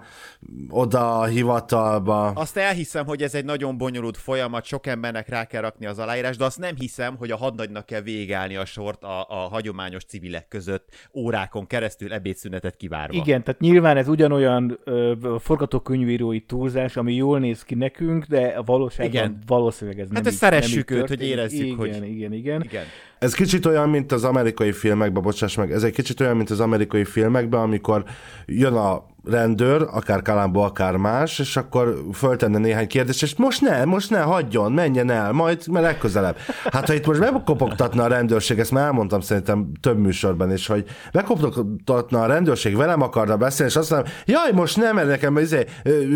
oda 0.69 1.19
a 1.19 1.25
hivatalba? 1.25 2.27
Azt 2.27 2.57
elhiszem, 2.57 3.07
hogy 3.07 3.23
ez 3.23 3.35
egy 3.35 3.45
nagyon 3.45 3.79
bonyolult 3.79 4.17
folyamat, 4.17 4.65
sok 4.65 4.87
embernek 4.87 5.29
rá 5.29 5.45
kell 5.45 5.61
rakni 5.61 5.87
az 5.87 5.99
aláírás, 5.99 6.37
de 6.37 6.45
azt 6.45 6.59
nem 6.59 6.75
hiszem, 6.79 7.17
hogy 7.17 7.31
a 7.31 7.37
hadnagynak 7.37 7.87
kell 7.87 8.01
végállni 8.01 8.57
a 8.57 8.65
sort 8.65 9.03
a, 9.03 9.27
a 9.29 9.35
hagyományos 9.35 10.05
civilek 10.05 10.49
között 10.49 10.89
órákon 11.15 11.67
keresztül 11.67 12.13
ebédszünetet 12.13 12.77
kivárva. 12.77 13.15
Igen, 13.15 13.43
tehát 13.43 13.61
nyilván 13.61 13.97
ez 13.97 14.09
ugyanolyan 14.09 14.79
ö, 14.85 15.37
forgatókönyvírói 15.41 16.41
túlzás, 16.41 16.97
ami 16.97 17.15
jól 17.15 17.39
néz 17.39 17.63
ki 17.63 17.75
nekünk, 17.75 18.25
de 18.25 18.47
a 18.47 18.63
valóságban 18.63 19.07
igen. 19.07 19.39
valószínűleg 19.47 19.99
ez 19.99 20.07
hát 20.07 20.15
nem 20.15 20.25
Hát 20.25 20.33
szeressük 20.33 20.91
őt, 20.91 21.09
hogy 21.09 21.23
érezzük, 21.23 21.61
igen, 21.61 21.77
hogy... 21.77 21.89
Igen, 21.89 22.05
igen, 22.05 22.33
igen. 22.33 22.63
igen. 22.63 22.85
Ez 23.19 23.35
kicsit 23.35 23.67
olyan, 23.67 23.89
mint 23.89 24.13
az 24.13 24.25
amerikai 24.25 24.73
filmekben, 24.73 25.23
bocsáss 25.23 25.57
meg, 25.57 25.73
ez 25.73 25.83
egy 25.83 25.93
kicsit 25.93 26.21
olyan, 26.21 26.37
mint 26.37 26.51
az 26.51 26.61
amerikai 26.61 27.05
filmekben, 27.05 27.61
amikor 27.61 28.05
jön 28.47 28.75
a 28.75 29.07
rendőr, 29.25 29.87
akár 29.93 30.23
Kalambó, 30.23 30.61
akár 30.61 30.97
más, 30.97 31.39
és 31.39 31.57
akkor 31.57 32.03
föltenne 32.13 32.59
néhány 32.59 32.87
kérdést, 32.87 33.23
és 33.23 33.37
most 33.37 33.61
ne, 33.61 33.85
most 33.85 34.11
ne, 34.11 34.21
hagyjon, 34.21 34.73
menjen 34.73 35.11
el, 35.11 35.33
majd 35.33 35.67
mert 35.69 35.85
legközelebb. 35.85 36.37
Hát 36.71 36.87
ha 36.87 36.95
itt 36.95 37.07
most 37.07 37.21
bekopogtatna 37.21 38.03
a 38.03 38.07
rendőrség, 38.07 38.59
ezt 38.59 38.71
már 38.71 38.85
elmondtam 38.85 39.21
szerintem 39.21 39.73
több 39.81 39.99
műsorban 39.99 40.53
is, 40.53 40.67
hogy 40.67 40.85
bekopogtatna 41.13 42.23
a 42.23 42.27
rendőrség, 42.27 42.77
velem 42.77 43.03
akarna 43.03 43.37
beszélni, 43.37 43.73
és 43.73 43.79
azt 43.79 43.91
mondom, 43.91 44.13
jaj, 44.25 44.53
most 44.53 44.77
nem, 44.77 44.95
mert 44.95 45.09
nekem 45.09 45.39
izé, 45.39 45.65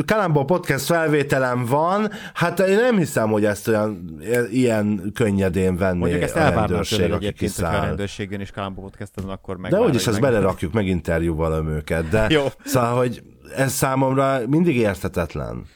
Kalambó 0.07 0.45
podcast 0.45 0.85
felvételem 0.85 1.65
van, 1.65 2.11
hát 2.35 2.61
én 2.61 2.77
nem 2.77 2.97
hiszem, 2.97 3.31
hogy 3.31 3.45
ezt 3.45 3.69
olyan 3.69 4.05
ilyen 4.51 5.11
könnyedén 5.15 5.77
venné 5.77 5.99
Mondjuk 5.99 6.23
ezt 6.23 6.37
a 6.37 6.49
rendőrség, 6.49 7.13
aki 7.13 7.33
kiszáll. 7.33 7.81
a 7.81 7.85
rendőrségen 7.85 8.41
is 8.41 8.51
Kalambó 8.51 8.83
podcaston, 8.83 9.29
akkor 9.29 9.57
meg 9.57 9.71
De 9.71 9.81
úgyis 9.81 10.07
ezt 10.07 10.21
belerakjuk, 10.21 10.73
meginterjúval 10.73 11.67
őket, 11.69 12.09
de 12.09 12.27
Jó. 12.29 12.47
Szóval 12.65 12.94
hogy 12.97 13.23
ez 13.57 13.73
számomra 13.73 14.41
mindig 14.49 14.77
érthetetlen. 14.77 15.67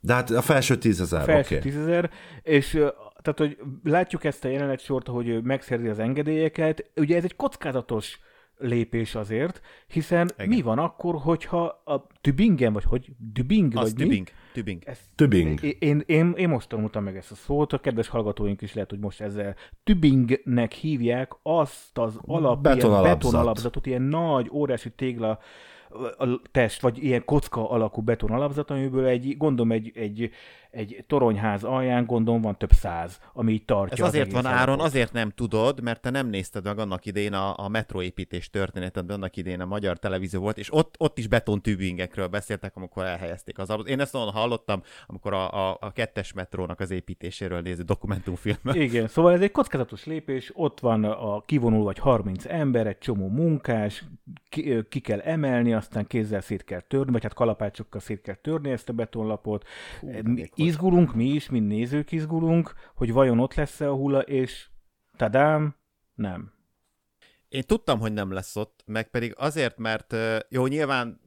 De 0.00 0.14
hát 0.14 0.30
a 0.30 0.42
felső 0.42 0.76
tízezer, 0.76 1.24
Felső 1.24 1.56
okay. 1.56 1.70
tízezer, 1.70 2.10
és 2.42 2.70
tehát, 3.22 3.38
hogy 3.38 3.58
látjuk 3.82 4.24
ezt 4.24 4.44
a 4.44 4.48
jelenet 4.48 4.80
sort, 4.80 5.06
hogy 5.06 5.42
megszerzi 5.42 5.88
az 5.88 5.98
engedélyeket. 5.98 6.90
Ugye 6.96 7.16
ez 7.16 7.24
egy 7.24 7.36
kockázatos 7.36 8.18
lépés 8.58 9.14
azért, 9.14 9.60
hiszen 9.86 10.30
Igen. 10.34 10.48
mi 10.48 10.62
van 10.62 10.78
akkor, 10.78 11.14
hogyha 11.14 11.64
a 11.84 12.06
Tübingen, 12.20 12.72
vagy 12.72 12.84
hogy 12.84 13.10
Dübing, 13.32 13.76
Az 13.76 13.82
vagy 13.82 13.98
mi? 13.98 14.04
Tübing. 14.04 14.28
Tübing. 14.52 14.82
Ez, 14.84 14.98
Tübing. 15.14 15.62
Én, 15.78 16.02
én, 16.06 16.32
én, 16.36 16.48
most 16.48 16.68
tanultam 16.68 17.04
meg 17.04 17.16
ezt 17.16 17.30
a 17.30 17.34
szót, 17.34 17.72
a 17.72 17.78
kedves 17.78 18.08
hallgatóink 18.08 18.62
is 18.62 18.74
lehet, 18.74 18.90
hogy 18.90 18.98
most 18.98 19.20
ezzel 19.20 19.54
Tübingnek 19.84 20.72
hívják 20.72 21.32
azt 21.42 21.98
az 21.98 22.18
alap, 22.26 22.62
Betonalapzat. 22.62 23.04
ilyen 23.04 23.18
betonalapzatot, 23.18 23.86
ilyen 23.86 24.02
nagy, 24.02 24.48
óriási 24.52 24.90
tégla 24.90 25.38
test, 26.50 26.80
vagy 26.80 27.04
ilyen 27.04 27.24
kocka 27.24 27.70
alakú 27.70 28.02
betonalapzat, 28.02 28.70
amiből 28.70 29.06
egy, 29.06 29.36
gondolom 29.36 29.72
egy, 29.72 29.92
egy, 29.94 30.30
egy 30.74 31.04
toronyház 31.06 31.64
alján, 31.64 32.06
gondolom 32.06 32.40
van 32.40 32.58
több 32.58 32.72
száz, 32.72 33.20
ami 33.32 33.52
így 33.52 33.64
tartja 33.64 33.96
Ez 33.96 34.00
az 34.00 34.08
azért 34.08 34.24
egész 34.24 34.42
van 34.42 34.52
Áron, 34.52 34.80
azért 34.80 35.12
nem 35.12 35.30
tudod, 35.30 35.82
mert 35.82 36.00
te 36.00 36.10
nem 36.10 36.28
nézted 36.28 36.64
meg 36.64 36.78
annak 36.78 37.06
idén 37.06 37.32
a, 37.32 37.58
a 37.58 37.68
metroépítés 37.68 38.50
történetet, 38.50 39.10
annak 39.10 39.36
idén 39.36 39.60
a 39.60 39.64
magyar 39.64 39.98
televízió 39.98 40.40
volt, 40.40 40.58
és 40.58 40.72
ott, 40.72 40.94
ott 40.98 41.18
is 41.18 41.26
betontűbingekről 41.26 42.26
beszéltek, 42.26 42.76
amikor 42.76 43.04
elhelyezték 43.04 43.58
az 43.58 43.68
alapot. 43.68 43.88
Én 43.88 44.00
ezt 44.00 44.14
onnan 44.14 44.32
hallottam, 44.32 44.82
amikor 45.06 45.32
a, 45.32 45.70
a, 45.70 45.76
a 45.80 45.92
kettes 45.92 46.32
metrónak 46.32 46.80
az 46.80 46.90
építéséről 46.90 47.60
néző 47.60 47.82
dokumentumfilmet. 47.82 48.74
Igen, 48.74 49.08
szóval 49.08 49.32
ez 49.32 49.40
egy 49.40 49.50
kockázatos 49.50 50.04
lépés, 50.04 50.50
ott 50.54 50.80
van 50.80 51.04
a 51.04 51.40
kivonul 51.40 51.84
vagy 51.84 51.98
30 51.98 52.44
ember, 52.46 52.86
egy 52.86 52.98
csomó 52.98 53.28
munkás, 53.28 54.04
ki, 54.48 54.82
ki 54.88 55.00
kell 55.00 55.20
emelni, 55.20 55.74
aztán 55.74 56.06
kézzel 56.06 56.40
szét 56.40 56.64
kell 56.64 56.80
törni, 56.80 57.12
vagy 57.12 57.22
hát 57.22 57.34
kalapácsokkal 57.34 58.00
szét 58.00 58.20
kell 58.20 58.34
törni 58.34 58.70
ezt 58.70 58.88
a 58.88 58.92
betonlapot. 58.92 59.66
Mi 60.24 60.50
izgulunk, 60.64 61.14
mi 61.14 61.24
is, 61.24 61.48
mint 61.48 61.66
nézők 61.66 62.12
izgulunk, 62.12 62.72
hogy 62.94 63.12
vajon 63.12 63.38
ott 63.38 63.54
lesz-e 63.54 63.88
a 63.88 63.94
hulla, 63.94 64.20
és 64.20 64.68
tadám, 65.16 65.76
nem. 66.14 66.52
Én 67.48 67.62
tudtam, 67.62 67.98
hogy 67.98 68.12
nem 68.12 68.32
lesz 68.32 68.56
ott, 68.56 68.82
meg 68.86 69.10
pedig 69.10 69.34
azért, 69.36 69.78
mert 69.78 70.16
jó, 70.48 70.66
nyilván 70.66 71.20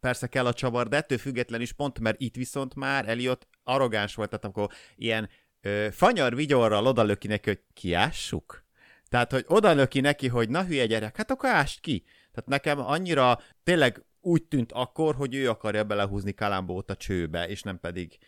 persze 0.00 0.26
kell 0.26 0.46
a 0.46 0.52
csavar, 0.52 0.88
de 0.88 0.96
ettől 0.96 1.18
független 1.18 1.60
is 1.60 1.72
pont, 1.72 2.00
mert 2.00 2.20
itt 2.20 2.34
viszont 2.34 2.74
már 2.74 3.08
Eliott 3.08 3.48
arrogáns 3.64 4.14
volt, 4.14 4.28
tehát 4.28 4.44
akkor 4.44 4.68
ilyen 4.96 5.28
ö, 5.60 5.88
fanyar 5.90 6.34
vigyorral 6.34 6.86
odalöki 6.86 7.26
neki, 7.26 7.48
hogy 7.48 7.60
kiássuk. 7.72 8.64
Tehát, 9.08 9.32
hogy 9.32 9.44
odalöki 9.48 10.00
neki, 10.00 10.28
hogy 10.28 10.48
na 10.48 10.64
hülye 10.64 10.86
gyerek, 10.86 11.16
hát 11.16 11.30
akkor 11.30 11.48
ást 11.48 11.80
ki. 11.80 12.04
Tehát 12.32 12.48
nekem 12.48 12.78
annyira 12.78 13.38
tényleg 13.62 14.04
úgy 14.20 14.42
tűnt 14.42 14.72
akkor, 14.72 15.14
hogy 15.14 15.34
ő 15.34 15.48
akarja 15.48 15.84
belehúzni 15.84 16.34
Kalambót 16.34 16.90
a 16.90 16.96
csőbe, 16.96 17.48
és 17.48 17.62
nem 17.62 17.80
pedig 17.80 18.18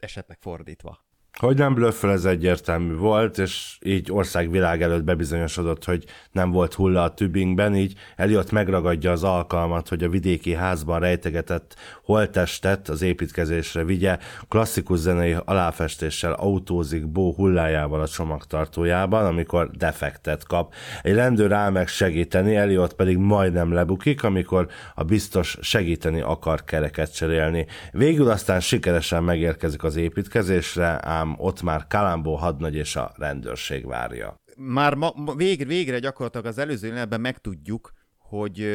esetleg 0.00 0.38
fordítva. 0.40 1.05
Hogy 1.40 1.56
nem 1.56 1.74
blöffel, 1.74 2.10
ez 2.10 2.24
egyértelmű 2.24 2.94
volt, 2.94 3.38
és 3.38 3.78
így 3.82 4.12
országvilág 4.12 4.82
előtt 4.82 5.04
bebizonyosodott, 5.04 5.84
hogy 5.84 6.04
nem 6.32 6.50
volt 6.50 6.74
hulla 6.74 7.02
a 7.02 7.14
Tübingben, 7.14 7.76
így 7.76 7.94
Eliott 8.16 8.50
megragadja 8.50 9.10
az 9.10 9.24
alkalmat, 9.24 9.88
hogy 9.88 10.02
a 10.02 10.08
vidéki 10.08 10.54
házban 10.54 11.00
rejtegetett 11.00 11.74
holttestet 12.04 12.88
az 12.88 13.02
építkezésre 13.02 13.84
vigye, 13.84 14.18
klasszikus 14.48 14.98
zenei 14.98 15.36
aláfestéssel 15.44 16.32
autózik 16.32 17.06
Bó 17.06 17.34
hullájával 17.34 18.00
a 18.00 18.08
csomagtartójában, 18.08 19.26
amikor 19.26 19.70
defektet 19.70 20.46
kap. 20.46 20.74
Egy 21.02 21.14
rendőr 21.14 21.52
áll 21.52 21.70
meg 21.70 21.88
segíteni, 21.88 22.56
Eliott 22.56 22.94
pedig 22.94 23.16
majdnem 23.16 23.72
lebukik, 23.72 24.22
amikor 24.22 24.68
a 24.94 25.04
biztos 25.04 25.58
segíteni 25.60 26.20
akar 26.20 26.64
kereket 26.64 27.14
cserélni. 27.14 27.66
Végül 27.92 28.30
aztán 28.30 28.60
sikeresen 28.60 29.24
megérkezik 29.24 29.84
az 29.84 29.96
építkezésre, 29.96 30.98
ám 31.02 31.25
ott 31.38 31.62
már 31.62 31.86
Kalambó 31.86 32.34
hadnagy 32.34 32.74
és 32.74 32.96
a 32.96 33.12
rendőrség 33.16 33.86
várja. 33.86 34.36
már 34.56 34.94
ma, 34.94 35.34
végre, 35.36 35.64
végre 35.64 35.98
gyakorlatilag 35.98 36.46
az 36.46 36.58
előző 36.58 36.86
jelenetben 36.86 37.20
megtudjuk, 37.20 37.92
hogy 38.18 38.68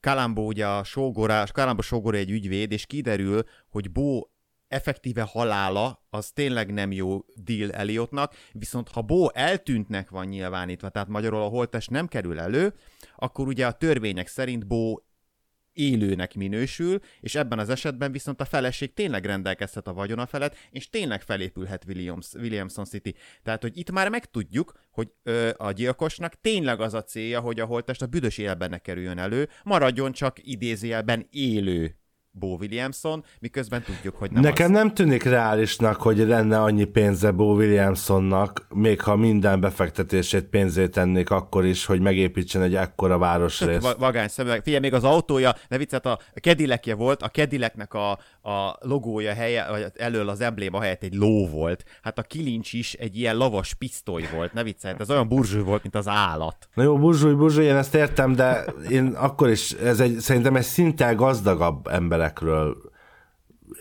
Kalambó 0.00 0.46
ugye 0.46 0.66
a 0.66 0.84
sógora, 0.84 1.44
Kalambó 1.52 1.80
sógora 1.80 2.16
egy 2.16 2.30
ügyvéd, 2.30 2.72
és 2.72 2.86
kiderül, 2.86 3.42
hogy 3.68 3.92
Bó 3.92 4.30
effektíve 4.68 5.22
halála 5.22 6.06
az 6.10 6.30
tényleg 6.30 6.72
nem 6.72 6.92
jó 6.92 7.24
deal 7.34 7.72
Eliottnak, 7.72 8.34
viszont 8.52 8.88
ha 8.88 9.02
Bó 9.02 9.32
eltűntnek 9.32 10.10
van 10.10 10.26
nyilvánítva, 10.26 10.88
tehát 10.88 11.08
magyarul 11.08 11.40
a 11.40 11.48
holttest 11.48 11.90
nem 11.90 12.06
kerül 12.06 12.40
elő, 12.40 12.74
akkor 13.16 13.46
ugye 13.46 13.66
a 13.66 13.72
törvények 13.72 14.26
szerint 14.26 14.66
Bó 14.66 15.04
élőnek 15.76 16.34
minősül, 16.34 16.98
és 17.20 17.34
ebben 17.34 17.58
az 17.58 17.68
esetben 17.68 18.12
viszont 18.12 18.40
a 18.40 18.44
feleség 18.44 18.92
tényleg 18.94 19.24
rendelkezhet 19.24 19.86
a 19.86 19.92
vagyona 19.92 20.26
felett, 20.26 20.56
és 20.70 20.90
tényleg 20.90 21.22
felépülhet 21.22 21.84
Williams, 21.88 22.32
Williamson 22.32 22.84
City. 22.84 23.14
Tehát, 23.42 23.62
hogy 23.62 23.76
itt 23.76 23.90
már 23.90 24.08
megtudjuk, 24.08 24.72
hogy 24.90 25.12
ö, 25.22 25.50
a 25.56 25.72
gyilkosnak 25.72 26.40
tényleg 26.40 26.80
az 26.80 26.94
a 26.94 27.02
célja, 27.02 27.40
hogy 27.40 27.60
a 27.60 27.64
holttest 27.64 28.02
a 28.02 28.06
büdös 28.06 28.38
élben 28.38 28.70
ne 28.70 28.78
kerüljön 28.78 29.18
elő, 29.18 29.48
maradjon 29.64 30.12
csak 30.12 30.38
idézőjelben 30.42 31.26
élő 31.30 31.96
Bo 32.38 32.56
Williamson, 32.60 33.24
miközben 33.38 33.82
tudjuk, 33.82 34.16
hogy 34.16 34.30
nem 34.30 34.42
Nekem 34.42 34.66
az. 34.66 34.72
nem 34.72 34.94
tűnik 34.94 35.22
reálisnak, 35.22 35.96
hogy 36.02 36.18
lenne 36.18 36.60
annyi 36.62 36.84
pénze 36.84 37.30
Bo 37.30 37.54
Williamsonnak, 37.54 38.66
még 38.74 39.00
ha 39.00 39.16
minden 39.16 39.60
befektetését 39.60 40.44
pénzét 40.44 40.90
tennék 40.90 41.30
akkor 41.30 41.64
is, 41.64 41.84
hogy 41.84 42.00
megépítsen 42.00 42.62
egy 42.62 42.74
ekkora 42.74 43.18
városrészt. 43.18 43.82
Va- 43.82 43.96
vagány 43.98 44.28
szemüveg. 44.28 44.62
Figyelj, 44.62 44.80
még 44.80 44.94
az 44.94 45.04
autója, 45.04 45.54
ne 45.68 45.78
viccet, 45.78 46.06
a 46.06 46.18
Cadillacje 46.40 46.94
volt, 46.94 47.22
a 47.22 47.28
Cadillacnek 47.28 47.94
a, 47.94 48.10
a 48.50 48.76
logója 48.80 49.34
helye, 49.34 49.66
vagy 49.70 49.86
elől 49.96 50.28
az 50.28 50.40
embléma 50.40 50.80
helyett 50.80 51.02
egy 51.02 51.14
ló 51.14 51.48
volt. 51.48 51.84
Hát 52.02 52.18
a 52.18 52.22
kilincs 52.22 52.72
is 52.72 52.92
egy 52.92 53.18
ilyen 53.18 53.36
lavas 53.36 53.74
pisztoly 53.74 54.28
volt, 54.34 54.52
ne 54.52 54.62
viccel, 54.62 54.96
ez 54.98 55.10
olyan 55.10 55.28
burzső 55.28 55.62
volt, 55.62 55.82
mint 55.82 55.94
az 55.94 56.08
állat. 56.08 56.68
Na 56.74 56.82
jó, 56.82 56.98
burzsúj, 56.98 57.32
burzsúj, 57.34 57.64
én 57.64 57.76
ezt 57.76 57.94
értem, 57.94 58.32
de 58.34 58.64
én 58.90 59.06
akkor 59.06 59.50
is, 59.50 59.70
ez 59.70 60.00
egy, 60.00 60.18
szerintem 60.18 60.56
egy 60.56 60.62
szinten 60.64 61.16
gazdagabb 61.16 61.86
emberekről 62.26 62.76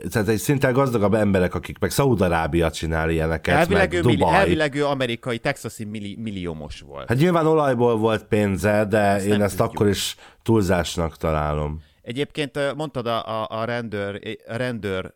tehát 0.10 0.28
egy 0.28 0.38
szinten 0.38 0.74
gazdagabb 0.74 1.14
emberek, 1.14 1.56
akik 1.56 1.80
meg 1.80 1.90
Szaúd-Arábia 1.90 2.72
csinál 2.72 3.10
ilyeneket, 3.10 3.56
Elvileg 3.56 3.90
meg 3.92 4.00
ő, 4.00 4.02
milli, 4.04 4.18
Dubaj. 4.18 4.36
elvileg 4.36 4.76
ő 4.76 4.86
amerikai, 4.86 5.40
texasi 5.40 5.84
milli, 5.84 6.18
milliómos 6.22 6.82
volt. 6.82 7.08
Hát 7.08 7.18
nyilván 7.18 7.46
olajból 7.48 7.98
volt 7.98 8.24
pénze, 8.24 8.86
de 8.86 8.98
Ezt 8.98 9.26
én 9.26 9.42
ezt 9.42 9.58
tudjuk. 9.58 9.74
akkor 9.76 9.88
is 9.88 10.16
túlzásnak 10.44 11.18
találom. 11.18 11.82
Egyébként 12.06 12.76
mondtad 12.76 13.08
a, 13.08 13.42
a, 13.42 13.60
a 13.60 13.64
rendőr, 13.64 14.38
a 14.48 14.56
rendőr, 14.56 15.12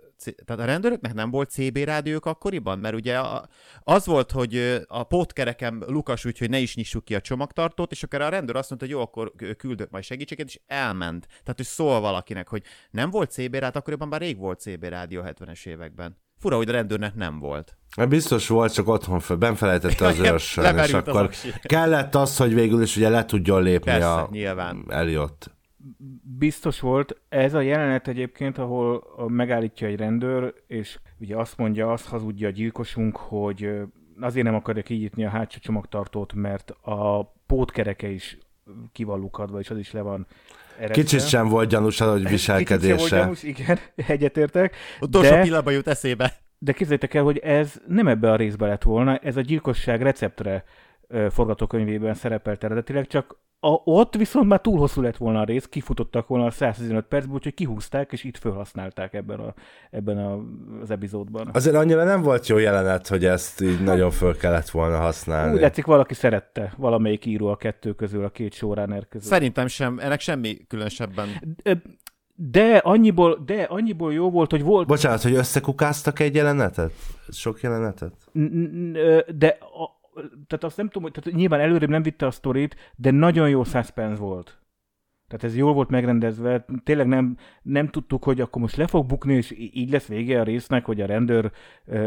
tehát 0.45 0.61
a 0.61 0.65
rendőröknek 0.65 1.13
nem 1.13 1.31
volt 1.31 1.49
CB 1.49 1.77
rádiók 1.77 2.25
akkoriban? 2.25 2.79
Mert 2.79 2.95
ugye 2.95 3.17
a, 3.19 3.47
az 3.83 4.05
volt, 4.05 4.31
hogy 4.31 4.83
a 4.87 5.03
pótkerekem 5.03 5.83
Lukas 5.87 6.25
úgy, 6.25 6.37
hogy 6.37 6.49
ne 6.49 6.59
is 6.59 6.75
nyissuk 6.75 7.05
ki 7.05 7.15
a 7.15 7.21
csomagtartót, 7.21 7.91
és 7.91 8.03
akkor 8.03 8.21
a 8.21 8.29
rendőr 8.29 8.55
azt 8.55 8.69
mondta, 8.69 8.87
hogy 8.87 8.95
jó, 8.95 9.01
akkor 9.01 9.31
küldök 9.57 9.89
majd 9.89 10.03
segítséget, 10.03 10.47
és 10.47 10.59
elment. 10.67 11.25
Tehát, 11.27 11.53
hogy 11.55 11.65
szól 11.65 11.99
valakinek, 11.99 12.47
hogy 12.47 12.63
nem 12.91 13.09
volt 13.09 13.31
CB 13.31 13.53
rádió, 13.53 13.79
akkoriban 13.79 14.07
már 14.07 14.21
rég 14.21 14.37
volt 14.37 14.59
CB 14.59 14.83
rádió 14.83 15.21
a 15.21 15.23
70-es 15.23 15.65
években. 15.65 16.17
Fura, 16.39 16.55
hogy 16.55 16.69
a 16.69 16.71
rendőrnek 16.71 17.15
nem 17.15 17.39
volt. 17.39 17.77
Hát 17.95 18.09
Biztos 18.09 18.47
volt, 18.47 18.73
csak 18.73 18.87
otthon 18.87 19.19
fel, 19.19 19.35
benfelejtette 19.35 20.05
az 20.05 20.19
őrsön, 20.33 20.77
és 20.77 20.81
az 20.81 20.93
akkor 20.93 21.29
kellett 21.61 22.15
az, 22.15 22.37
hogy 22.37 22.53
végül 22.53 22.81
is 22.81 22.95
ugye 22.95 23.09
le 23.09 23.25
tudjon 23.25 23.63
lépni 23.63 23.91
Persze, 23.91 24.11
a 24.11 24.27
nyilván. 24.31 24.85
Eliott. 24.87 25.57
Biztos 26.37 26.79
volt. 26.79 27.21
Ez 27.29 27.53
a 27.53 27.61
jelenet 27.61 28.07
egyébként, 28.07 28.57
ahol 28.57 29.03
megállítja 29.27 29.87
egy 29.87 29.95
rendőr, 29.95 30.53
és 30.67 30.99
ugye 31.19 31.35
azt 31.37 31.57
mondja, 31.57 31.91
azt 31.91 32.07
hazudja 32.07 32.47
a 32.47 32.51
gyilkosunk, 32.51 33.15
hogy 33.17 33.71
azért 34.19 34.45
nem 34.45 34.55
akarja 34.55 34.81
kinyitni 34.81 35.25
a 35.25 35.29
hátsó 35.29 35.59
csomagtartót, 35.61 36.33
mert 36.33 36.69
a 36.71 37.33
pótkereke 37.45 38.07
is 38.09 38.37
ki 38.91 39.03
van 39.03 39.19
lukadva, 39.19 39.59
és 39.59 39.69
az 39.69 39.77
is 39.77 39.91
le 39.91 40.01
van 40.01 40.27
eredve. 40.77 40.93
Kicsit 40.93 41.27
sem 41.27 41.47
volt 41.47 41.69
gyanús 41.69 42.01
az, 42.01 42.09
hogy 42.11 42.23
Kicsit 42.23 42.39
sem 42.39 42.55
volt 42.55 42.67
viselkedése. 42.69 43.17
gyanús, 43.17 43.43
igen, 43.43 43.79
egyetértek. 44.07 44.75
Utolsó 44.99 45.29
De- 45.29 45.41
pillanatban 45.41 45.73
jut 45.73 45.87
eszébe. 45.87 46.33
De 46.57 46.71
képzeljétek 46.71 47.13
el, 47.13 47.23
hogy 47.23 47.37
ez 47.37 47.81
nem 47.87 48.07
ebbe 48.07 48.31
a 48.31 48.35
részbe 48.35 48.67
lett 48.67 48.83
volna, 48.83 49.17
ez 49.17 49.37
a 49.37 49.41
gyilkosság 49.41 50.01
receptre 50.01 50.63
forgatókönyvében 51.29 52.13
szerepelt 52.13 52.63
eredetileg, 52.63 53.07
csak 53.07 53.37
a, 53.61 53.81
ott 53.83 54.15
viszont 54.15 54.47
már 54.47 54.61
túl 54.61 54.77
hosszú 54.77 55.01
lett 55.01 55.17
volna 55.17 55.39
a 55.39 55.43
rész, 55.43 55.65
kifutottak 55.65 56.27
volna 56.27 56.45
a 56.45 56.51
115 56.51 57.05
percből, 57.05 57.35
úgyhogy 57.35 57.53
kihúzták, 57.53 58.11
és 58.11 58.23
itt 58.23 58.37
felhasználták 58.37 59.13
ebben, 59.13 59.39
a, 59.39 59.53
ebben 59.91 60.17
a, 60.17 60.39
az 60.81 60.91
epizódban. 60.91 61.49
Azért 61.53 61.75
annyira 61.75 62.03
nem 62.03 62.21
volt 62.21 62.47
jó 62.47 62.57
jelenet, 62.57 63.07
hogy 63.07 63.25
ezt 63.25 63.61
így 63.61 63.83
nagyon 63.83 64.11
föl 64.11 64.37
kellett 64.37 64.69
volna 64.69 64.97
használni. 64.97 65.53
Úgy 65.53 65.61
látszik, 65.61 65.85
valaki 65.85 66.13
szerette, 66.13 66.73
valamelyik 66.77 67.25
író 67.25 67.47
a 67.47 67.55
kettő 67.55 67.93
közül, 67.93 68.23
a 68.23 68.29
két 68.29 68.53
showrunner 68.53 69.07
közül. 69.07 69.29
Szerintem 69.29 69.67
sem, 69.67 69.99
ennek 69.99 70.19
semmi 70.19 70.57
különösebben 70.67 71.27
Ö, 71.63 71.71
De 72.35 72.77
annyiból, 72.77 73.43
de 73.45 73.61
annyiból 73.63 74.13
jó 74.13 74.29
volt, 74.29 74.51
hogy 74.51 74.63
volt... 74.63 74.87
Bocsánat, 74.87 75.21
hogy 75.21 75.33
összekukáztak 75.33 76.19
egy 76.19 76.35
jelenetet? 76.35 76.91
Sok 77.29 77.61
jelenetet? 77.61 78.13
De 79.35 79.57
a, 79.59 79.98
tehát 80.47 80.63
azt 80.63 80.77
nem 80.77 80.85
tudom, 80.85 81.03
hogy 81.03 81.11
tehát 81.11 81.39
nyilván 81.39 81.59
előrébb 81.59 81.89
nem 81.89 82.03
vitte 82.03 82.25
a 82.25 82.31
sztorit, 82.31 82.75
de 82.95 83.11
nagyon 83.11 83.49
jó 83.49 83.63
suspense 83.63 84.21
volt. 84.21 84.59
Tehát 85.29 85.43
ez 85.43 85.55
jól 85.55 85.73
volt 85.73 85.89
megrendezve, 85.89 86.65
tényleg 86.83 87.07
nem, 87.07 87.37
nem 87.61 87.87
tudtuk, 87.87 88.23
hogy 88.23 88.41
akkor 88.41 88.61
most 88.61 88.75
le 88.75 88.87
fog 88.87 89.05
bukni, 89.05 89.33
és 89.33 89.53
így 89.57 89.91
lesz 89.91 90.07
vége 90.07 90.39
a 90.39 90.43
résznek, 90.43 90.85
hogy 90.85 91.01
a 91.01 91.05
rendőr 91.05 91.51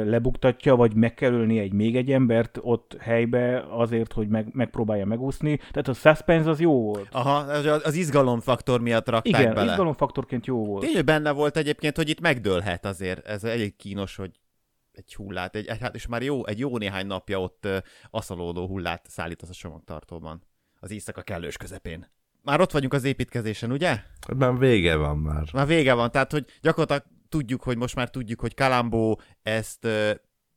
lebuktatja, 0.04 0.76
vagy 0.76 0.94
meg 0.94 1.14
kell 1.14 1.32
ölni 1.32 1.58
egy 1.58 1.72
még 1.72 1.96
egy 1.96 2.12
embert 2.12 2.58
ott 2.62 2.96
helybe 3.00 3.64
azért, 3.70 4.12
hogy 4.12 4.28
meg, 4.28 4.48
megpróbálja 4.52 5.06
megúszni. 5.06 5.56
Tehát 5.56 5.88
a 5.88 5.92
suspense 5.92 6.50
az 6.50 6.60
jó 6.60 6.82
volt. 6.82 7.08
Aha, 7.10 7.36
az, 7.36 7.80
az 7.84 7.94
izgalomfaktor 7.94 8.80
miatt 8.80 9.08
rakták 9.08 9.40
Igen, 9.40 9.54
bele. 9.54 9.70
izgalomfaktorként 9.70 10.46
jó 10.46 10.64
volt. 10.64 10.84
Tényleg 10.84 11.04
benne 11.04 11.30
volt 11.30 11.56
egyébként, 11.56 11.96
hogy 11.96 12.08
itt 12.08 12.20
megdőlhet 12.20 12.84
azért. 12.84 13.26
Ez 13.26 13.44
elég 13.44 13.76
kínos, 13.76 14.16
hogy 14.16 14.30
egy 14.92 15.14
hullát, 15.14 15.56
egy, 15.56 15.78
hát 15.80 15.94
és 15.94 16.06
már 16.06 16.22
jó, 16.22 16.46
egy 16.46 16.58
jó 16.58 16.78
néhány 16.78 17.06
napja 17.06 17.40
ott 17.40 17.68
aszalódó 18.10 18.66
hullát 18.66 19.06
szállítasz 19.08 19.48
a 19.48 19.52
csomagtartóban. 19.52 20.42
Az 20.80 20.90
éjszaka 20.90 21.22
kellős 21.22 21.56
közepén. 21.56 22.10
Már 22.42 22.60
ott 22.60 22.70
vagyunk 22.70 22.92
az 22.92 23.04
építkezésen, 23.04 23.72
ugye? 23.72 24.02
Már 24.36 24.58
vége 24.58 24.96
van 24.96 25.18
már. 25.18 25.48
Már 25.52 25.66
vége 25.66 25.94
van, 25.94 26.10
tehát 26.10 26.32
hogy 26.32 26.44
gyakorlatilag 26.60 27.04
tudjuk, 27.28 27.62
hogy 27.62 27.76
most 27.76 27.94
már 27.94 28.10
tudjuk, 28.10 28.40
hogy 28.40 28.54
Kalambó 28.54 29.20
ezt 29.42 29.88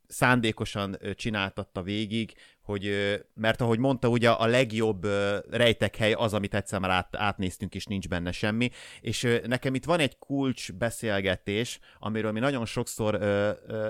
szándékosan 0.08 0.98
csináltatta 1.16 1.82
végig, 1.82 2.34
hogy, 2.66 3.16
mert 3.34 3.62
ahogy 3.62 3.80
mondta, 3.80 4.08
ugye 4.08 4.30
a 4.30 4.46
legjobb 4.46 5.08
rejtekhely 5.50 6.12
az, 6.12 6.34
amit 6.34 6.54
egyszer 6.54 6.80
már 6.80 6.90
át, 6.90 7.16
átnéztünk, 7.16 7.76
és 7.76 7.86
nincs 7.86 8.08
benne 8.08 8.32
semmi, 8.32 8.70
és 9.02 9.40
nekem 9.46 9.76
itt 9.76 9.86
van 9.86 10.00
egy 10.00 10.18
kulcs 10.18 10.74
beszélgetés, 10.74 11.80
amiről 12.00 12.32
mi 12.32 12.40
nagyon 12.40 12.66
sokszor, 12.66 13.16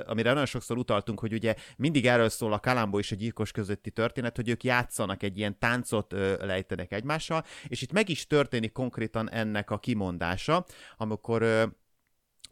amire 0.07 0.29
nagyon 0.29 0.45
sokszor 0.45 0.77
utaltunk, 0.77 1.19
hogy 1.19 1.33
ugye 1.33 1.55
mindig 1.77 2.07
erről 2.07 2.29
szól 2.29 2.53
a 2.53 2.59
Kalambó 2.59 2.99
és 2.99 3.11
a 3.11 3.15
gyilkos 3.15 3.51
közötti 3.51 3.91
történet, 3.91 4.35
hogy 4.35 4.49
ők 4.49 4.63
játszanak, 4.63 5.23
egy 5.23 5.37
ilyen 5.37 5.59
táncot 5.59 6.11
lejtenek 6.39 6.93
egymással, 6.93 7.43
és 7.67 7.81
itt 7.81 7.91
meg 7.91 8.09
is 8.09 8.27
történik 8.27 8.71
konkrétan 8.71 9.31
ennek 9.31 9.71
a 9.71 9.79
kimondása, 9.79 10.65
amikor 10.97 11.73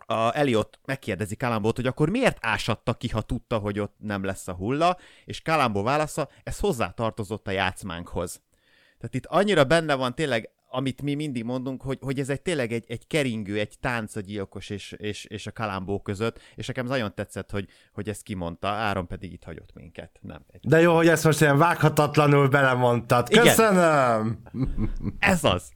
a 0.05 0.37
Eliot 0.37 0.79
megkérdezi 0.85 1.35
Kalambót, 1.35 1.75
hogy 1.75 1.87
akkor 1.87 2.09
miért 2.09 2.37
ásatta 2.41 2.93
ki, 2.93 3.07
ha 3.07 3.21
tudta, 3.21 3.57
hogy 3.57 3.79
ott 3.79 3.95
nem 3.97 4.23
lesz 4.23 4.47
a 4.47 4.53
hulla, 4.53 4.97
és 5.25 5.41
Kalambó 5.41 5.83
válasza, 5.83 6.29
ez 6.43 6.59
hozzá 6.59 6.89
tartozott 6.89 7.47
a 7.47 7.51
játszmánkhoz. 7.51 8.41
Tehát 8.97 9.15
itt 9.15 9.25
annyira 9.25 9.63
benne 9.63 9.95
van 9.95 10.15
tényleg, 10.15 10.49
amit 10.75 11.01
mi 11.01 11.13
mindig 11.13 11.43
mondunk, 11.43 11.81
hogy, 11.81 11.97
hogy 12.01 12.19
ez 12.19 12.29
egy 12.29 12.41
tényleg 12.41 12.71
egy, 12.71 12.83
egy 12.87 13.07
keringő, 13.07 13.59
egy 13.59 13.75
tánc 13.79 14.15
a 14.15 14.19
gyilkos 14.19 14.69
és, 14.69 14.91
és, 14.91 15.25
és 15.25 15.47
a 15.47 15.51
Kalambó 15.51 16.01
között, 16.01 16.39
és 16.55 16.67
nekem 16.67 16.85
nagyon 16.85 17.15
tetszett, 17.15 17.51
hogy, 17.51 17.67
hogy 17.93 18.09
ezt 18.09 18.21
kimondta, 18.21 18.67
Áron 18.67 19.07
pedig 19.07 19.31
itt 19.31 19.43
hagyott 19.43 19.73
minket. 19.73 20.19
Nem, 20.21 20.45
egy... 20.47 20.67
De 20.67 20.81
jó, 20.81 20.95
hogy 20.95 21.07
ezt 21.07 21.23
most 21.23 21.41
ilyen 21.41 21.57
vághatatlanul 21.57 22.47
belemondtad. 22.47 23.27
Igen. 23.29 23.43
Köszönöm! 23.43 24.43
Ez 25.19 25.43
az! 25.43 25.71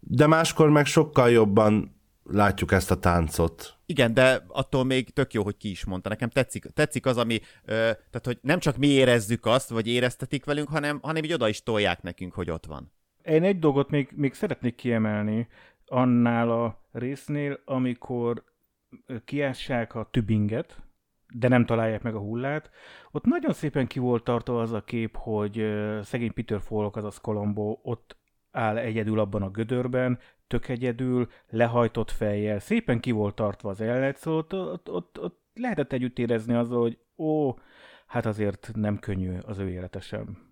De 0.00 0.26
máskor 0.26 0.70
meg 0.70 0.86
sokkal 0.86 1.30
jobban 1.30 1.97
látjuk 2.30 2.72
ezt 2.72 2.90
a 2.90 2.98
táncot. 2.98 3.78
Igen, 3.86 4.14
de 4.14 4.44
attól 4.48 4.84
még 4.84 5.10
tök 5.10 5.32
jó, 5.32 5.42
hogy 5.42 5.56
ki 5.56 5.70
is 5.70 5.84
mondta. 5.84 6.08
Nekem 6.08 6.28
tetszik, 6.28 6.64
tetszik 6.64 7.06
az, 7.06 7.16
ami, 7.16 7.40
ö, 7.64 7.72
tehát 7.74 8.22
hogy 8.24 8.38
nem 8.40 8.58
csak 8.58 8.76
mi 8.76 8.86
érezzük 8.86 9.46
azt, 9.46 9.68
vagy 9.68 9.88
éreztetik 9.88 10.44
velünk, 10.44 10.68
hanem, 10.68 10.98
hanem 11.02 11.24
így 11.24 11.32
oda 11.32 11.48
is 11.48 11.62
tolják 11.62 12.02
nekünk, 12.02 12.34
hogy 12.34 12.50
ott 12.50 12.66
van. 12.66 12.92
Én 13.22 13.42
egy 13.42 13.58
dolgot 13.58 13.90
még, 13.90 14.08
még 14.14 14.34
szeretnék 14.34 14.74
kiemelni 14.74 15.48
annál 15.86 16.50
a 16.50 16.88
résznél, 16.92 17.60
amikor 17.64 18.44
kiássák 19.24 19.94
a 19.94 20.08
tübinget, 20.10 20.82
de 21.34 21.48
nem 21.48 21.64
találják 21.64 22.02
meg 22.02 22.14
a 22.14 22.18
hullát. 22.18 22.70
Ott 23.10 23.24
nagyon 23.24 23.52
szépen 23.52 23.86
ki 23.86 23.98
volt 23.98 24.24
tartva 24.24 24.60
az 24.60 24.72
a 24.72 24.84
kép, 24.84 25.16
hogy 25.16 25.64
szegény 26.02 26.32
Peter 26.32 26.60
Falk, 26.60 26.96
azaz 26.96 27.18
Colombo 27.18 27.78
ott 27.82 28.16
áll 28.50 28.76
egyedül 28.76 29.18
abban 29.18 29.42
a 29.42 29.50
gödörben, 29.50 30.18
tök 30.48 30.68
egyedül, 30.68 31.28
lehajtott 31.50 32.10
fejjel, 32.10 32.58
szépen 32.58 33.00
ki 33.00 33.10
volt 33.10 33.34
tartva 33.34 33.70
az 33.70 33.80
ellet, 33.80 34.16
szóval 34.16 34.38
ott, 34.38 34.52
ott, 34.54 34.90
ott, 34.90 35.20
ott 35.20 35.40
lehetett 35.54 35.92
együtt 35.92 36.18
érezni 36.18 36.54
azzal, 36.54 36.80
hogy 36.80 36.98
ó, 37.16 37.54
hát 38.06 38.26
azért 38.26 38.70
nem 38.74 38.98
könnyű 38.98 39.38
az 39.46 39.58
ő 39.58 39.68
élete 39.68 40.00
sem. 40.00 40.46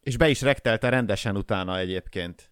És 0.00 0.16
be 0.16 0.28
is 0.28 0.42
rektelte 0.42 0.88
rendesen 0.88 1.36
utána 1.36 1.78
egyébként. 1.78 2.48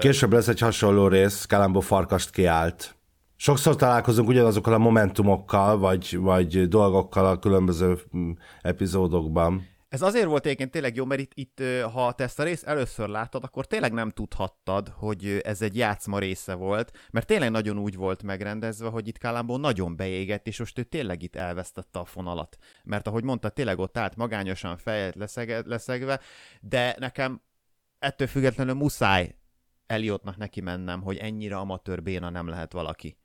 Később 0.00 0.32
lesz 0.32 0.48
egy 0.48 0.60
hasonló 0.60 1.08
rész, 1.08 1.44
Kalambó 1.44 1.80
farkast 1.80 2.30
kiállt. 2.30 2.96
Sokszor 3.36 3.76
találkozunk 3.76 4.28
ugyanazokkal 4.28 4.72
a 4.72 4.78
momentumokkal, 4.78 5.78
vagy, 5.78 6.18
vagy 6.18 6.68
dolgokkal 6.68 7.26
a 7.26 7.38
különböző 7.38 7.98
mm, 8.16 8.30
epizódokban. 8.60 9.66
Ez 9.92 10.02
azért 10.02 10.26
volt 10.26 10.44
egyébként 10.44 10.70
tényleg 10.70 10.96
jó, 10.96 11.04
mert 11.04 11.20
itt, 11.20 11.32
itt, 11.34 11.62
ha 11.92 12.12
te 12.12 12.24
ezt 12.24 12.38
a 12.38 12.42
részt 12.42 12.64
először 12.64 13.08
láttad, 13.08 13.44
akkor 13.44 13.66
tényleg 13.66 13.92
nem 13.92 14.10
tudhattad, 14.10 14.88
hogy 14.88 15.40
ez 15.44 15.62
egy 15.62 15.76
játszma 15.76 16.18
része 16.18 16.54
volt, 16.54 16.98
mert 17.10 17.26
tényleg 17.26 17.50
nagyon 17.50 17.78
úgy 17.78 17.96
volt 17.96 18.22
megrendezve, 18.22 18.88
hogy 18.88 19.08
itt 19.08 19.18
Kalambó 19.18 19.56
nagyon 19.56 19.96
beégett, 19.96 20.46
és 20.46 20.58
most 20.58 20.78
ő 20.78 20.82
tényleg 20.82 21.22
itt 21.22 21.36
elvesztette 21.36 21.98
a 21.98 22.04
fonalat. 22.04 22.56
Mert 22.84 23.06
ahogy 23.06 23.24
mondta, 23.24 23.48
tényleg 23.48 23.78
ott 23.78 23.98
állt 23.98 24.16
magányosan 24.16 24.76
fejet 24.76 25.14
leszegve, 25.64 26.20
de 26.60 26.96
nekem 26.98 27.42
ettől 27.98 28.26
függetlenül 28.26 28.74
muszáj 28.74 29.36
Eliotnak 29.86 30.36
neki 30.36 30.60
mennem, 30.60 31.02
hogy 31.02 31.16
ennyire 31.16 31.56
amatőr 31.56 32.02
béna 32.02 32.30
nem 32.30 32.48
lehet 32.48 32.72
valaki. 32.72 33.16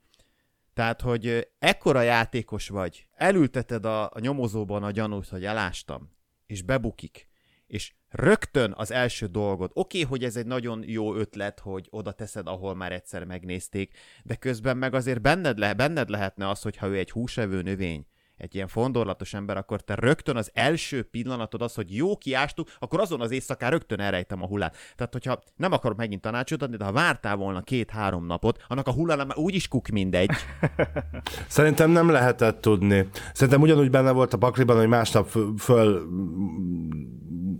Tehát, 0.74 1.00
hogy 1.00 1.48
ekkora 1.58 2.00
játékos 2.02 2.68
vagy, 2.68 3.06
elülteted 3.14 3.84
a, 3.84 4.04
a 4.04 4.18
nyomozóban 4.20 4.82
a 4.82 4.90
gyanút, 4.90 5.28
hogy 5.28 5.44
elástam, 5.44 6.16
és 6.48 6.62
bebukik, 6.62 7.28
és 7.66 7.92
rögtön 8.08 8.74
az 8.76 8.90
első 8.90 9.26
dolgod, 9.26 9.70
oké, 9.74 9.98
okay, 9.98 10.10
hogy 10.10 10.24
ez 10.24 10.36
egy 10.36 10.46
nagyon 10.46 10.82
jó 10.86 11.14
ötlet, 11.14 11.60
hogy 11.60 11.86
oda 11.90 12.12
teszed, 12.12 12.46
ahol 12.46 12.74
már 12.74 12.92
egyszer 12.92 13.24
megnézték, 13.24 13.96
de 14.22 14.36
közben 14.36 14.76
meg 14.76 14.94
azért 14.94 15.20
benned, 15.20 15.58
le, 15.58 15.74
benned 15.74 16.08
lehetne 16.08 16.48
az, 16.48 16.62
hogyha 16.62 16.86
ő 16.86 16.96
egy 16.96 17.10
húsevő 17.10 17.62
növény, 17.62 18.06
egy 18.38 18.54
ilyen 18.54 18.68
fondorlatos 18.68 19.34
ember, 19.34 19.56
akkor 19.56 19.80
te 19.80 19.94
rögtön 19.94 20.36
az 20.36 20.50
első 20.54 21.02
pillanatod 21.02 21.62
az, 21.62 21.74
hogy 21.74 21.96
jó, 21.96 22.16
kiástuk, 22.16 22.68
akkor 22.78 23.00
azon 23.00 23.20
az 23.20 23.30
éjszakán 23.30 23.70
rögtön 23.70 24.00
elrejtem 24.00 24.42
a 24.42 24.46
hullát. 24.46 24.76
Tehát, 24.96 25.12
hogyha 25.12 25.38
nem 25.56 25.72
akarok 25.72 25.96
megint 25.96 26.20
tanácsot 26.20 26.62
adni, 26.62 26.76
de 26.76 26.84
ha 26.84 26.92
vártál 26.92 27.36
volna 27.36 27.60
két-három 27.60 28.26
napot, 28.26 28.64
annak 28.68 28.86
a 28.86 28.92
hullám 28.92 29.26
már 29.26 29.36
úgyis 29.36 29.68
kuk 29.68 29.88
mindegy. 29.88 30.30
Szerintem 31.48 31.90
nem 31.90 32.10
lehetett 32.10 32.60
tudni. 32.60 33.08
Szerintem 33.32 33.62
ugyanúgy 33.62 33.90
benne 33.90 34.10
volt 34.10 34.32
a 34.32 34.38
pakliban, 34.38 34.76
hogy 34.76 34.88
másnap 34.88 35.28
föl 35.58 36.08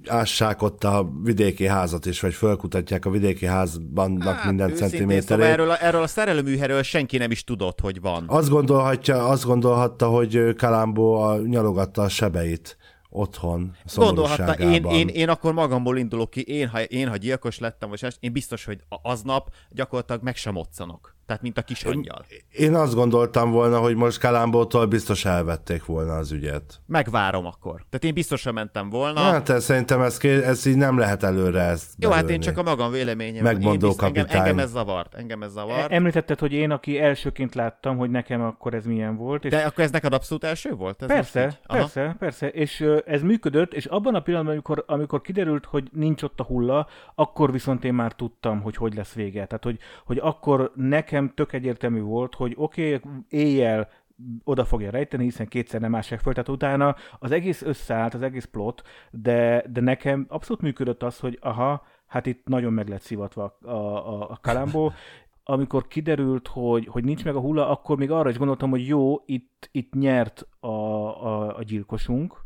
ássák 0.06 0.62
ott 0.62 0.84
a 0.84 1.10
vidéki 1.22 1.66
házat 1.66 2.06
is, 2.06 2.20
vagy 2.20 2.34
fölkutatják 2.34 3.04
a 3.04 3.10
vidéki 3.10 3.46
házban 3.46 4.20
hát, 4.20 4.44
minden 4.44 4.74
centiméterét. 4.74 5.28
Szóval 5.28 5.46
erről, 5.46 5.70
a, 5.70 5.84
erről 5.84 6.02
a 6.02 6.06
szerelőműhelyről 6.06 6.82
senki 6.82 7.16
nem 7.16 7.30
is 7.30 7.44
tudott, 7.44 7.80
hogy 7.80 8.00
van. 8.00 8.24
Azt 8.26 8.48
gondolhatja, 8.48 9.28
azt 9.28 9.44
gondolhatta, 9.44 10.06
hogy 10.06 10.54
Kalambó 10.68 11.14
a, 11.14 11.36
nyalogatta 11.36 12.02
a 12.02 12.08
sebeit 12.08 12.76
otthon, 13.10 13.76
Gondolhatta, 13.94 14.52
én, 14.52 14.84
én, 14.84 15.08
én 15.08 15.28
akkor 15.28 15.52
magamból 15.52 15.98
indulok 15.98 16.30
ki, 16.30 16.42
én 16.42 16.68
ha, 16.68 16.82
én, 16.82 17.08
ha 17.08 17.16
gyilkos 17.16 17.58
lettem, 17.58 17.88
vagy 17.88 18.16
én 18.20 18.32
biztos, 18.32 18.64
hogy 18.64 18.80
aznap 19.02 19.50
gyakorlatilag 19.68 20.22
meg 20.22 20.36
sem 20.36 20.52
moccanok. 20.52 21.16
Tehát, 21.28 21.42
mint 21.42 21.58
a 21.58 21.62
kis 21.62 21.84
angyal. 21.84 22.24
Én 22.50 22.74
azt 22.74 22.94
gondoltam 22.94 23.50
volna, 23.50 23.78
hogy 23.78 23.96
most 23.96 24.18
Kalambótól 24.18 24.86
biztos 24.86 25.24
elvették 25.24 25.84
volna 25.84 26.16
az 26.16 26.32
ügyet. 26.32 26.80
Megvárom 26.86 27.46
akkor. 27.46 27.74
Tehát 27.74 28.04
én 28.04 28.14
biztosan 28.14 28.54
mentem 28.54 28.90
volna. 28.90 29.20
Hát 29.20 29.48
ez, 29.48 29.64
szerintem 29.64 30.00
ez, 30.00 30.18
ez 30.24 30.66
így 30.66 30.76
nem 30.76 30.98
lehet 30.98 31.22
előre 31.22 31.60
ezt 31.60 31.90
Jó, 31.98 32.08
belőni. 32.08 32.26
hát 32.28 32.36
én 32.36 32.40
csak 32.40 32.58
a 32.58 32.62
magam 32.62 32.90
véleményem. 32.90 33.42
Megmondó 33.42 33.86
bizt, 33.86 34.02
engem, 34.02 34.26
engem, 34.28 34.58
ez 34.58 34.70
zavart. 34.70 35.14
Engem 35.14 35.42
ez 35.42 35.52
zavart. 35.52 35.92
Említetted, 35.92 36.38
hogy 36.38 36.52
én, 36.52 36.70
aki 36.70 37.00
elsőként 37.00 37.54
láttam, 37.54 37.96
hogy 37.96 38.10
nekem 38.10 38.42
akkor 38.42 38.74
ez 38.74 38.84
milyen 38.84 39.16
volt. 39.16 39.44
És... 39.44 39.50
De 39.50 39.58
akkor 39.58 39.84
ez 39.84 39.90
neked 39.90 40.12
abszolút 40.12 40.44
első 40.44 40.74
volt? 40.74 41.02
Ez 41.02 41.08
persze, 41.08 41.60
persze, 41.66 42.16
persze. 42.18 42.48
És 42.48 42.84
ez 43.06 43.22
működött, 43.22 43.74
és 43.74 43.86
abban 43.86 44.14
a 44.14 44.20
pillanatban, 44.20 44.54
amikor, 44.54 44.84
amikor 44.86 45.20
kiderült, 45.20 45.64
hogy 45.64 45.88
nincs 45.92 46.22
ott 46.22 46.40
a 46.40 46.44
hulla, 46.44 46.86
akkor 47.14 47.52
viszont 47.52 47.84
én 47.84 47.94
már 47.94 48.12
tudtam, 48.12 48.60
hogy 48.60 48.76
hogy 48.76 48.94
lesz 48.94 49.12
vége. 49.12 49.46
Tehát, 49.46 49.64
hogy, 49.64 49.78
hogy 50.04 50.18
akkor 50.22 50.72
nekem 50.74 51.17
nekem 51.18 51.34
tök 51.34 51.52
egyértelmű 51.52 52.00
volt, 52.00 52.34
hogy 52.34 52.54
oké, 52.56 52.94
okay, 52.94 53.10
éjjel 53.28 53.88
oda 54.44 54.64
fogja 54.64 54.90
rejteni, 54.90 55.24
hiszen 55.24 55.46
kétszer 55.46 55.80
nem 55.80 55.94
ássák 55.94 56.20
föl, 56.20 56.32
tehát 56.32 56.48
utána 56.48 56.96
az 57.18 57.30
egész 57.30 57.62
összeállt, 57.62 58.14
az 58.14 58.22
egész 58.22 58.44
plot, 58.44 58.82
de, 59.10 59.64
de 59.70 59.80
nekem 59.80 60.26
abszolút 60.28 60.62
működött 60.62 61.02
az, 61.02 61.18
hogy 61.18 61.38
aha, 61.40 61.82
hát 62.06 62.26
itt 62.26 62.46
nagyon 62.46 62.72
meg 62.72 62.88
lett 62.88 63.00
szivatva 63.00 63.58
a, 63.62 63.70
a, 63.70 64.30
a 64.30 64.38
kalambó, 64.42 64.92
amikor 65.44 65.86
kiderült, 65.86 66.48
hogy, 66.48 66.86
hogy 66.86 67.04
nincs 67.04 67.24
meg 67.24 67.36
a 67.36 67.40
hulla, 67.40 67.68
akkor 67.68 67.96
még 67.96 68.10
arra 68.10 68.28
is 68.28 68.38
gondoltam, 68.38 68.70
hogy 68.70 68.86
jó, 68.86 69.22
itt, 69.26 69.68
itt 69.72 69.92
nyert 69.94 70.46
a, 70.60 70.66
a, 70.66 71.56
a 71.56 71.62
gyilkosunk, 71.62 72.44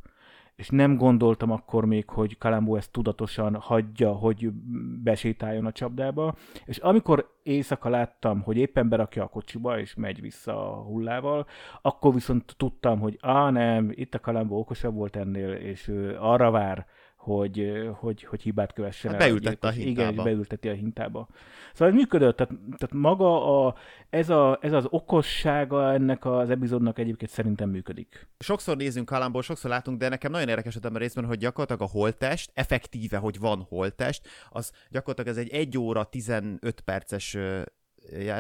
és 0.57 0.69
nem 0.69 0.97
gondoltam 0.97 1.51
akkor 1.51 1.85
még, 1.85 2.09
hogy 2.09 2.39
Kalambó 2.39 2.77
ezt 2.77 2.93
tudatosan 2.93 3.55
hagyja, 3.55 4.13
hogy 4.13 4.51
besétáljon 5.03 5.67
a 5.67 5.73
csapdába, 5.73 6.35
és 6.65 6.79
amikor 6.79 7.31
éjszaka 7.43 7.89
láttam, 7.89 8.41
hogy 8.43 8.57
éppen 8.57 8.89
berakja 8.89 9.23
a 9.23 9.29
kocsiba, 9.29 9.79
és 9.79 9.95
megy 9.95 10.21
vissza 10.21 10.73
a 10.73 10.83
hullával, 10.83 11.47
akkor 11.83 12.15
viszont 12.15 12.55
tudtam, 12.57 13.01
hogy 13.01 13.19
á 13.21 13.51
nem, 13.51 13.91
itt 13.95 14.15
a 14.15 14.21
Kalambó 14.21 14.59
okosabb 14.59 14.95
volt 14.95 15.17
ennél, 15.17 15.53
és 15.53 15.89
ő 15.89 16.17
arra 16.21 16.51
vár, 16.51 16.87
hogy, 17.23 17.73
hogy, 17.99 18.23
hogy 18.23 18.43
hibát 18.43 18.73
kövessen 18.73 19.11
Hát 19.13 19.21
el. 19.21 19.27
beültette 19.27 19.69
a. 19.69 19.73
Igen, 19.73 19.85
hintába. 19.85 20.11
és 20.11 20.23
beülteti 20.23 20.69
a 20.69 20.73
hintába. 20.73 21.29
Szóval 21.73 21.89
ez 21.89 21.95
működött, 21.95 22.37
tehát, 22.37 22.53
tehát 22.53 22.93
maga 22.93 23.67
a, 23.67 23.75
ez, 24.11 24.31
a, 24.31 24.59
ez 24.61 24.73
az 24.73 24.87
okossága 24.89 25.93
ennek 25.93 26.25
az 26.25 26.51
epizódnak 26.51 26.99
egyébként 26.99 27.31
szerintem 27.31 27.71
működik. 27.71 28.29
sokszor 28.39 28.77
nézünk 28.77 29.07
Kalamból, 29.07 29.43
sokszor 29.43 29.71
látunk, 29.71 29.99
de 29.99 30.09
nekem 30.09 30.31
nagyon 30.31 30.49
érdekes 30.49 30.77
ebben 30.77 30.95
a 30.95 30.99
részben, 30.99 31.25
hogy 31.25 31.39
gyakorlatilag 31.39 31.83
a 31.91 31.99
holtest, 31.99 32.51
effektíve, 32.55 33.17
hogy 33.17 33.39
van 33.39 33.67
holtest, 33.69 34.29
az 34.51 34.73
gyakorlatilag 34.91 35.39
ez 35.39 35.45
egy 35.45 35.53
1 35.53 35.79
óra 35.79 36.05
15 36.05 36.81
perces 36.81 37.37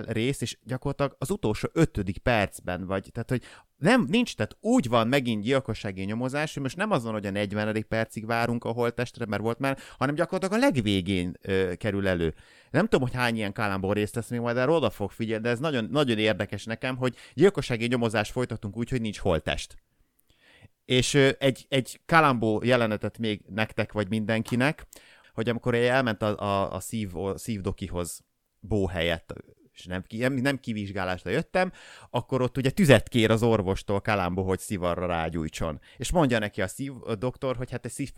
rész, 0.07 0.41
és 0.41 0.59
gyakorlatilag 0.65 1.17
az 1.19 1.31
utolsó 1.31 1.69
ötödik 1.73 2.19
percben 2.19 2.87
vagy, 2.87 3.09
tehát 3.13 3.31
hogy 3.31 3.43
nem, 3.83 4.07
nincs, 4.09 4.35
tehát 4.35 4.57
úgy 4.61 4.89
van 4.89 5.09
megint 5.09 5.43
gyilkossági 5.43 6.05
nyomozás, 6.05 6.55
hogy 6.55 6.63
most 6.63 6.77
nem 6.77 6.91
az 6.91 7.03
van, 7.03 7.13
hogy 7.13 7.27
a 7.27 7.31
40. 7.31 7.85
percig 7.89 8.27
várunk 8.27 8.65
a 8.65 8.71
holttestre, 8.71 9.27
mert 9.27 9.43
volt 9.43 9.59
már, 9.59 9.79
hanem 9.99 10.15
gyakorlatilag 10.15 10.63
a 10.63 10.67
legvégén 10.67 11.37
ö, 11.41 11.73
kerül 11.77 12.09
elő. 12.09 12.35
Nem 12.71 12.83
tudom, 12.85 13.01
hogy 13.01 13.17
hány 13.17 13.37
ilyen 13.37 13.53
kálámból 13.53 13.95
részt 13.95 14.15
lesz 14.15 14.29
még 14.29 14.41
majd 14.41 14.57
erre 14.57 14.71
oda 14.71 14.91
fog 14.91 15.11
figyelni, 15.11 15.43
de 15.43 15.51
ez 15.51 15.59
nagyon, 15.59 15.89
nagyon 15.91 16.19
érdekes 16.19 16.65
nekem, 16.65 16.97
hogy 16.97 17.17
gyilkossági 17.35 17.87
nyomozást 17.87 18.33
folytatunk 18.33 18.77
úgy, 18.77 18.89
hogy 18.89 19.01
nincs 19.01 19.19
holttest. 19.19 19.77
És 20.85 21.15
ö, 21.15 21.31
egy, 21.39 21.67
egy 21.69 22.01
kalambó 22.07 22.61
jelenetet 22.65 23.19
még 23.19 23.43
nektek, 23.49 23.93
vagy 23.93 24.09
mindenkinek, 24.09 24.87
hogy 25.35 25.49
amikor 25.49 25.75
elment 25.75 26.23
a, 26.23 26.39
a, 26.39 26.73
a 26.73 26.81
szív, 26.81 27.17
a 27.17 27.39
szívdokihoz 27.39 28.25
bó 28.61 28.87
helyett, 28.87 29.35
és 29.75 29.85
nem, 29.85 30.05
nem, 30.09 30.33
nem 30.33 30.59
kivizsgálásra 30.59 31.31
jöttem, 31.31 31.73
akkor 32.11 32.43
ott 32.43 32.57
ugye 32.57 32.71
tüzet 32.71 33.09
kér 33.09 33.31
az 33.31 33.43
orvostól 33.43 34.01
Kalambó, 34.01 34.43
hogy 34.43 34.59
szivarra 34.59 35.07
rágyújtson. 35.07 35.81
És 35.97 36.11
mondja 36.11 36.39
neki 36.39 36.63
a 36.63 36.67
szív 36.67 36.93
a 37.05 37.15
doktor, 37.15 37.57
hogy 37.57 37.71
hát 37.71 37.85
egy 37.85 38.11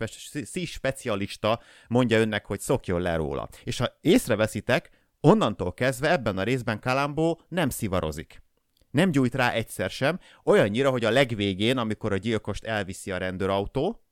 szív 0.45 0.67
specialista 0.69 1.61
mondja 1.87 2.19
önnek, 2.19 2.45
hogy 2.45 2.59
szokjon 2.59 3.01
le 3.01 3.15
róla. 3.15 3.49
És 3.63 3.77
ha 3.77 3.97
észreveszitek, 4.01 4.89
onnantól 5.19 5.73
kezdve 5.73 6.11
ebben 6.11 6.37
a 6.37 6.43
részben 6.43 6.79
Kalambó 6.79 7.41
nem 7.47 7.69
szivarozik. 7.69 8.43
Nem 8.91 9.11
gyújt 9.11 9.35
rá 9.35 9.51
egyszer 9.51 9.89
sem, 9.89 10.19
olyannyira, 10.43 10.89
hogy 10.89 11.05
a 11.05 11.09
legvégén, 11.09 11.77
amikor 11.77 12.11
a 12.11 12.17
gyilkost 12.17 12.63
elviszi 12.63 13.11
a 13.11 13.17
rendőrautó, 13.17 14.03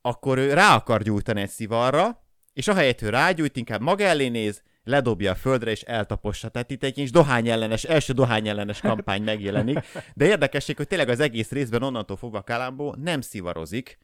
akkor 0.00 0.38
ő 0.38 0.52
rá 0.52 0.74
akar 0.74 1.02
gyújtani 1.02 1.40
egy 1.40 1.48
szivarra, 1.48 2.24
és 2.52 2.68
ahelyett, 2.68 3.00
hogy 3.00 3.08
rágyújt, 3.08 3.56
inkább 3.56 3.80
maga 3.80 4.04
elé 4.04 4.28
néz, 4.28 4.62
ledobja 4.86 5.30
a 5.30 5.34
földre 5.34 5.70
és 5.70 5.82
eltapossa. 5.82 6.48
Tehát 6.48 6.70
itt 6.70 6.82
egy 6.82 6.92
kis 6.92 7.10
dohányellenes, 7.10 7.84
első 7.84 8.12
dohányellenes 8.12 8.80
kampány 8.80 9.22
megjelenik. 9.22 9.78
De 10.14 10.26
érdekesség, 10.26 10.76
hogy 10.76 10.86
tényleg 10.86 11.08
az 11.08 11.20
egész 11.20 11.50
részben 11.50 11.82
onnantól 11.82 12.16
fogva 12.16 12.42
Kalambó 12.42 12.94
nem 12.98 13.20
szivarozik, 13.20 13.98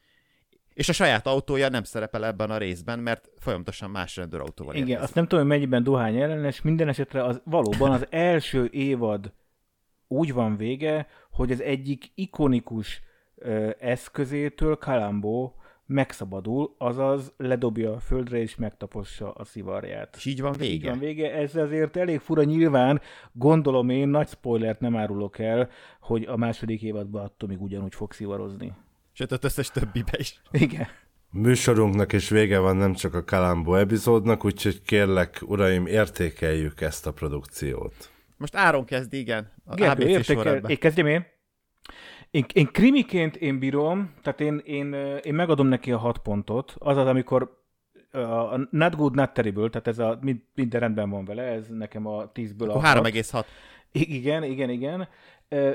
és 0.74 0.88
a 0.88 0.92
saját 0.92 1.26
autója 1.26 1.68
nem 1.68 1.82
szerepel 1.82 2.26
ebben 2.26 2.50
a 2.50 2.58
részben, 2.58 2.98
mert 2.98 3.30
folyamatosan 3.38 3.90
más 3.90 4.16
rendőrautóval 4.16 4.74
Igen, 4.74 4.86
érkezik. 4.86 5.06
azt 5.06 5.14
nem 5.14 5.26
tudom, 5.26 5.40
hogy 5.40 5.54
mennyiben 5.56 5.82
dohány 5.82 6.16
ellenes, 6.16 6.62
minden 6.62 6.88
esetre 6.88 7.24
az 7.24 7.40
valóban 7.44 7.90
az 7.90 8.06
első 8.10 8.68
évad 8.72 9.32
úgy 10.08 10.32
van 10.32 10.56
vége, 10.56 11.06
hogy 11.30 11.52
az 11.52 11.60
egyik 11.60 12.10
ikonikus 12.14 13.02
ö, 13.34 13.70
eszközétől 13.78 14.76
Kalambó 14.76 15.56
megszabadul, 15.92 16.74
azaz 16.78 17.32
ledobja 17.36 17.92
a 17.92 18.00
földre 18.00 18.38
és 18.38 18.56
megtapossa 18.56 19.32
a 19.32 19.44
szivarját. 19.44 20.16
És 20.16 20.24
így 20.24 20.40
van 20.40 20.52
Így 20.52 20.58
vége. 20.58 20.88
van 20.90 20.98
vége, 20.98 21.32
ez 21.32 21.56
azért 21.56 21.96
elég 21.96 22.18
fura 22.20 22.42
nyilván, 22.42 23.00
gondolom 23.32 23.88
én, 23.88 24.08
nagy 24.08 24.28
spoilert 24.28 24.80
nem 24.80 24.96
árulok 24.96 25.38
el, 25.38 25.68
hogy 26.00 26.24
a 26.24 26.36
második 26.36 26.82
évadban 26.82 27.24
attól 27.24 27.48
még 27.48 27.62
ugyanúgy 27.62 27.94
fog 27.94 28.12
szivarozni. 28.12 28.72
Sőt, 29.12 29.32
az 29.32 29.44
összes 29.44 29.70
többibe 29.70 30.12
is. 30.18 30.40
Igen. 30.50 30.86
Műsorunknak 31.30 32.12
is 32.12 32.28
vége 32.28 32.58
van, 32.58 32.76
nem 32.76 32.94
csak 32.94 33.14
a 33.14 33.24
Kalambó 33.24 33.74
epizódnak, 33.74 34.44
úgyhogy 34.44 34.82
kérlek, 34.82 35.42
uraim, 35.46 35.86
értékeljük 35.86 36.80
ezt 36.80 37.06
a 37.06 37.12
produkciót. 37.12 38.10
Most 38.36 38.56
Áron 38.56 38.84
kezd, 38.84 39.12
igen. 39.12 39.52
A 39.64 39.74
Gergő, 39.74 40.02
ABC 40.02 40.28
értékel, 40.28 40.56
én 40.56 40.78
kezdjem 40.78 41.06
én. 41.06 41.26
Én, 42.32 42.44
én 42.52 42.66
krimiként 42.66 43.36
én 43.36 43.58
bírom, 43.58 44.14
tehát 44.22 44.40
én, 44.40 44.60
én, 44.64 44.92
én 45.22 45.34
megadom 45.34 45.66
neki 45.66 45.92
a 45.92 45.98
hat 45.98 46.18
pontot, 46.18 46.74
azaz, 46.78 47.06
amikor 47.06 47.62
ö, 48.10 48.20
a 48.22 48.68
Not 48.70 48.96
Good, 48.96 49.14
Not 49.14 49.32
Terrible, 49.32 49.68
tehát 49.68 49.86
ez 49.86 49.98
a, 49.98 50.18
mind- 50.20 50.42
minden 50.54 50.80
rendben 50.80 51.10
van 51.10 51.24
vele, 51.24 51.42
ez 51.42 51.68
nekem 51.68 52.06
a 52.06 52.32
10-ből 52.32 52.68
a 52.68 52.70
Akkor 52.70 52.84
hat. 52.84 53.06
3,6. 53.06 53.44
I- 53.92 54.14
Igen, 54.14 54.42
igen, 54.42 54.70
igen. 54.70 55.08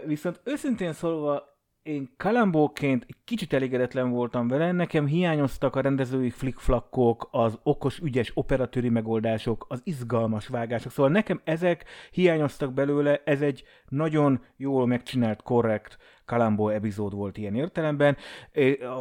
Viszont 0.05 0.41
őszintén 0.43 0.93
szólva, 0.93 1.57
én 1.83 2.13
Kalambóként 2.17 3.05
egy 3.07 3.15
kicsit 3.23 3.53
elégedetlen 3.53 4.09
voltam 4.09 4.47
vele, 4.47 4.71
nekem 4.71 5.05
hiányoztak 5.05 5.75
a 5.75 5.81
rendezői 5.81 6.29
flickflakkok, 6.29 7.27
az 7.31 7.59
okos, 7.63 7.99
ügyes 7.99 8.31
operatőri 8.33 8.89
megoldások, 8.89 9.65
az 9.69 9.81
izgalmas 9.83 10.47
vágások, 10.47 10.91
szóval 10.91 11.11
nekem 11.11 11.41
ezek 11.43 11.85
hiányoztak 12.11 12.73
belőle, 12.73 13.21
ez 13.25 13.41
egy 13.41 13.63
nagyon 13.87 14.41
jól 14.55 14.87
megcsinált, 14.87 15.41
korrekt 15.41 15.97
Kalambó 16.27 16.69
epizód 16.69 17.13
volt 17.13 17.37
ilyen 17.37 17.55
értelemben. 17.55 18.17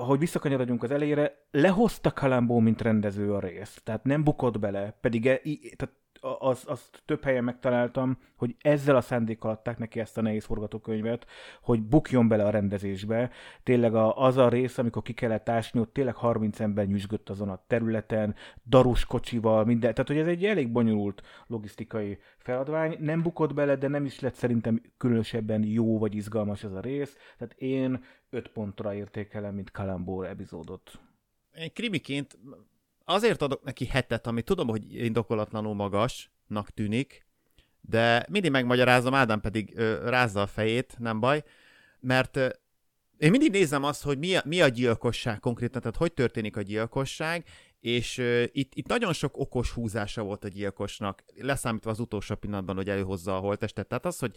Hogy 0.07 0.19
visszakanyarodjunk 0.19 0.83
az 0.83 0.91
elejére, 0.91 1.47
lehozta 1.51 2.13
Kalambó, 2.13 2.59
mint 2.59 2.83
rendező 2.83 3.33
a 3.33 3.41
részt, 3.41 3.81
tehát 3.85 4.05
nem 4.05 4.25
bukott 4.25 4.59
bele, 4.59 4.99
pedig 5.01 5.27
e, 5.27 5.41
tehát 5.77 5.95
az, 6.39 6.65
azt 6.67 7.03
több 7.05 7.25
helyen 7.25 7.45
megtaláltam, 7.45 8.19
hogy 8.37 8.57
ezzel 8.59 8.97
a 8.97 9.01
szándékkal 9.01 9.51
adták 9.51 9.79
neki 9.79 10.01
ezt 10.01 10.19
a 10.19 10.21
nehéz 10.21 10.45
forgatókönyvet, 10.45 11.27
hogy 11.63 11.83
bukjon 11.83 12.29
bele 12.29 12.45
a 12.45 12.51
rendezésbe. 12.51 13.31
Tényleg 13.63 13.95
a, 13.95 14.17
az 14.17 14.37
a 14.37 14.49
rész, 14.49 14.79
amikor 14.79 15.03
ki 15.03 15.13
kellett 15.13 15.49
ásni, 15.49 15.81
ott 15.81 15.93
tényleg 15.93 16.15
30 16.15 16.61
ember 16.61 16.87
nyüzsgött 16.87 17.29
azon 17.29 17.49
a 17.49 17.65
területen, 17.67 18.35
darus 18.67 19.05
kocsival, 19.05 19.65
minden. 19.65 19.91
Tehát, 19.91 20.09
hogy 20.09 20.19
ez 20.19 20.27
egy 20.27 20.45
elég 20.45 20.73
bonyolult 20.73 21.23
logisztikai 21.47 22.19
feladvány. 22.39 22.97
Nem 23.01 23.23
bukott 23.23 23.55
bele, 23.55 23.77
de 23.77 23.89
nem 23.89 24.05
is 24.05 24.21
lett 24.21 24.35
szerintem 24.35 24.83
különösebben 24.97 25.65
jó 25.65 25.99
vagy 25.99 26.15
izgalmas 26.15 26.65
ez 26.65 26.73
a 26.73 26.81
rész. 26.81 27.17
Tehát 27.39 27.55
én 27.55 28.05
5 28.31 28.49
pontra 28.49 28.95
értékelem, 28.95 29.55
mint 29.55 29.71
Kalambor 29.71 30.27
epizódot. 30.27 30.99
Én 31.59 31.73
krimiként 31.73 32.39
azért 33.09 33.43
adok 33.43 33.65
neki 33.65 33.87
hetet, 33.87 34.27
ami 34.27 34.43
tudom, 34.43 34.69
hogy 34.69 34.95
indokolatlanul 34.95 35.75
magasnak 35.75 36.71
tűnik, 36.75 37.27
de 37.81 38.27
mindig 38.29 38.51
megmagyarázom, 38.51 39.15
Ádám 39.15 39.41
pedig 39.41 39.73
ö, 39.77 40.09
rázza 40.09 40.41
a 40.41 40.47
fejét, 40.47 40.95
nem 40.99 41.21
baj, 41.21 41.45
mert 42.01 42.37
ö, 42.37 42.49
én 43.19 43.31
mindig 43.31 43.51
nézem 43.51 43.85
azt, 43.85 44.03
hogy 44.03 44.19
mi 44.19 44.37
a, 44.37 44.43
mi 44.45 44.61
a 44.61 44.69
gyilkosság 44.69 45.41
konkrétan, 45.41 45.81
tehát 45.81 45.97
hogy 45.97 46.13
történik 46.13 46.57
a 46.57 46.63
gyilkosság, 46.63 47.45
és 47.87 48.19
uh, 48.19 48.45
itt, 48.53 48.75
itt 48.75 48.87
nagyon 48.87 49.13
sok 49.13 49.39
okos 49.39 49.71
húzása 49.71 50.23
volt 50.23 50.45
a 50.45 50.49
gyilkosnak, 50.49 51.25
leszámítva 51.37 51.91
az 51.91 52.01
utolsó 52.01 52.35
pillanatban, 52.35 52.77
hogy 52.77 52.89
előhozza 52.89 53.37
a 53.37 53.39
holttestet. 53.39 53.87
Tehát 53.87 54.07
az, 54.07 54.19
hogy 54.19 54.37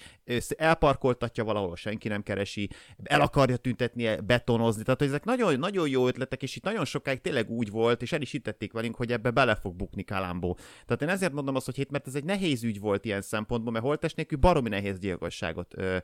elparkoltatja 0.57 1.43
valahol, 1.43 1.75
senki 1.75 2.07
nem 2.07 2.23
keresi, 2.23 2.69
el 3.03 3.21
akarja 3.21 3.57
tüntetni, 3.57 4.15
betonozni, 4.15 4.83
tehát 4.83 4.99
hogy 4.99 5.07
ezek 5.07 5.23
nagyon, 5.23 5.59
nagyon 5.59 5.89
jó 5.89 6.07
ötletek, 6.07 6.43
és 6.43 6.55
itt 6.55 6.63
nagyon 6.63 6.85
sokáig 6.85 7.21
tényleg 7.21 7.49
úgy 7.49 7.69
volt, 7.69 8.01
és 8.01 8.11
el 8.11 8.21
is 8.21 8.31
hittették 8.31 8.73
velünk, 8.73 8.95
hogy 8.95 9.11
ebbe 9.11 9.31
bele 9.31 9.55
fog 9.55 9.75
bukni 9.75 10.03
Kalambó. 10.03 10.57
Tehát 10.85 11.01
én 11.01 11.09
ezért 11.09 11.33
mondom 11.33 11.55
azt, 11.55 11.65
hogy 11.65 11.75
hét, 11.75 11.91
mert 11.91 12.07
ez 12.07 12.15
egy 12.15 12.23
nehéz 12.23 12.63
ügy 12.63 12.79
volt 12.79 13.05
ilyen 13.05 13.21
szempontból, 13.21 13.71
mert 13.71 13.85
holttest 13.85 14.15
nélkül 14.15 14.37
baromi 14.37 14.69
nehéz 14.69 14.99
gyilkosságot 14.99 15.77
ö, 15.77 15.97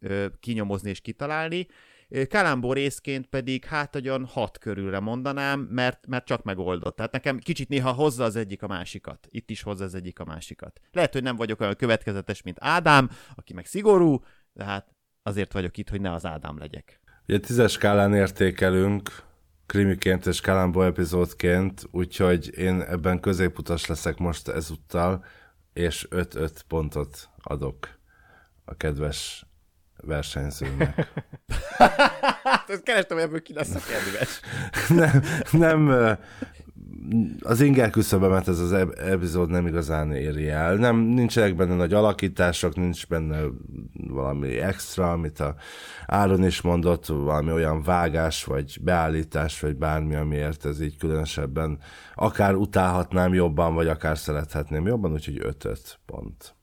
ö, 0.00 0.26
kinyomozni 0.40 0.90
és 0.90 1.00
kitalálni. 1.00 1.66
Kalambó 2.28 2.72
részként 2.72 3.26
pedig 3.26 3.64
hát 3.64 3.94
olyan 3.94 4.24
hat 4.24 4.58
körülre 4.58 5.00
mondanám, 5.00 5.60
mert, 5.60 6.06
mert 6.06 6.26
csak 6.26 6.42
megoldott. 6.42 6.96
Tehát 6.96 7.12
nekem 7.12 7.38
kicsit 7.38 7.68
néha 7.68 7.92
hozza 7.92 8.24
az 8.24 8.36
egyik 8.36 8.62
a 8.62 8.66
másikat. 8.66 9.26
Itt 9.30 9.50
is 9.50 9.62
hozza 9.62 9.84
az 9.84 9.94
egyik 9.94 10.18
a 10.18 10.24
másikat. 10.24 10.80
Lehet, 10.92 11.12
hogy 11.12 11.22
nem 11.22 11.36
vagyok 11.36 11.60
olyan 11.60 11.76
következetes, 11.76 12.42
mint 12.42 12.56
Ádám, 12.60 13.10
aki 13.34 13.52
meg 13.52 13.66
szigorú, 13.66 14.24
de 14.52 14.64
hát 14.64 14.94
azért 15.22 15.52
vagyok 15.52 15.76
itt, 15.76 15.88
hogy 15.88 16.00
ne 16.00 16.12
az 16.12 16.26
Ádám 16.26 16.58
legyek. 16.58 17.00
Ugye 17.28 17.38
tízes 17.38 17.72
skálán 17.72 18.14
értékelünk, 18.14 19.22
krimiként 19.66 20.26
és 20.26 20.40
Kalambó 20.40 20.82
epizódként, 20.82 21.86
úgyhogy 21.90 22.58
én 22.58 22.80
ebben 22.80 23.20
középutas 23.20 23.86
leszek 23.86 24.18
most 24.18 24.48
ezúttal, 24.48 25.24
és 25.72 26.06
5-5 26.10 26.50
pontot 26.68 27.28
adok 27.42 27.88
a 28.64 28.74
kedves 28.74 29.46
versenyzőnek. 30.06 31.08
Hát 32.44 32.70
ezt 32.70 32.82
kerestem, 32.82 33.18
ebből 33.18 33.42
ki 33.42 33.52
lesz 33.52 33.74
a 33.74 33.80
kedves. 33.88 34.40
nem, 35.00 35.22
nem, 35.50 36.16
az 37.42 37.60
inger 37.60 37.90
küszöbemet 37.90 38.48
ez 38.48 38.58
az 38.58 38.72
ep- 38.72 38.98
epizód 38.98 39.50
nem 39.50 39.66
igazán 39.66 40.12
éri 40.12 40.48
el. 40.48 40.74
Nem, 40.74 40.96
nincsenek 40.96 41.56
benne 41.56 41.74
nagy 41.74 41.92
alakítások, 41.92 42.76
nincs 42.76 43.06
benne 43.06 43.40
valami 43.92 44.58
extra, 44.58 45.12
amit 45.12 45.40
a 45.40 45.54
Áron 46.06 46.44
is 46.44 46.60
mondott, 46.60 47.06
valami 47.06 47.52
olyan 47.52 47.82
vágás, 47.82 48.44
vagy 48.44 48.78
beállítás, 48.80 49.60
vagy 49.60 49.76
bármi, 49.76 50.14
amiért 50.14 50.64
ez 50.64 50.80
így 50.80 50.96
különösebben 50.96 51.78
akár 52.14 52.54
utálhatnám 52.54 53.34
jobban, 53.34 53.74
vagy 53.74 53.88
akár 53.88 54.18
szerethetném 54.18 54.86
jobban, 54.86 55.12
úgyhogy 55.12 55.40
5-5 55.42 55.78
pont. 56.06 56.54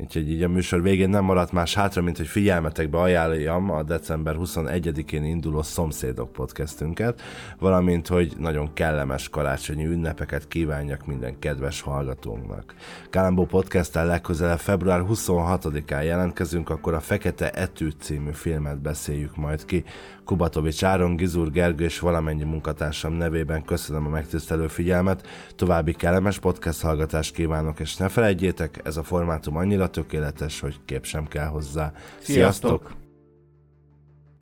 Úgyhogy 0.00 0.30
így 0.30 0.42
a 0.42 0.48
műsor 0.48 0.82
végén 0.82 1.08
nem 1.08 1.24
maradt 1.24 1.52
más 1.52 1.74
hátra, 1.74 2.02
mint 2.02 2.16
hogy 2.16 2.26
figyelmetekbe 2.26 2.98
ajánljam 2.98 3.70
a 3.70 3.82
december 3.82 4.34
21-én 4.38 5.24
induló 5.24 5.62
Szomszédok 5.62 6.32
podcastünket, 6.32 7.22
valamint, 7.58 8.06
hogy 8.06 8.32
nagyon 8.38 8.72
kellemes 8.72 9.28
karácsonyi 9.28 9.84
ünnepeket 9.84 10.48
kívánjak 10.48 11.06
minden 11.06 11.38
kedves 11.38 11.80
hallgatónknak. 11.80 12.74
Kalambó 13.10 13.44
podcasttel 13.44 14.06
legközelebb 14.06 14.58
február 14.58 15.02
26-án 15.08 16.04
jelentkezünk, 16.04 16.70
akkor 16.70 16.94
a 16.94 17.00
Fekete 17.00 17.50
Etű 17.50 17.88
című 18.00 18.32
filmet 18.32 18.78
beszéljük 18.80 19.36
majd 19.36 19.64
ki. 19.64 19.84
Kubatovics 20.26 20.84
Áron, 20.84 21.16
Gizur 21.16 21.50
Gergő 21.50 21.84
és 21.84 21.98
valamennyi 21.98 22.44
munkatársam 22.44 23.12
nevében 23.12 23.64
köszönöm 23.64 24.06
a 24.06 24.08
megtisztelő 24.08 24.66
figyelmet, 24.66 25.26
további 25.54 25.92
kellemes 25.92 26.38
podcast 26.38 26.80
hallgatást 26.80 27.34
kívánok, 27.34 27.80
és 27.80 27.96
ne 27.96 28.08
felejtjétek, 28.08 28.80
ez 28.84 28.96
a 28.96 29.02
formátum 29.02 29.56
annyira 29.56 29.88
tökéletes, 29.88 30.60
hogy 30.60 30.76
kép 30.84 31.04
sem 31.04 31.26
kell 31.26 31.46
hozzá. 31.46 31.92
Sziasztok! 32.18 33.05